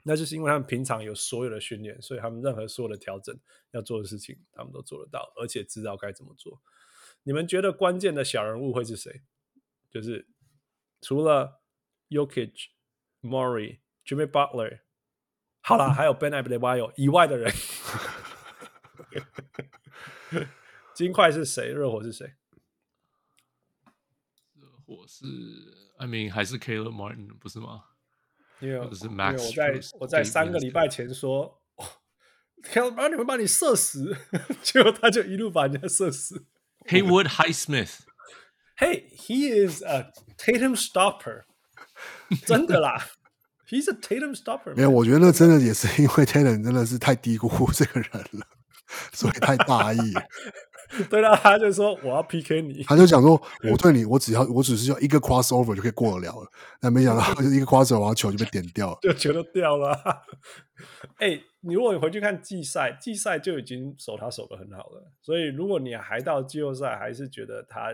[0.02, 3.38] 那就是因为他们平常有所有的训练，所以他们任何所有的调整
[3.70, 6.60] 要做的事情，他们都做得到，而且知道该怎么做。
[7.22, 9.22] 你们觉得关键的小人物会是谁？
[9.88, 10.26] 就是。
[11.01, 11.61] 除了
[12.09, 12.67] Yokic、
[13.21, 14.81] Murray、Jimmy Butler，
[15.61, 17.53] 好啦，还有 Ben Adebayo 以外的人，
[20.93, 21.71] 金块是谁？
[21.71, 22.35] 热火是谁？
[24.55, 25.25] 热火是
[25.97, 27.85] ，I mean 还是 Caleb Martin 不是吗？
[28.59, 31.61] 因为，是 Max 我在我在三个礼拜前说
[32.63, 34.17] ，Caleb Martin 会把你射死，
[34.61, 36.45] 结果他就一路把人家射死。
[36.87, 38.08] Haywood Highsmith。
[38.79, 40.05] Hey, he is a
[40.37, 41.43] Tatum stopper，
[42.47, 43.07] 真的啦
[43.67, 44.73] ，He's a Tatum stopper。
[44.73, 48.47] 没有，我觉得那真的也是因为 Tatum 真的是太低估这个人了，
[49.11, 49.99] 所以太大意。
[51.09, 53.39] 对啦，他就说我要 PK 你，他就讲说
[53.69, 56.49] 我对你，我只要我只是要一个 crossover 就可以过得了了。
[56.79, 59.91] 但没想到就一个 crossover，然后球就被点掉了，就球都掉了。
[61.17, 65.11] 哎、欸，你如果你回去看季赛，季赛就已经守他守得很好了。
[65.21, 67.93] 所以如果你还到季后赛，还是觉得他。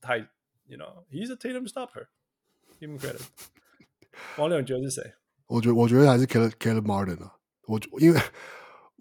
[0.00, 0.18] 太
[0.66, 3.20] ，you know，he's a Tatum stopper，give him credit。
[4.36, 5.14] 王六，你觉得是谁？
[5.46, 7.36] 我觉得，我觉得还是 Caleb Caleb Martin 啊。
[7.66, 8.20] 我因为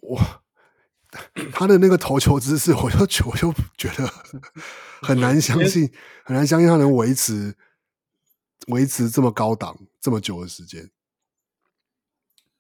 [0.02, 0.20] 我
[1.52, 4.08] 他的那个投球姿势，我就我就觉得
[5.02, 5.92] 很难相信，
[6.24, 7.56] 很难相信他能维持
[8.68, 10.92] 维持这么高档这么久的时间。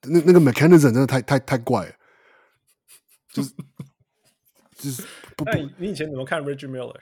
[0.01, 1.95] 那那个 mechanism 真的太太太怪了，
[3.31, 3.53] 就是
[4.77, 5.03] 就是
[5.37, 5.45] 不。
[5.45, 6.99] 那你你以前怎么看 Reggie Miller？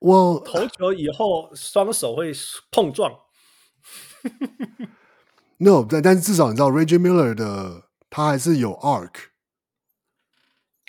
[0.00, 2.32] 我投球以后双手会
[2.70, 3.12] 碰撞。
[5.62, 9.10] No，但但是至少你知道，Reggie Miller 的他还是有 arc。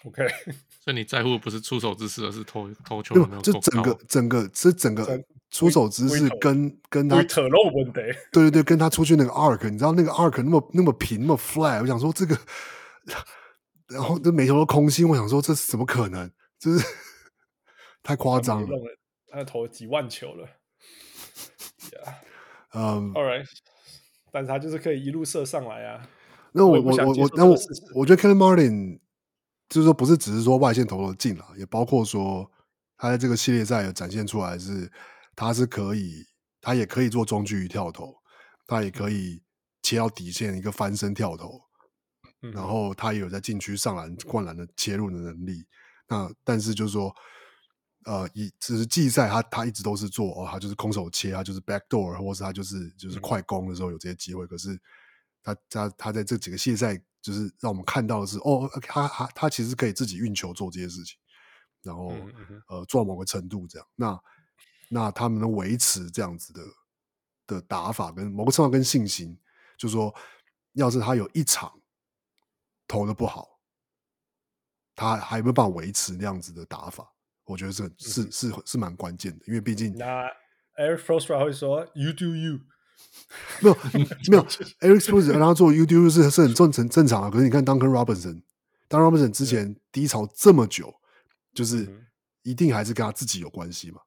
[0.06, 0.26] OK，
[0.80, 3.60] 所以你在乎不是出手姿势，而是投投球有没有够高。
[3.60, 8.00] 这整个整个这整个出手姿势跟跟他特漏问题。
[8.32, 12.38] 对对对，跟他出去那个 arc，你知道那个 arc 那么那么平那么 flat，我想说这个
[13.90, 16.32] 然后这每球都空心，我想说这是怎么可能？
[16.58, 16.86] 就是
[18.02, 18.70] 太夸张了。
[19.32, 20.48] 他投几万球了
[21.80, 22.14] ，Yeah，
[22.74, 23.46] 嗯，All right，
[24.32, 26.10] 但是他就是可以一路射上来啊。
[26.54, 27.56] 那我我我我，那我
[27.96, 29.00] 我觉得 Caleb Martin
[29.70, 32.52] 就是说不是只是说外线投了进了，也包括说
[32.98, 34.92] 他在这个系列赛有展现出来是
[35.36, 36.26] 他是可以，
[36.60, 38.14] 他也可以做中距离跳投，
[38.68, 39.42] 他也可以
[39.82, 41.62] 切到底线一个翻身跳投。
[42.54, 45.64] 然后他也有在禁区上篮灌篮的切入的能力，
[46.08, 47.16] 那但是就是说，
[48.06, 54.46] 呃，以只是季赛他他一直都是做哦，他就是空手切，他就是 backdoor，或是他就是就是快攻的时候有这些机会。
[54.46, 54.80] 嗯、可是
[55.44, 61.18] 他他他在这几个系列赛，就是让我们看到的是哦，他他他其实可以自己运球做这些事情，
[61.82, 63.88] 然后、嗯嗯、呃做到某个程度这样。
[63.96, 64.20] 那
[64.90, 66.62] 那他们能维持这样子的
[67.48, 69.38] 的打法跟某个程度跟信心，
[69.78, 70.14] 就是说，
[70.74, 71.72] 要是他有一场。
[72.88, 73.62] 投的不好，
[74.98, 77.11] 他还有没有办法维持那样子的打法？
[77.46, 80.26] 我觉得是是是是蛮关键的，因为毕竟那
[80.78, 82.60] Eric Frostra 会说 “You do you”，
[83.62, 83.78] 没有
[84.30, 84.46] 没有
[84.80, 87.32] Eric Frostra 让他做 “You do you” 是是很正正正常的。
[87.32, 90.94] 可是你看 Duncan Robinson，Duncan Robinson 之前低潮这么久，
[91.54, 92.08] 就是
[92.44, 94.00] 一定还是跟他自己有关系嘛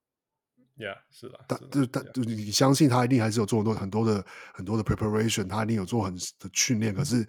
[0.77, 6.95] ？Yeah，是的，但就但就你相信他一定还是有做很多很多的很多的 preparation，他一定有做很的训练。
[6.95, 7.25] 可是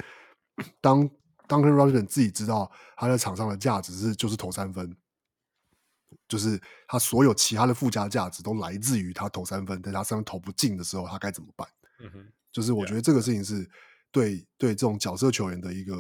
[0.82, 1.07] 当
[1.48, 4.95] Duncan Robinson 自己知道他在场上的价值是就是投三分，
[6.28, 11.68] 就是他所有其他的附加价值都来自于他投三分，但他三分投不进的时候，他该怎么办？
[12.00, 13.70] 嗯哼，就是我觉得这个事情是
[14.12, 15.96] 对对这种角色球员的一个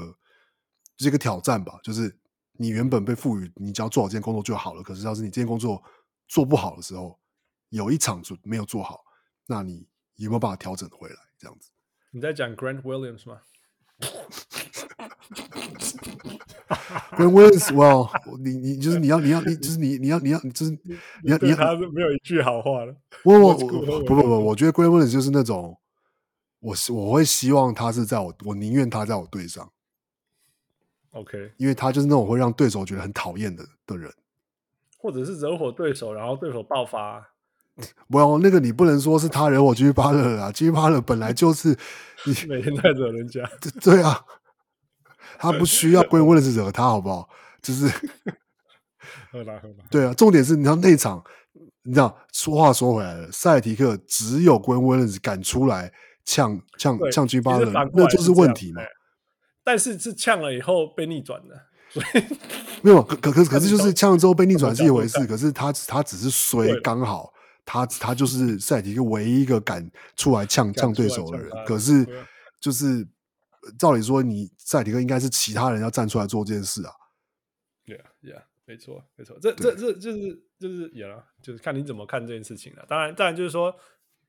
[0.95, 1.79] 就是一个挑战吧。
[1.83, 2.15] 就是
[2.53, 5.83] 你原本被赋予你只要做好这件工作就好了，可是要是你这件工作
[6.27, 7.19] 做不好的时候，
[7.69, 9.03] 有一场做没有做好，
[9.45, 11.15] 那你有没有办法调整回来？
[11.37, 11.69] 这样子，
[12.11, 13.41] 你在讲 Grant Williams 吗？
[17.17, 18.09] 跟 Williams，well，
[18.43, 20.71] 你你就是你要你要你就是你你要你要就是
[21.23, 22.95] 你要你要他是没有一句好话了。
[23.23, 23.67] 我我不
[24.05, 25.77] 不不，我觉得 Grant Williams 就是那种，
[26.59, 29.69] 我是我会希望他是在我，我宁愿他在我队上。
[31.11, 34.11] OK，因为他就是那种会让对手觉得很讨厌的的人，
[34.97, 37.25] 或者是惹火对手，然后对手爆发。
[38.09, 41.69] 不要那个，你不能说是他惹火 Jimmy Butler 啊，Jimmy Butler 本来就是
[42.25, 43.49] 你每天在惹人家。
[43.81, 44.25] 对啊。
[45.39, 47.27] 他不需要 Grant Williams 惹他，好不好？
[47.61, 47.89] 就是
[49.89, 51.23] 对啊，重点是你知道那场，
[51.83, 55.91] 你知道说话说回来了，塞尔提克只有 Grant Williams 敢出来
[56.23, 58.81] 呛呛呛 Jimmy Butler，那就是问题嘛。
[59.63, 61.55] 但是是呛了以后被逆转的，
[61.89, 62.23] 所以
[62.83, 67.33] 没有可可可可是就是呛了之后被逆转是一回事，可是他他只是衰，刚好
[67.65, 72.07] 他他就是塞尔提克唯一一个敢出来呛呛对手的人，可是
[72.61, 73.07] 就是。
[73.77, 76.91] 照理说，你赛迪克应该是其他人要站出来做这件事啊。
[77.85, 79.37] 对啊，对啊，没错，没错。
[79.39, 82.85] 这、这、这就是就是也了，就是看你怎么看这件事情了。
[82.87, 83.75] 当然，当然就是说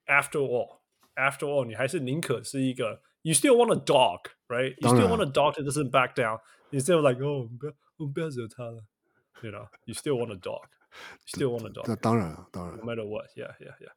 [0.06, 6.40] ，after all，after all，你还是宁可是一个，you still want a dog，right？You still want a dog that doesn't back down。
[6.70, 8.84] 你 still like，哦，不要，我不要惹他了。
[9.42, 11.84] You know，you still want a dog，still want a dog。
[11.86, 12.76] 那当然了，当然。
[12.78, 13.92] No matter what，yeah，yeah，yeah。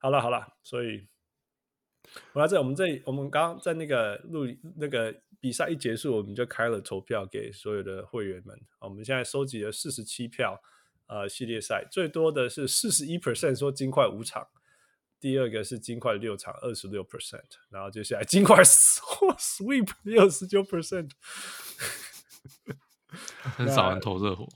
[0.00, 1.08] 好了，好了，所以。
[2.32, 8.58] 我在这，我们这，我们刚刚在那个录那个比赛一结束，我们就开了投票给所有的会员们。
[8.80, 10.60] 我们现在收集了四十七票，
[11.06, 14.48] 呃，系列赛最多的是四十一 percent 说金块五场，
[15.20, 21.10] 第二个是金块六场二十六 percent，然后接下来金块 sweep 六十九 percent，
[23.56, 24.48] 很少人投热火，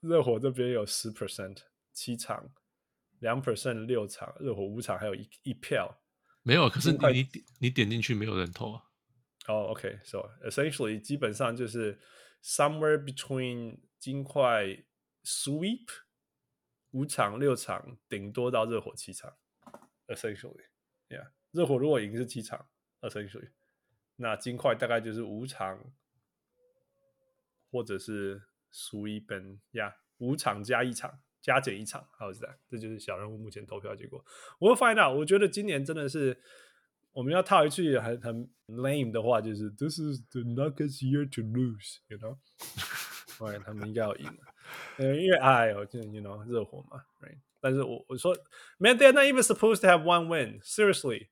[0.00, 1.58] 热火这边有十 percent
[1.92, 2.50] 七场，
[3.18, 5.98] 两 percent 六场，热火五场还有一一票。
[6.42, 8.82] 没有，可是你你点你点进去没有人投啊。
[9.46, 12.00] 哦、oh，OK，so essentially 基本上就是
[12.42, 14.84] somewhere between 金块
[15.24, 15.86] sweep
[16.90, 19.36] 五场六场，顶多到热火七场。
[20.08, 22.68] Essentially，yeah，热火如果赢是七场
[23.00, 23.50] ，essentially，
[24.16, 25.92] 那金块大概就是五场，
[27.70, 28.42] 或者是
[28.72, 31.20] sweep，呀，yeah, 五场加一场。
[31.42, 32.54] 加减一场，How's that？
[32.70, 34.24] 这就是小人物目前投票结果。
[34.60, 35.18] 我会 find out。
[35.18, 36.40] 我觉得今年真的是
[37.12, 42.38] 我们要套一句很很 lame 的话，就是 This is the Nuggets year to lose，you know？
[43.38, 44.26] 对，他们应该要赢。
[44.98, 47.38] 嗯，因为哎呦，就 you know 热火嘛，right？
[47.60, 48.32] 但是我我说
[48.78, 50.60] ，Man, they're not even supposed to have one win.
[50.60, 51.26] Seriously，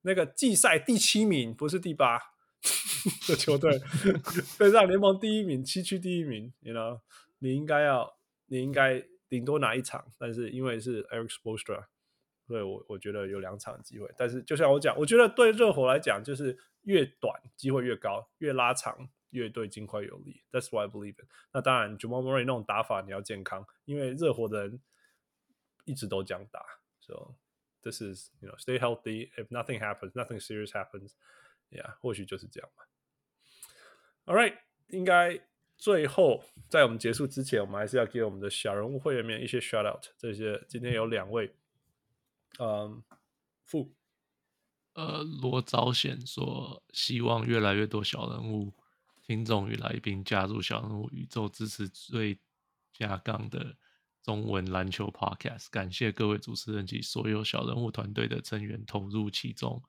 [0.00, 2.18] 那个季赛第七名不是第八
[3.28, 3.78] 的球队，
[4.58, 7.00] 对上联盟第一名，七区第一名，you know？
[7.40, 8.16] 你应该要，
[8.46, 9.04] 你应该。
[9.32, 11.88] 顶多拿一场，但是因为是 Eric s p o s t r a
[12.46, 14.12] 所以我我觉得有两场机会。
[14.14, 20.42] 但是就像我讲，我觉得对热火来讲，就是越短机会越高，越拉长越对金块有利。
[20.52, 21.26] That's why I believe it。
[21.50, 24.82] 那当然，Jamal Murray 那种打法你要健康，因为热火的人
[25.86, 26.62] 一直都这样打。
[27.00, 27.36] So
[27.80, 29.30] this is you know stay healthy.
[29.34, 31.12] If nothing happens, nothing serious happens.
[31.70, 32.86] Yeah，或许就是这样吧。
[34.26, 35.40] All right，应该
[35.82, 40.04] 最后在我们结束之前，我们还是要给我们的小人物会员们一些 shout out。
[40.16, 41.52] 这些今天有两位，
[42.60, 43.02] 嗯，
[43.64, 43.92] 副。
[44.92, 48.72] 呃，罗昭显说，希望越来越多小人物、
[49.26, 52.38] 听众与来宾加入小人物宇宙，支持最
[52.92, 53.76] 佳杠的
[54.22, 55.66] 中文篮球 Podcast。
[55.72, 59.82] 感谢各位主持人及所有小人物团队的成员投入其中，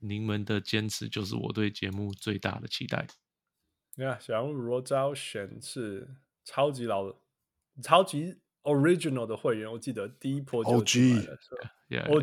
[0.00, 3.06] 您们的坚持就是我对节目最大的期待。
[3.96, 7.16] 你看，小人物罗昭显是超级老的、
[7.82, 11.28] 超级 original 的会员，我记得第一波就 OG，OG，OG，Thank
[11.88, 12.18] yeah, yeah,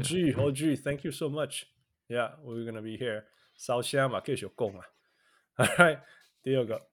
[0.84, 1.06] yeah.
[1.06, 1.64] you so much。
[2.07, 3.23] Yeah, we're gonna be here。
[3.56, 4.81] 烧香嘛，继续供嘛。
[5.56, 6.02] Alright，
[6.43, 6.89] 第二个，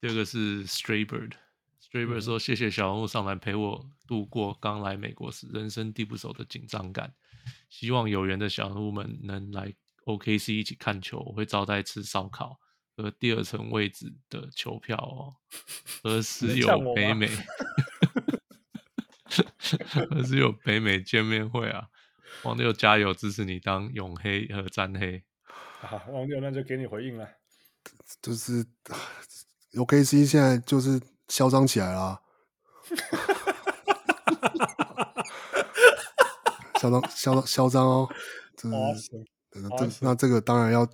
[0.00, 1.34] 第二个是 Straybird。
[1.80, 7.14] Straybird 说：“谢谢小人物上来陪我度过刚来美国时人生地不熟的紧张感。
[7.68, 9.74] 希望有缘的小人物们能来
[10.06, 12.58] OKC 一起看球，我会招待吃烧烤
[12.96, 15.36] 和第二层位置的球票哦。
[16.02, 17.28] 何 时有北 美？
[20.08, 21.88] 何时有北美见面会啊？”
[22.44, 25.24] 王六加油，支持你当永黑和詹黑。
[25.44, 27.28] 好，王六那就给你回应了。
[28.22, 28.64] 就是
[29.72, 32.20] OKC 现在就是嚣张起来了，
[36.80, 38.08] 嚣张嚣张嚣张哦！
[38.56, 38.78] 真的，
[40.00, 40.86] 那这个当然要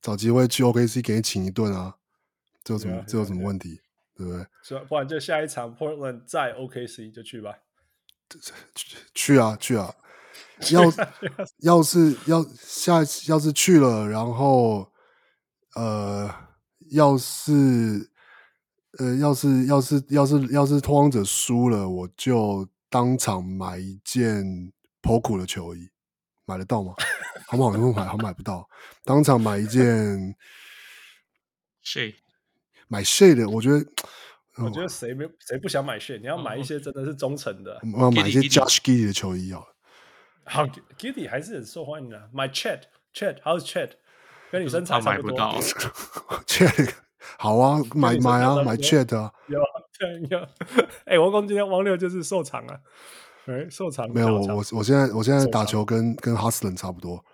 [0.00, 1.96] 找机会去 OKC 给你请一顿啊！
[2.64, 2.96] 这有什么？
[2.96, 3.80] 啊、这有什么问题？
[3.80, 4.46] 啊、对不对？
[4.62, 4.84] 是吧？
[4.88, 7.54] 不然就下一场 Portland 在 OKC 就去吧。
[9.14, 9.94] 去啊，去啊！
[10.70, 10.82] 要
[11.58, 12.98] 要是要下
[13.28, 14.92] 要是去了，然后
[15.74, 16.32] 呃，
[16.90, 18.10] 要是
[18.98, 24.72] 呃，要是要是要是要是拓荒者输了，我就当场买一件
[25.02, 25.88] Poku 的球衣，
[26.44, 26.94] 买得到吗？
[27.46, 27.76] 好不好？
[27.76, 28.04] 用买？
[28.04, 28.68] 好买不到，
[29.04, 30.34] 当场买一件
[31.84, 32.14] shade，？
[32.88, 33.48] 买谁的？
[33.48, 33.84] 我觉得，
[34.56, 36.20] 我觉得谁没谁不想买 shade，？
[36.20, 39.60] 你要买一些真的是忠诚的，我要买一些 Josh Giddey 的球衣啊。
[40.44, 40.66] 好
[40.98, 42.30] ，Giddey 还是很受欢迎的。
[42.34, 43.90] My Chet，Chet，How's Chat？
[44.50, 45.38] 跟你身材差不多。
[45.38, 45.60] 买不到。
[46.46, 46.92] Chat
[47.38, 49.32] 好啊，买买 啊，买 Chat 啊。
[49.46, 49.60] 有，
[50.28, 50.48] 有。
[51.06, 52.80] 哎，王工今天王六就是受场了。
[53.46, 54.10] 哎，受伤。
[54.10, 57.24] 没有，我我我现在我现在打球跟跟 Hustler 差不多。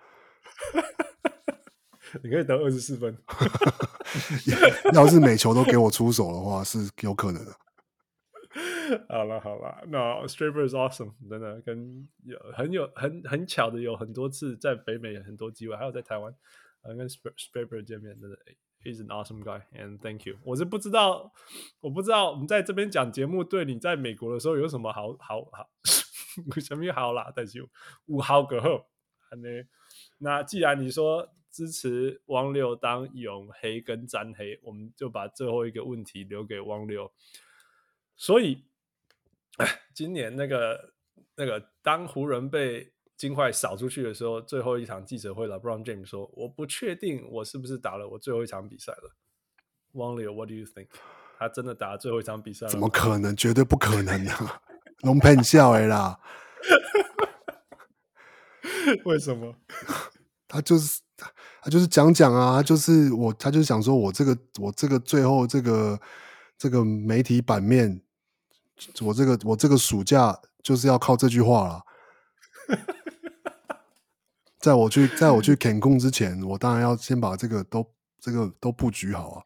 [2.23, 3.17] 你可以得二十四分。
[4.93, 7.51] 要是每球都给我出手的话，是有可能的。
[9.09, 16.33] 好了好了，那 Straber is awesome，真的跟有很有很很巧的有很多次在北美有很多机会，还有在台湾，
[16.97, 18.37] 跟 Straber 见面，真的
[18.81, 20.37] ，he's an awesome guy，and thank you。
[20.45, 21.31] 我是不知道，
[21.81, 25.69] 我不知道我们在这边讲节目对你在美国的时候有什么好好好，
[26.59, 27.67] 什么好啦，但是
[28.05, 28.87] 五好个好，
[30.19, 37.11] 那既然你说支持汪六当永黑跟詹黑，我们就把最后一个问题留给汪六。
[38.15, 38.65] 所以，
[39.93, 40.93] 今年那个
[41.35, 49.15] 那个，当湖人被金块扫出去的时候，最后一场记者会了，Brown James 说：“我不确定我是不是打了我最后一场比赛了。”
[49.93, 50.87] 汪六，What do you think？
[51.37, 52.71] 他真的打了最后一场比赛了？
[52.71, 53.35] 怎么可能？
[53.35, 54.61] 绝对不可能啊！
[55.01, 56.19] 龙喷笑哎啦！
[59.05, 59.55] 为什么？
[60.47, 61.01] 他就是
[61.61, 65.99] 他就是讲讲啊，他就是我，他就是想说我这个我这个最后这个
[66.57, 68.01] 这个媒体版面。
[69.01, 71.81] 我这个我这个暑假就是要靠这句话了。
[74.59, 79.43] 在我去在我去 Cancun 之前，我当然要先把这个都这个都布局好啊。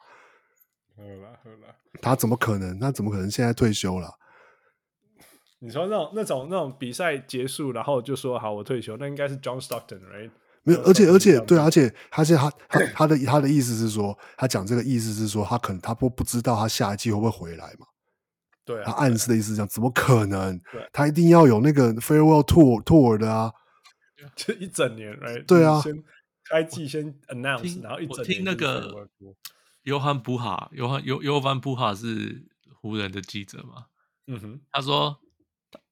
[0.97, 2.77] 好了好了，他怎么可能？
[2.77, 4.19] 他怎么可能现在退休了？
[5.63, 10.31] 你说那种那种那种比赛结束，然后就说好我退休，那应该是 John Stockton，right？
[10.63, 17.85] 没有，而且而且对，而且他是他他他的他的意思是说，他讲这个意思是说，他可能他不不知道他下一季会不会回来嘛。
[18.65, 20.59] 对、啊，他暗示的意思是这样，怎么可能？
[20.91, 23.51] 他一定要有那个 farewell tour tour 的啊，
[24.35, 25.45] 就一整年，right？
[25.45, 26.03] 对啊，先
[26.49, 28.17] 开季先 announce，然后一整年。
[28.17, 29.07] 我听那个
[29.83, 32.47] 约翰布哈，约翰约约翰布哈是
[32.81, 33.85] 湖人的记者嘛？
[34.27, 35.19] 嗯哼，他说，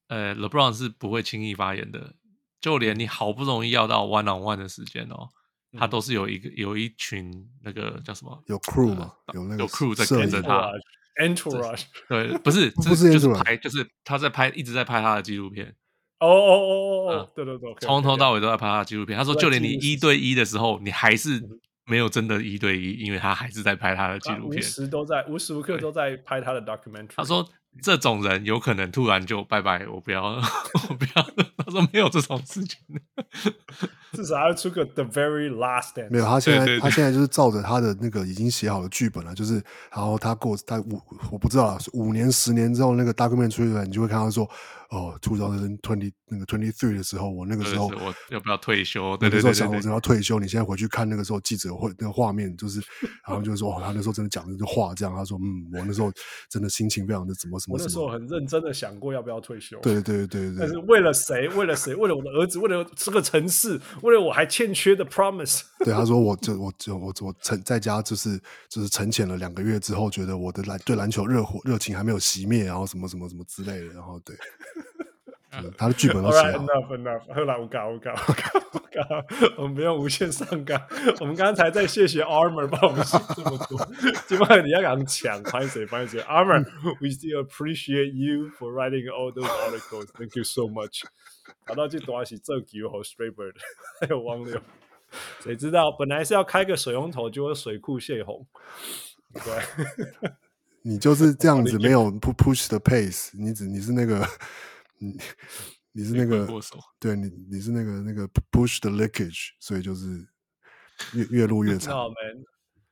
[0.10, 2.14] 呃，LeBron 是不会轻易发言的，
[2.60, 5.30] 就连你好不容易要到 one on one 的时间哦，
[5.78, 7.32] 他都是有一个有一群
[7.64, 8.44] 那个叫什么？
[8.48, 9.14] 有 crew 嘛？
[9.34, 10.70] 有那个有 crew 在跟着他。
[11.20, 15.76] Entourage 对，不是，不是就是拍，就是他在拍，一直在拍他的纪录片。
[16.20, 19.18] 哦哦哦哦哦，对对对，从头到尾都在拍他的纪录片。
[19.18, 21.42] 他说，就连你一对一的时候，你还是
[21.86, 27.14] 没有真的一对一，因为他还是在拍他的纪录片，无时都在无时无刻都在拍他的 documentary。
[27.16, 27.48] 他说。
[27.82, 30.24] 这种人有可能突然就拜拜，我不要，
[30.90, 31.24] 我不要。
[31.58, 32.78] 他说没有这种事情，
[34.14, 36.10] 至少要出个 The Very Last Dance。
[36.10, 39.56] 没有，他现在对对对他现在就是照着他的那个已经写好的剧本了，就是
[39.92, 41.02] 然后他过他五
[41.32, 44.50] 我不知道五年十年之后那个 document 出来，你就会看到说。
[44.90, 49.16] 哦，two thousand twenty 那个 twenty three 的时候，我那个时候我要不要退休？
[49.22, 50.40] 那个时候想我真要退休。
[50.40, 52.82] 你现在回去看那个时候记者会那个画面，就是，
[53.28, 56.12] 然后就是说，哦，他那时候真的讲的这话，这样他说，嗯，我那时候
[56.50, 57.84] 真的心情非常的怎么什么什么。
[57.84, 59.80] 我那时候很认真的想过要不要退休。
[59.82, 60.56] 对对对对对。
[60.58, 61.48] 但是为了谁？
[61.50, 61.94] 为了谁？
[61.94, 62.58] 为了我的儿子？
[62.58, 63.80] 为了这个城市？
[64.02, 65.62] 为了我还欠缺的 promise？
[65.86, 74.36] 对，他说， 我就我就我我沉在家就是就是沉潜了两个月之后，觉得我的篮对篮球热火热情还没有熄灭，然后什么什么什么之类的，然后对。
[75.78, 76.60] 他的剧本都写了。
[76.60, 77.34] Enough, enough。
[77.34, 78.44] 后来我搞，我搞，我搞，
[78.74, 79.26] 我搞。
[79.58, 80.80] 我们不用无限上纲。
[81.20, 83.80] 我们刚才在谢谢 Armor 帮我们写这么多。
[84.28, 86.22] 今晚你要讲抢，拍谁拍谁。
[86.22, 90.06] Armor，we still appreciate you for writing all those articles.
[90.18, 91.04] Thank you so much。
[91.66, 93.56] 好到这多是这几个和 Straybird，
[94.02, 94.62] 还有汪六。
[95.42, 98.46] 谁知道本来是要开个水龙头，结果水库泄洪。
[99.34, 100.32] 对。
[100.84, 103.32] 你就是这样子，没有 push the pace。
[103.34, 104.24] 你只你是那个。
[105.00, 105.18] 你
[105.92, 106.48] 你是那个，
[107.00, 110.28] 对你你是那个那个 push the leakage，所以就是
[111.14, 111.96] 越越录越长。
[111.96, 112.46] No man,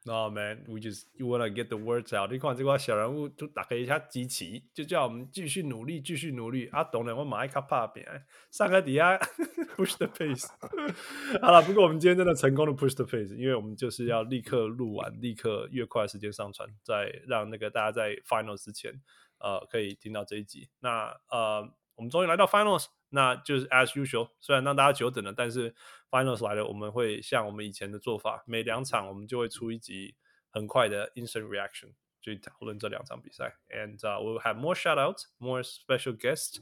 [0.03, 2.31] no man, we just you wanna get the words out。
[2.31, 6.67] 你看这个小人物就打开一下机器，就叫我们继续努力，继续努力。
[6.67, 9.17] 啊，懂了，我马一卡拍边，上个底下
[9.77, 10.47] push the pace。
[11.39, 18.99] 好了，不过我们今天真的成功的 push the pace，因为我们就是要立刻录完，立刻越快的时间上传，再让那个大家在 final 之前，
[19.39, 20.69] 呃，可以听到这一集。
[20.79, 21.71] 那呃。
[21.96, 25.74] 我们终于来到 Finals，那就是 as usual，虽然让大家久等了，但是
[26.10, 30.16] Finals 来了，我们会像我们以前的做法，每两场我们就会出一集
[30.50, 36.60] 很快的 instant reaction 去讨论这两场比赛，and、uh, we'll have more shoutouts, more special guests,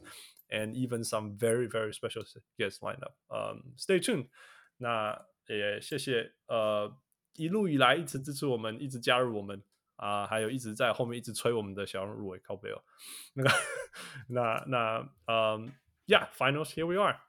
[0.49, 2.25] and even some very very special
[2.57, 3.15] guests lined up.
[3.29, 4.29] Um, stay tuned。
[4.79, 6.97] 那也谢谢呃
[7.35, 9.63] 一路以来一直支持我们，一直加入我们。
[9.96, 12.82] 啊、呃，还有一直在后面一直催我们的小人入围靠背哦，
[13.34, 13.50] 那个，
[14.28, 15.72] 那那嗯
[16.08, 17.20] ，Yeah，Finals here we are，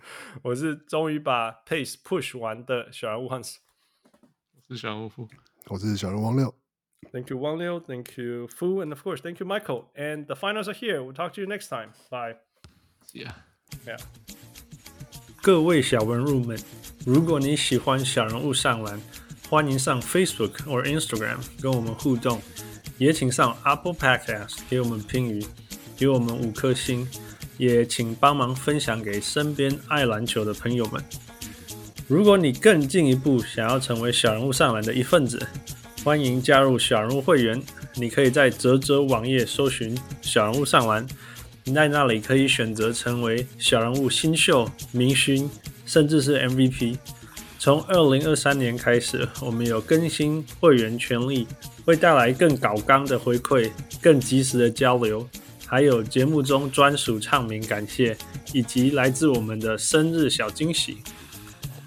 [0.42, 3.56] 我是终于把 Pace push 完的小人物 Hans，
[4.54, 5.28] 我是小人物富，
[5.68, 6.52] 我是小人王六
[7.12, 7.80] ，Thank you Wang Liu.
[7.80, 11.46] Thank you Fu，and of course Thank you Michael，and the finals are here，we'll talk to you
[11.46, 14.00] next time，bye，Yeah，Yeah，
[15.40, 16.58] 各位小文入们，
[17.06, 19.00] 如果你喜欢小人物上篮。
[19.48, 22.42] 欢迎上 Facebook 或 Instagram 跟我们互动，
[22.98, 25.46] 也请上 Apple Podcast 给我们评语，
[25.96, 27.06] 给我们五颗星，
[27.56, 31.00] 也请帮忙分享给身边爱篮球的朋友们。
[32.08, 35.40] 如果你更进一步想要成为小人物上篮的一份子，
[36.02, 37.62] 欢迎加入小人物会员。
[37.94, 41.06] 你可以在泽泽网页搜寻小人物上篮，
[41.62, 45.48] 你在那里可以选择成为小人物新秀、明星，
[45.84, 46.98] 甚至是 MVP。
[47.58, 51.46] 从二零二三年开始，我们有更新会员权利，
[51.84, 53.70] 会带来更搞刚的回馈、
[54.00, 55.28] 更及时的交流，
[55.66, 58.16] 还有节目中专属唱名感谢，
[58.52, 60.98] 以及来自我们的生日小惊喜。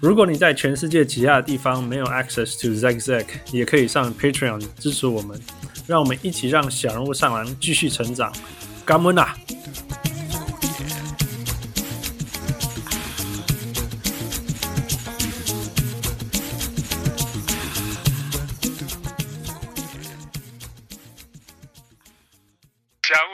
[0.00, 5.40] 如果你在全世界其他的地方没有 access to Zack Zack，也可以上 Patreon 支持我们，
[5.86, 8.32] 让我们一起让小人物上篮继续成长。
[8.84, 9.36] 感恩啊！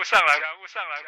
[0.07, 1.03] 上来感悟上来